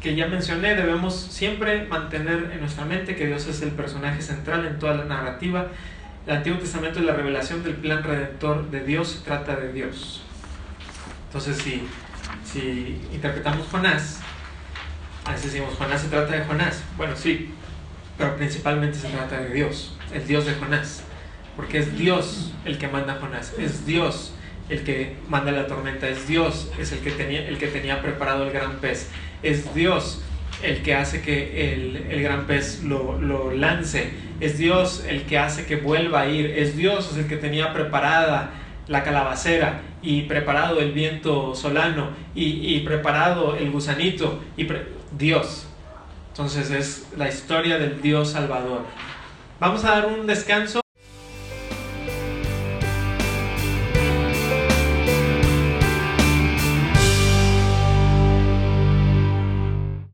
que 0.00 0.14
ya 0.14 0.28
mencioné, 0.28 0.76
debemos 0.76 1.14
siempre 1.14 1.84
mantener 1.86 2.50
en 2.52 2.60
nuestra 2.60 2.84
mente 2.84 3.16
que 3.16 3.26
Dios 3.26 3.46
es 3.48 3.62
el 3.62 3.70
personaje 3.70 4.22
central 4.22 4.64
en 4.66 4.78
toda 4.78 4.94
la 4.94 5.04
narrativa. 5.04 5.68
El 6.26 6.36
Antiguo 6.36 6.58
Testamento 6.58 7.00
es 7.00 7.04
la 7.04 7.14
revelación 7.14 7.64
del 7.64 7.74
plan 7.74 8.04
redentor 8.04 8.70
de 8.70 8.84
Dios, 8.84 9.08
se 9.08 9.24
trata 9.24 9.56
de 9.56 9.72
Dios. 9.72 10.22
Entonces, 11.26 11.56
si, 11.56 11.82
si 12.44 13.00
interpretamos 13.12 13.66
Jonás, 13.66 14.20
a 15.28 15.32
veces 15.32 15.52
decimos, 15.52 15.74
Jonás 15.74 16.00
se 16.00 16.08
trata 16.08 16.34
de 16.34 16.44
Jonás. 16.44 16.82
Bueno, 16.96 17.14
sí, 17.14 17.50
pero 18.16 18.34
principalmente 18.36 18.98
se 18.98 19.08
trata 19.08 19.40
de 19.40 19.50
Dios, 19.52 19.94
el 20.14 20.26
Dios 20.26 20.46
de 20.46 20.54
Jonás. 20.54 21.02
Porque 21.54 21.78
es 21.78 21.98
Dios 21.98 22.52
el 22.64 22.78
que 22.78 22.88
manda 22.88 23.14
a 23.14 23.16
Jonás, 23.16 23.52
es 23.58 23.84
Dios 23.84 24.32
el 24.70 24.84
que 24.84 25.16
manda 25.28 25.52
la 25.52 25.66
tormenta, 25.66 26.08
es 26.08 26.26
Dios 26.26 26.70
es 26.78 26.92
el 26.92 27.00
que 27.00 27.10
tenía, 27.10 27.46
el 27.46 27.58
que 27.58 27.66
tenía 27.66 28.00
preparado 28.00 28.44
el 28.44 28.52
gran 28.52 28.76
pez, 28.76 29.10
es 29.42 29.74
Dios 29.74 30.22
el 30.62 30.82
que 30.82 30.94
hace 30.94 31.20
que 31.20 31.72
el, 31.72 31.96
el 32.10 32.22
gran 32.22 32.46
pez 32.46 32.82
lo, 32.82 33.20
lo, 33.20 33.52
lance, 33.52 34.10
es 34.40 34.56
Dios 34.56 35.04
el 35.08 35.22
que 35.24 35.38
hace 35.38 35.66
que 35.66 35.76
vuelva 35.76 36.22
a 36.22 36.28
ir, 36.28 36.46
es 36.46 36.76
Dios 36.76 37.16
el 37.16 37.26
que 37.26 37.36
tenía 37.36 37.72
preparada 37.72 38.50
la 38.88 39.04
calabacera 39.04 39.82
y 40.00 40.22
preparado 40.22 40.80
el 40.80 40.92
viento 40.92 41.54
solano 41.54 42.10
y, 42.34 42.76
y 42.76 42.80
preparado 42.80 43.56
el 43.56 43.70
gusanito 43.70 44.42
y 44.56 44.64
Dios. 45.16 45.66
Entonces 46.30 46.70
es 46.70 47.06
la 47.16 47.28
historia 47.28 47.78
del 47.78 48.00
Dios 48.00 48.30
Salvador. 48.30 48.82
Vamos 49.60 49.84
a 49.84 49.90
dar 49.90 50.06
un 50.06 50.26
descanso. 50.26 50.80